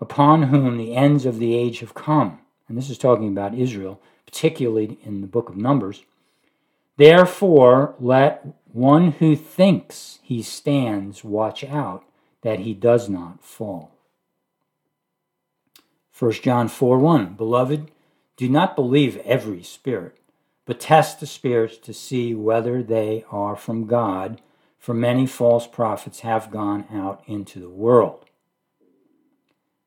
upon 0.00 0.44
whom 0.44 0.76
the 0.76 0.94
ends 0.94 1.26
of 1.26 1.38
the 1.38 1.54
age 1.54 1.80
have 1.80 1.94
come. 1.94 2.40
And 2.68 2.76
this 2.76 2.90
is 2.90 2.98
talking 2.98 3.28
about 3.28 3.54
Israel, 3.54 4.00
particularly 4.26 4.98
in 5.04 5.20
the 5.20 5.26
book 5.26 5.48
of 5.48 5.56
Numbers. 5.56 6.04
Therefore, 6.96 7.94
let 8.00 8.44
one 8.72 9.12
who 9.12 9.36
thinks 9.36 10.18
he 10.22 10.42
stands 10.42 11.22
watch 11.24 11.64
out 11.64 12.04
that 12.42 12.60
he 12.60 12.74
does 12.74 13.08
not 13.08 13.42
fall. 13.42 13.92
1 16.18 16.32
John 16.32 16.68
4 16.68 16.98
1 16.98 17.34
Beloved, 17.34 17.90
do 18.36 18.48
not 18.48 18.74
believe 18.74 19.16
every 19.18 19.62
spirit 19.62 20.18
but 20.68 20.78
test 20.78 21.18
the 21.18 21.26
spirits 21.26 21.78
to 21.78 21.94
see 21.94 22.34
whether 22.34 22.82
they 22.82 23.24
are 23.30 23.56
from 23.56 23.86
God, 23.86 24.42
for 24.78 24.92
many 24.92 25.26
false 25.26 25.66
prophets 25.66 26.20
have 26.20 26.50
gone 26.50 26.84
out 26.92 27.22
into 27.26 27.58
the 27.58 27.70
world. 27.70 28.26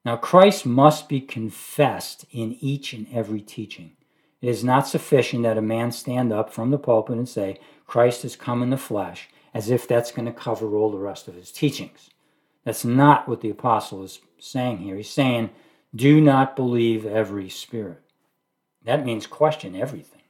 Now, 0.03 0.15
Christ 0.15 0.65
must 0.65 1.07
be 1.07 1.21
confessed 1.21 2.25
in 2.31 2.57
each 2.61 2.93
and 2.93 3.05
every 3.13 3.41
teaching. 3.41 3.91
It 4.41 4.49
is 4.49 4.63
not 4.63 4.87
sufficient 4.87 5.43
that 5.43 5.59
a 5.59 5.61
man 5.61 5.91
stand 5.91 6.33
up 6.33 6.51
from 6.51 6.71
the 6.71 6.79
pulpit 6.79 7.15
and 7.15 7.29
say, 7.29 7.59
Christ 7.85 8.23
has 8.23 8.35
come 8.35 8.63
in 8.63 8.71
the 8.71 8.75
flesh, 8.75 9.29
as 9.53 9.69
if 9.69 9.87
that's 9.87 10.11
going 10.11 10.25
to 10.25 10.31
cover 10.31 10.75
all 10.75 10.89
the 10.89 10.97
rest 10.97 11.27
of 11.27 11.35
his 11.35 11.51
teachings. 11.51 12.09
That's 12.65 12.83
not 12.83 13.29
what 13.29 13.41
the 13.41 13.51
apostle 13.51 14.03
is 14.03 14.19
saying 14.39 14.79
here. 14.79 14.95
He's 14.95 15.11
saying, 15.11 15.51
do 15.95 16.19
not 16.19 16.55
believe 16.55 17.05
every 17.05 17.49
spirit. 17.49 18.01
That 18.83 19.05
means 19.05 19.27
question 19.27 19.75
everything. 19.75 20.20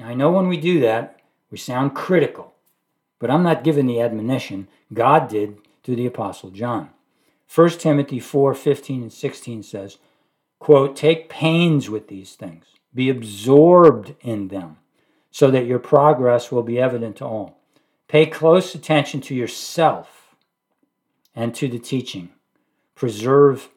Now, 0.00 0.08
I 0.08 0.14
know 0.14 0.30
when 0.30 0.48
we 0.48 0.56
do 0.56 0.80
that, 0.80 1.20
we 1.50 1.58
sound 1.58 1.94
critical, 1.94 2.54
but 3.18 3.30
I'm 3.30 3.42
not 3.42 3.62
giving 3.62 3.86
the 3.86 4.00
admonition 4.00 4.66
God 4.94 5.28
did 5.28 5.58
to 5.82 5.94
the 5.94 6.06
Apostle 6.06 6.48
John. 6.50 6.88
1 7.54 7.70
Timothy 7.70 8.18
4 8.18 8.54
15 8.54 9.02
and 9.02 9.12
16 9.12 9.62
says, 9.62 9.98
quote, 10.58 10.96
Take 10.96 11.28
pains 11.28 11.90
with 11.90 12.08
these 12.08 12.34
things, 12.34 12.64
be 12.94 13.10
absorbed 13.10 14.14
in 14.22 14.48
them, 14.48 14.78
so 15.30 15.50
that 15.50 15.66
your 15.66 15.78
progress 15.78 16.50
will 16.50 16.62
be 16.62 16.80
evident 16.80 17.16
to 17.16 17.26
all. 17.26 17.58
Pay 18.08 18.24
close 18.24 18.74
attention 18.74 19.20
to 19.20 19.34
yourself 19.34 20.34
and 21.34 21.54
to 21.54 21.68
the 21.68 21.78
teaching. 21.78 22.30
Preserve, 22.94 23.68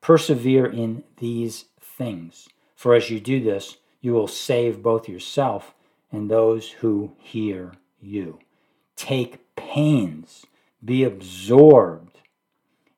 persevere 0.00 0.66
in 0.66 1.02
these 1.16 1.64
things. 1.80 2.48
For 2.76 2.94
as 2.94 3.10
you 3.10 3.18
do 3.18 3.42
this, 3.42 3.78
you 4.04 4.12
will 4.12 4.28
save 4.28 4.82
both 4.82 5.08
yourself 5.08 5.74
and 6.12 6.30
those 6.30 6.70
who 6.70 7.12
hear 7.18 7.72
you. 8.02 8.38
Take 8.96 9.56
pains, 9.56 10.44
be 10.84 11.04
absorbed. 11.04 12.20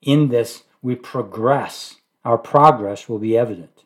In 0.03 0.29
this, 0.29 0.65
we 0.83 0.97
progress. 0.97 1.97
Our 2.25 2.37
progress 2.37 3.09
will 3.09 3.21
be 3.21 3.39
evident. 3.39 3.85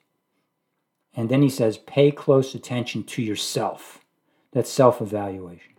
And 1.14 1.28
then 1.28 1.42
he 1.42 1.50
says, 1.50 1.76
pay 1.76 2.10
close 2.10 2.54
attention 2.54 3.04
to 3.04 3.22
yourself. 3.22 4.02
That's 4.52 4.70
self 4.70 5.02
evaluation. 5.02 5.74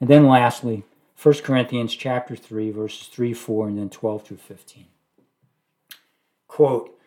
And 0.00 0.10
then 0.10 0.26
lastly, 0.26 0.84
1 1.20 1.34
Corinthians 1.36 1.94
chapter 1.94 2.36
3, 2.36 2.72
verses 2.72 3.06
3, 3.06 3.32
4, 3.32 3.68
and 3.68 3.78
then 3.78 3.88
12 3.88 4.22
through 4.22 4.36
15. 4.36 4.86
Quote, 6.46 6.98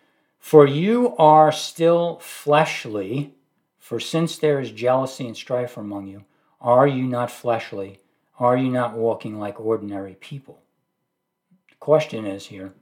For 0.45 0.67
you 0.67 1.15
are 1.17 1.51
still 1.51 2.19
fleshly, 2.19 3.33
for 3.79 3.99
since 3.99 4.37
there 4.37 4.59
is 4.59 4.69
jealousy 4.69 5.25
and 5.25 5.35
strife 5.35 5.75
among 5.75 6.05
you, 6.05 6.23
are 6.61 6.85
you 6.85 7.01
not 7.05 7.31
fleshly? 7.31 8.01
Are 8.37 8.55
you 8.55 8.69
not 8.69 8.93
walking 8.93 9.39
like 9.39 9.59
ordinary 9.59 10.13
people? 10.13 10.61
The 11.69 11.75
question 11.79 12.27
is 12.27 12.45
here, 12.45 12.73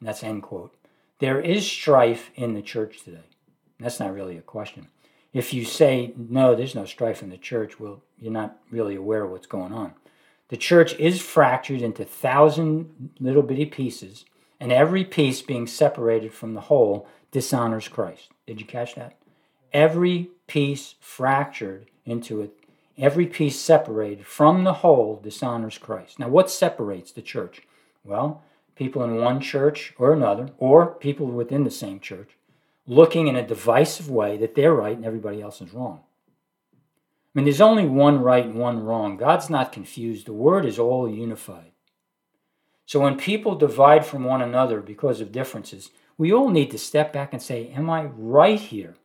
that's 0.00 0.22
end 0.22 0.44
quote. 0.44 0.76
There 1.18 1.40
is 1.40 1.66
strife 1.66 2.30
in 2.36 2.54
the 2.54 2.62
church 2.62 3.02
today. 3.02 3.26
That's 3.80 3.98
not 3.98 4.14
really 4.14 4.38
a 4.38 4.42
question. 4.42 4.86
If 5.32 5.52
you 5.52 5.64
say, 5.64 6.14
no, 6.16 6.54
there's 6.54 6.76
no 6.76 6.84
strife 6.84 7.24
in 7.24 7.30
the 7.30 7.36
church, 7.36 7.80
well, 7.80 8.04
you're 8.20 8.30
not 8.30 8.58
really 8.70 8.94
aware 8.94 9.24
of 9.24 9.32
what's 9.32 9.48
going 9.48 9.72
on. 9.72 9.94
The 10.46 10.56
church 10.56 10.94
is 11.00 11.20
fractured 11.20 11.82
into 11.82 12.04
thousand 12.04 13.10
little 13.18 13.42
bitty 13.42 13.66
pieces, 13.66 14.26
and 14.60 14.72
every 14.72 15.04
piece 15.04 15.42
being 15.42 15.66
separated 15.66 16.32
from 16.32 16.54
the 16.54 16.62
whole 16.62 17.08
dishonors 17.30 17.88
Christ. 17.88 18.30
Did 18.46 18.60
you 18.60 18.66
catch 18.66 18.94
that? 18.94 19.16
every 19.74 20.30
piece 20.46 20.94
fractured 21.00 21.90
into 22.06 22.40
it, 22.40 22.56
every 22.96 23.26
piece 23.26 23.58
separated 23.58 24.24
from 24.24 24.62
the 24.62 24.74
whole 24.74 25.20
dishonors 25.22 25.76
Christ. 25.76 26.18
Now, 26.18 26.28
what 26.28 26.48
separates 26.48 27.10
the 27.10 27.20
church? 27.20 27.62
Well, 28.04 28.42
people 28.76 29.02
in 29.02 29.16
one 29.16 29.40
church 29.40 29.92
or 29.98 30.12
another, 30.12 30.50
or 30.58 30.94
people 30.94 31.26
within 31.26 31.64
the 31.64 31.70
same 31.70 31.98
church, 31.98 32.30
looking 32.86 33.26
in 33.26 33.36
a 33.36 33.46
divisive 33.46 34.08
way 34.08 34.36
that 34.36 34.54
they're 34.54 34.74
right 34.74 34.96
and 34.96 35.04
everybody 35.04 35.42
else 35.42 35.60
is 35.60 35.74
wrong. 35.74 36.00
I 36.72 37.38
mean, 37.38 37.46
there's 37.46 37.60
only 37.60 37.86
one 37.86 38.20
right 38.20 38.44
and 38.44 38.54
one 38.54 38.84
wrong. 38.84 39.16
God's 39.16 39.50
not 39.50 39.72
confused. 39.72 40.26
The 40.26 40.32
word 40.32 40.64
is 40.64 40.78
all 40.78 41.08
unified. 41.08 41.72
So 42.86 43.00
when 43.00 43.16
people 43.16 43.54
divide 43.54 44.04
from 44.04 44.24
one 44.24 44.42
another 44.42 44.80
because 44.80 45.20
of 45.20 45.32
differences, 45.32 45.90
we 46.18 46.32
all 46.32 46.50
need 46.50 46.70
to 46.70 46.78
step 46.78 47.12
back 47.12 47.32
and 47.32 47.42
say, 47.42 47.72
Am 47.74 47.88
I 47.90 48.04
right 48.04 48.60
here? 48.60 48.96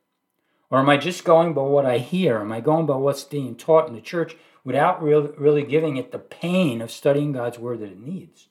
Or 0.69 0.79
am 0.79 0.89
I 0.89 0.97
just 0.97 1.23
going 1.23 1.53
by 1.53 1.61
what 1.61 1.85
I 1.85 1.97
hear? 1.97 2.39
Am 2.39 2.51
I 2.51 2.59
going 2.59 2.85
by 2.85 2.95
what's 2.95 3.23
being 3.23 3.55
taught 3.55 3.87
in 3.87 3.95
the 3.95 4.01
church 4.01 4.35
without 4.63 5.01
really, 5.01 5.31
really 5.37 5.63
giving 5.63 5.97
it 5.97 6.11
the 6.11 6.19
pain 6.19 6.81
of 6.81 6.91
studying 6.91 7.31
God's 7.31 7.57
word 7.57 7.79
that 7.79 7.91
it 7.91 7.99
needs? 7.99 8.47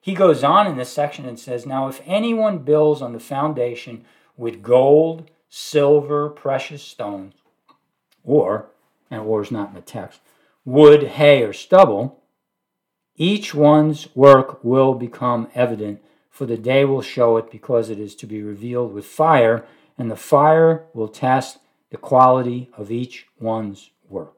He 0.00 0.12
goes 0.12 0.44
on 0.44 0.66
in 0.66 0.76
this 0.76 0.92
section 0.92 1.24
and 1.24 1.38
says, 1.38 1.64
Now, 1.64 1.88
if 1.88 2.02
anyone 2.04 2.58
builds 2.58 3.00
on 3.00 3.14
the 3.14 3.20
foundation 3.20 4.04
with 4.36 4.62
gold, 4.62 5.30
silver, 5.48 6.28
precious 6.28 6.82
stones, 6.82 7.34
or, 8.22 8.66
and 9.10 9.22
or 9.22 9.40
is 9.40 9.50
not 9.50 9.68
in 9.68 9.74
the 9.74 9.80
text, 9.80 10.20
wood, 10.66 11.04
hay, 11.04 11.42
or 11.42 11.54
stubble, 11.54 12.20
each 13.16 13.54
one's 13.54 14.08
work 14.14 14.62
will 14.64 14.94
become 14.94 15.48
evident, 15.54 16.02
for 16.30 16.46
the 16.46 16.56
day 16.56 16.84
will 16.84 17.02
show 17.02 17.36
it 17.36 17.50
because 17.50 17.90
it 17.90 17.98
is 17.98 18.14
to 18.16 18.26
be 18.26 18.42
revealed 18.42 18.92
with 18.92 19.06
fire 19.06 19.64
and 19.96 20.10
the 20.10 20.16
fire 20.16 20.86
will 20.92 21.08
test 21.08 21.58
the 21.90 21.96
quality 21.96 22.70
of 22.76 22.90
each 22.90 23.26
one's 23.38 23.90
work. 24.08 24.34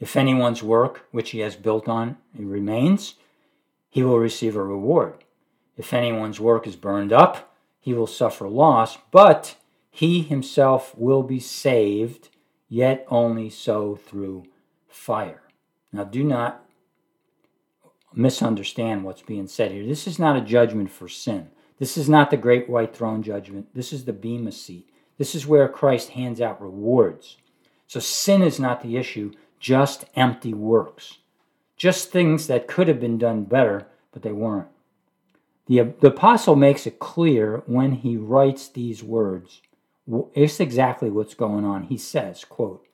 If 0.00 0.16
anyone's 0.16 0.62
work 0.62 1.06
which 1.10 1.30
he 1.30 1.38
has 1.40 1.56
built 1.56 1.88
on 1.88 2.18
remains, 2.36 3.14
he 3.88 4.02
will 4.02 4.18
receive 4.18 4.56
a 4.56 4.62
reward. 4.62 5.24
If 5.76 5.94
anyone's 5.94 6.40
work 6.40 6.66
is 6.66 6.76
burned 6.76 7.12
up, 7.12 7.54
he 7.78 7.94
will 7.94 8.06
suffer 8.06 8.48
loss, 8.48 8.98
but 9.10 9.56
he 9.90 10.22
himself 10.22 10.96
will 10.98 11.22
be 11.22 11.38
saved, 11.38 12.28
yet 12.68 13.06
only 13.08 13.48
so 13.48 13.94
through 13.94 14.44
fire. 14.88 15.42
Now, 15.92 16.04
do 16.04 16.24
not 16.24 16.65
misunderstand 18.16 19.04
what's 19.04 19.22
being 19.22 19.46
said 19.46 19.70
here. 19.70 19.86
This 19.86 20.06
is 20.06 20.18
not 20.18 20.36
a 20.36 20.40
judgment 20.40 20.90
for 20.90 21.08
sin. 21.08 21.50
This 21.78 21.96
is 21.96 22.08
not 22.08 22.30
the 22.30 22.36
great 22.36 22.68
white 22.68 22.96
throne 22.96 23.22
judgment. 23.22 23.68
This 23.74 23.92
is 23.92 24.06
the 24.06 24.12
Bema 24.12 24.50
seat. 24.50 24.88
This 25.18 25.34
is 25.34 25.46
where 25.46 25.68
Christ 25.68 26.10
hands 26.10 26.40
out 26.40 26.60
rewards. 26.60 27.36
So 27.86 28.00
sin 28.00 28.42
is 28.42 28.58
not 28.58 28.82
the 28.82 28.96
issue, 28.96 29.32
just 29.60 30.06
empty 30.16 30.54
works. 30.54 31.18
Just 31.76 32.10
things 32.10 32.46
that 32.46 32.66
could 32.66 32.88
have 32.88 32.98
been 32.98 33.18
done 33.18 33.44
better, 33.44 33.86
but 34.12 34.22
they 34.22 34.32
weren't. 34.32 34.68
The, 35.66 35.94
the 36.00 36.08
apostle 36.08 36.56
makes 36.56 36.86
it 36.86 36.98
clear 36.98 37.62
when 37.66 37.92
he 37.92 38.16
writes 38.16 38.68
these 38.68 39.02
words. 39.02 39.60
It's 40.34 40.60
exactly 40.60 41.10
what's 41.10 41.34
going 41.34 41.64
on. 41.64 41.84
He 41.84 41.98
says, 41.98 42.44
quote, 42.44 42.85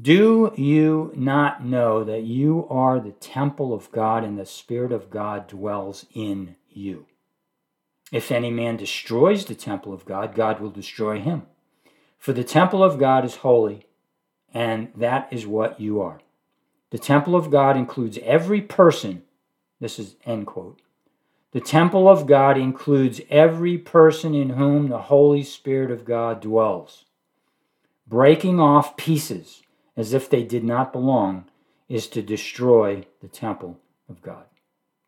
Do 0.00 0.54
you 0.56 1.12
not 1.14 1.66
know 1.66 2.02
that 2.02 2.22
you 2.22 2.66
are 2.70 2.98
the 2.98 3.12
temple 3.12 3.74
of 3.74 3.92
God 3.92 4.24
and 4.24 4.38
the 4.38 4.46
Spirit 4.46 4.90
of 4.90 5.10
God 5.10 5.46
dwells 5.46 6.06
in 6.14 6.56
you? 6.70 7.04
If 8.10 8.32
any 8.32 8.50
man 8.50 8.78
destroys 8.78 9.44
the 9.44 9.54
temple 9.54 9.92
of 9.92 10.06
God, 10.06 10.34
God 10.34 10.60
will 10.60 10.70
destroy 10.70 11.20
him. 11.20 11.42
For 12.18 12.32
the 12.32 12.44
temple 12.44 12.82
of 12.82 12.98
God 12.98 13.26
is 13.26 13.36
holy, 13.36 13.86
and 14.54 14.88
that 14.96 15.28
is 15.30 15.46
what 15.46 15.78
you 15.78 16.00
are. 16.00 16.20
The 16.88 16.98
temple 16.98 17.36
of 17.36 17.50
God 17.50 17.76
includes 17.76 18.18
every 18.22 18.62
person. 18.62 19.22
This 19.78 19.98
is 19.98 20.16
end 20.24 20.46
quote. 20.46 20.80
The 21.52 21.60
temple 21.60 22.08
of 22.08 22.26
God 22.26 22.56
includes 22.56 23.20
every 23.28 23.76
person 23.76 24.34
in 24.34 24.50
whom 24.50 24.88
the 24.88 25.02
Holy 25.02 25.42
Spirit 25.42 25.90
of 25.90 26.06
God 26.06 26.40
dwells. 26.40 27.04
Breaking 28.06 28.58
off 28.58 28.96
pieces 28.96 29.61
as 29.96 30.12
if 30.12 30.28
they 30.28 30.42
did 30.42 30.64
not 30.64 30.92
belong 30.92 31.44
is 31.88 32.06
to 32.08 32.22
destroy 32.22 33.04
the 33.20 33.28
temple 33.28 33.78
of 34.08 34.22
God. 34.22 34.44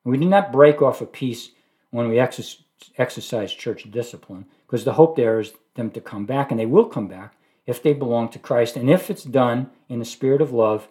We 0.04 0.18
do 0.18 0.26
not 0.26 0.52
break 0.52 0.82
off 0.82 1.00
a 1.00 1.06
piece 1.06 1.50
when 1.90 2.08
we 2.08 2.18
exercise 2.18 2.64
exercise 2.98 3.52
church 3.52 3.90
discipline 3.90 4.46
because 4.66 4.84
the 4.84 4.94
hope 4.94 5.16
there 5.16 5.40
is 5.40 5.52
them 5.74 5.90
to 5.90 6.00
come 6.00 6.26
back, 6.26 6.50
and 6.50 6.60
they 6.60 6.66
will 6.66 6.86
come 6.86 7.08
back 7.08 7.34
if 7.66 7.82
they 7.82 7.92
belong 7.92 8.28
to 8.28 8.38
Christ 8.38 8.76
and 8.76 8.90
if 8.90 9.10
it's 9.10 9.24
done 9.24 9.70
in 9.88 9.98
the 9.98 10.04
spirit 10.04 10.40
of 10.40 10.52
love 10.52 10.88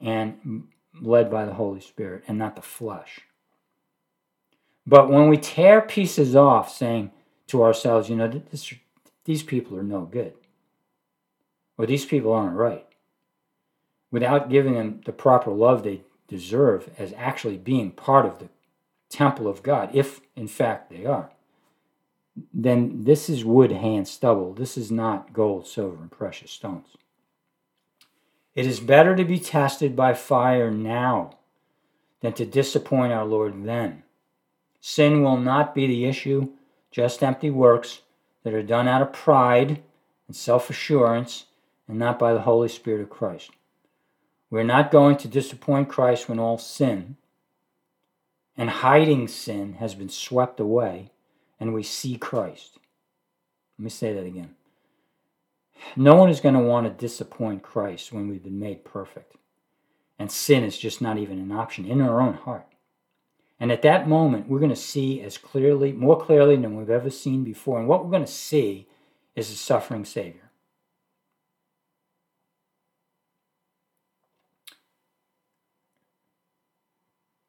and 0.00 0.64
led 1.00 1.30
by 1.30 1.44
the 1.44 1.54
Holy 1.54 1.80
Spirit 1.80 2.24
and 2.28 2.38
not 2.38 2.56
the 2.56 2.62
flesh. 2.62 3.20
But 4.86 5.10
when 5.10 5.28
we 5.28 5.36
tear 5.36 5.80
pieces 5.80 6.34
off, 6.34 6.74
saying 6.74 7.12
to 7.48 7.62
ourselves, 7.62 8.08
you 8.08 8.16
know, 8.16 8.28
this, 8.28 8.72
these 9.24 9.42
people 9.42 9.76
are 9.78 9.82
no 9.82 10.02
good, 10.02 10.34
or 11.78 11.86
these 11.86 12.04
people 12.04 12.32
aren't 12.32 12.56
right, 12.56 12.86
without 14.12 14.48
giving 14.48 14.74
them 14.74 15.00
the 15.04 15.12
proper 15.12 15.50
love 15.50 15.82
they 15.82 16.02
deserve 16.28 16.90
as 16.96 17.12
actually 17.16 17.56
being 17.56 17.90
part 17.90 18.24
of 18.24 18.38
the 18.38 18.48
temple 19.08 19.48
of 19.48 19.62
God, 19.62 19.90
if 19.92 20.20
in 20.36 20.46
fact 20.46 20.90
they 20.90 21.04
are, 21.04 21.30
then 22.54 23.04
this 23.04 23.28
is 23.28 23.44
wood, 23.44 23.72
hay, 23.72 23.96
and 23.96 24.06
stubble. 24.06 24.54
This 24.54 24.78
is 24.78 24.90
not 24.90 25.32
gold, 25.32 25.66
silver, 25.66 25.96
and 26.00 26.10
precious 26.10 26.50
stones. 26.50 26.96
It 28.54 28.66
is 28.66 28.80
better 28.80 29.16
to 29.16 29.24
be 29.24 29.38
tested 29.38 29.96
by 29.96 30.14
fire 30.14 30.70
now 30.70 31.36
than 32.20 32.32
to 32.34 32.46
disappoint 32.46 33.12
our 33.12 33.24
Lord 33.24 33.64
then. 33.64 34.02
Sin 34.80 35.22
will 35.22 35.36
not 35.36 35.74
be 35.74 35.86
the 35.86 36.04
issue, 36.06 36.48
just 36.90 37.22
empty 37.22 37.50
works 37.50 38.02
that 38.44 38.54
are 38.54 38.62
done 38.62 38.88
out 38.88 39.02
of 39.02 39.12
pride 39.12 39.82
and 40.26 40.36
self 40.36 40.70
assurance 40.70 41.46
and 41.88 41.98
not 41.98 42.18
by 42.18 42.32
the 42.32 42.42
Holy 42.42 42.68
Spirit 42.68 43.02
of 43.02 43.10
Christ. 43.10 43.50
We're 44.52 44.64
not 44.64 44.90
going 44.90 45.16
to 45.16 45.28
disappoint 45.28 45.88
Christ 45.88 46.28
when 46.28 46.38
all 46.38 46.58
sin 46.58 47.16
and 48.54 48.68
hiding 48.68 49.26
sin 49.26 49.76
has 49.78 49.94
been 49.94 50.10
swept 50.10 50.60
away, 50.60 51.10
and 51.58 51.72
we 51.72 51.82
see 51.82 52.18
Christ. 52.18 52.78
Let 53.78 53.84
me 53.84 53.88
say 53.88 54.12
that 54.12 54.26
again. 54.26 54.54
no 55.96 56.16
one 56.16 56.28
is 56.28 56.40
going 56.40 56.54
to 56.54 56.60
want 56.60 56.86
to 56.86 56.92
disappoint 56.92 57.62
Christ 57.62 58.12
when 58.12 58.28
we've 58.28 58.42
been 58.42 58.60
made 58.60 58.84
perfect. 58.84 59.36
And 60.18 60.30
sin 60.30 60.64
is 60.64 60.76
just 60.76 61.00
not 61.00 61.16
even 61.16 61.38
an 61.38 61.50
option 61.50 61.86
in 61.86 62.02
our 62.02 62.20
own 62.20 62.34
heart. 62.34 62.66
And 63.58 63.72
at 63.72 63.80
that 63.80 64.06
moment, 64.06 64.50
we're 64.50 64.58
going 64.58 64.68
to 64.68 64.76
see 64.76 65.22
as 65.22 65.38
clearly, 65.38 65.92
more 65.92 66.20
clearly 66.20 66.56
than 66.56 66.76
we've 66.76 66.90
ever 66.90 67.08
seen 67.08 67.42
before. 67.42 67.78
And 67.78 67.88
what 67.88 68.04
we're 68.04 68.10
going 68.10 68.26
to 68.26 68.30
see 68.30 68.86
is 69.34 69.50
a 69.50 69.56
suffering 69.56 70.04
Savior. 70.04 70.41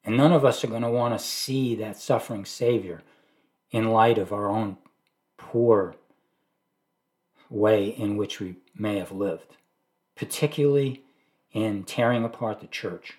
And 0.06 0.18
none 0.18 0.34
of 0.34 0.44
us 0.44 0.64
are 0.64 0.68
going 0.68 0.82
to 0.82 0.90
want 0.90 1.18
to 1.18 1.26
see 1.26 1.76
that 1.76 1.98
suffering 1.98 2.46
Savior 2.46 3.02
in 3.72 3.92
light 3.92 4.18
of 4.18 4.34
our 4.34 4.50
own 4.50 4.78
poor 5.38 5.96
way 7.50 7.88
in 7.88 8.18
which 8.18 8.40
we 8.40 8.56
may 8.76 8.98
have 8.98 9.12
lived, 9.12 9.56
particularly 10.16 11.04
in 11.52 11.84
tearing 11.84 12.24
apart 12.24 12.60
the 12.60 12.68
church 12.68 13.18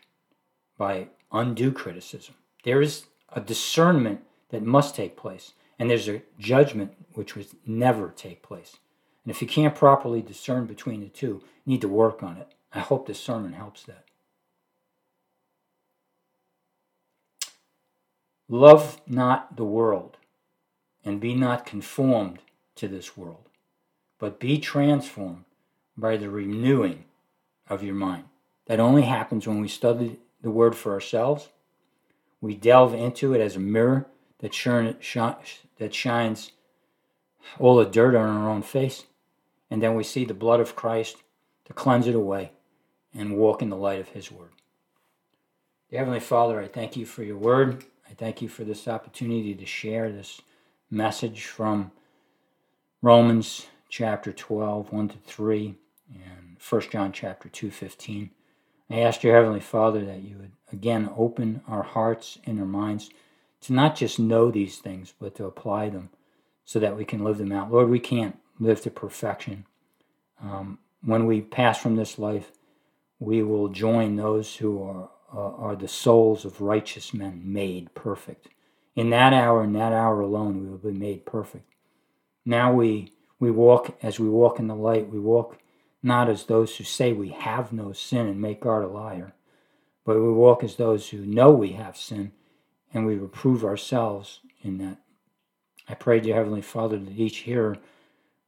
by 0.77 1.09
undue 1.33 1.73
criticism. 1.73 2.35
There 2.65 2.83
is 2.83 3.05
a 3.33 3.41
discernment 3.41 4.23
that 4.51 4.63
must 4.63 4.95
take 4.95 5.17
place, 5.17 5.53
and 5.79 5.89
there's 5.89 6.09
a 6.09 6.23
judgment 6.39 6.93
which 7.15 7.35
would 7.35 7.47
never 7.67 8.11
take 8.11 8.43
place. 8.43 8.77
And 9.25 9.31
if 9.31 9.41
you 9.41 9.49
can't 9.49 9.75
properly 9.75 10.23
discern 10.23 10.67
between 10.67 11.01
the 11.01 11.09
two, 11.09 11.43
you 11.65 11.73
need 11.73 11.81
to 11.81 11.89
work 11.89 12.23
on 12.23 12.37
it. 12.37 12.49
I 12.73 12.81
hope 12.81 13.07
this 13.07 13.21
sermon 13.21 13.53
helps 13.53 13.85
that. 13.85 14.04
Love 18.49 19.01
not 19.07 19.57
the 19.57 19.65
world, 19.65 20.19
and 21.05 21.21
be 21.21 21.35
not 21.35 21.67
conformed 21.67 22.41
to 22.75 22.89
this 22.89 23.17
world, 23.17 23.49
but 24.19 24.41
be 24.41 24.59
transformed 24.59 25.45
by 25.97 26.17
the 26.17 26.29
renewing 26.29 27.05
of 27.69 27.83
your 27.83 27.95
mind. 27.95 28.25
That 28.67 28.81
only 28.81 29.03
happens 29.03 29.47
when 29.47 29.61
we 29.61 29.69
study 29.69 30.19
the 30.43 30.51
word 30.51 30.75
for 30.77 30.93
ourselves. 30.93 31.49
We 32.41 32.55
delve 32.55 32.95
into 32.95 33.33
it 33.33 33.41
as 33.41 33.57
a 33.57 33.61
mirror 33.61 34.07
that, 34.41 34.53
that 35.79 35.95
shines 35.95 36.53
all 37.59 37.77
the 37.77 37.85
dirt 37.85 38.15
on 38.15 38.29
our 38.29 38.49
own 38.49 38.63
face. 38.63 39.05
And 39.71 39.83
then 39.83 39.95
we 39.95 40.05
see 40.05 40.25
the 40.25 40.35
blood 40.35 40.61
of 40.61 40.77
Christ 40.77 41.17
to 41.65 41.73
cleanse 41.73 42.07
it 42.07 42.15
away 42.15 42.53
and 43.15 43.37
walk 43.37 43.63
in 43.63 43.71
the 43.71 43.77
light 43.77 44.01
of 44.01 44.09
His 44.09 44.31
word. 44.31 44.51
Heavenly 45.91 46.21
Father, 46.21 46.61
I 46.61 46.69
thank 46.69 46.97
you 46.97 47.07
for 47.07 47.23
your 47.23 47.39
word. 47.39 47.85
I 48.09 48.15
thank 48.15 48.43
you 48.43 48.49
for 48.49 48.65
this 48.65 48.87
opportunity 48.87 49.55
to 49.55 49.67
share 49.67 50.11
this 50.13 50.41
message 50.91 51.45
from 51.45 51.93
Romans 53.03 53.67
chapter 53.89 54.33
12, 54.33 54.93
1 54.93 55.09
to 55.09 55.19
3, 55.19 55.75
and 56.15 56.57
1 56.69 56.81
John 56.91 57.13
chapter 57.13 57.49
2, 57.49 57.71
15. 57.71 58.31
I 58.91 59.01
ask 59.01 59.23
your 59.23 59.35
Heavenly 59.35 59.61
Father 59.61 60.05
that 60.05 60.23
you 60.23 60.37
would 60.39 60.53
again 60.73 61.11
open 61.17 61.63
our 61.67 61.83
hearts 61.83 62.39
and 62.45 62.61
our 62.61 62.67
minds 62.67 63.11
to 63.63 63.73
not 63.73 63.97
just 63.97 64.19
know 64.19 64.51
these 64.51 64.79
things, 64.79 65.15
but 65.19 65.35
to 65.37 65.47
apply 65.47 65.89
them 65.89 66.11
so 66.65 66.79
that 66.79 66.97
we 66.97 67.05
can 67.05 67.25
live 67.25 67.39
them 67.39 67.53
out. 67.53 67.73
Lord, 67.73 67.89
we 67.89 68.01
can't 68.01 68.39
live 68.59 68.81
to 68.83 68.91
perfection. 68.91 69.67
Um, 70.43 70.79
when 71.03 71.27
we 71.27 71.41
pass 71.41 71.79
from 71.79 71.97
this 71.97 72.19
life, 72.19 72.53
we 73.19 73.43
will 73.43 73.69
join 73.69 74.17
those 74.17 74.57
who 74.57 74.83
are, 74.83 75.11
uh, 75.35 75.55
are 75.57 75.77
the 75.77 75.89
souls 75.89 76.45
of 76.45 76.61
righteous 76.61 77.13
men 77.13 77.43
made 77.45 77.93
perfect. 77.95 78.49
In 78.95 79.11
that 79.11 79.33
hour, 79.33 79.65
in 79.65 79.73
that 79.73 79.93
hour 79.93 80.21
alone, 80.21 80.61
we 80.61 80.69
will 80.69 80.79
be 80.79 80.99
made 80.99 81.27
perfect. 81.27 81.65
Now 82.45 82.73
we, 82.73 83.13
we 83.41 83.51
walk, 83.51 83.97
as 84.03 84.21
we 84.21 84.29
walk 84.29 84.59
in 84.59 84.69
the 84.69 84.75
light, 84.77 85.11
we 85.11 85.19
walk 85.19 85.59
not 86.03 86.29
as 86.29 86.45
those 86.45 86.77
who 86.77 86.85
say 86.85 87.13
we 87.13 87.31
have 87.31 87.73
no 87.73 87.93
sin 87.93 88.27
and 88.29 88.41
make 88.41 88.61
God 88.61 88.85
a 88.85 88.87
liar, 88.87 89.35
but 90.05 90.17
we 90.17 90.33
walk 90.33 90.63
as 90.63 90.77
those 90.77 91.09
who 91.09 91.19
know 91.25 91.51
we 91.51 91.73
have 91.73 91.97
sin 91.97 92.33
and 92.93 93.07
we 93.07 93.17
reprove 93.17 93.65
ourselves 93.65 94.41
in 94.63 94.79
that. 94.79 94.99
I 95.89 95.95
pray, 95.95 96.21
dear 96.21 96.37
Heavenly 96.37 96.63
Father, 96.63 96.99
that 96.99 97.19
each 97.19 97.39
here 97.39 97.79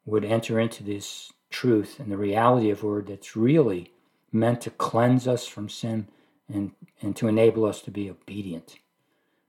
would 0.04 0.24
enter 0.24 0.60
into 0.60 0.84
this 0.84 1.32
truth 1.50 1.98
and 1.98 2.12
the 2.12 2.16
reality 2.16 2.70
of 2.70 2.84
word 2.84 3.08
that's 3.08 3.34
really 3.36 3.90
meant 4.32 4.60
to 4.62 4.70
cleanse 4.70 5.26
us 5.26 5.46
from 5.46 5.68
sin 5.68 6.06
and, 6.52 6.72
and 7.02 7.16
to 7.16 7.28
enable 7.28 7.64
us 7.64 7.80
to 7.82 7.90
be 7.90 8.10
obedient. 8.10 8.76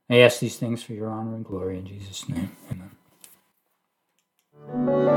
I 0.09 0.19
ask 0.19 0.39
these 0.39 0.57
things 0.57 0.83
for 0.83 0.93
your 0.93 1.09
honor 1.09 1.35
and 1.35 1.45
glory 1.45 1.77
in 1.77 1.85
Jesus' 1.85 2.27
name. 2.29 2.55
Amen. 2.71 2.91
Amen. 4.69 5.07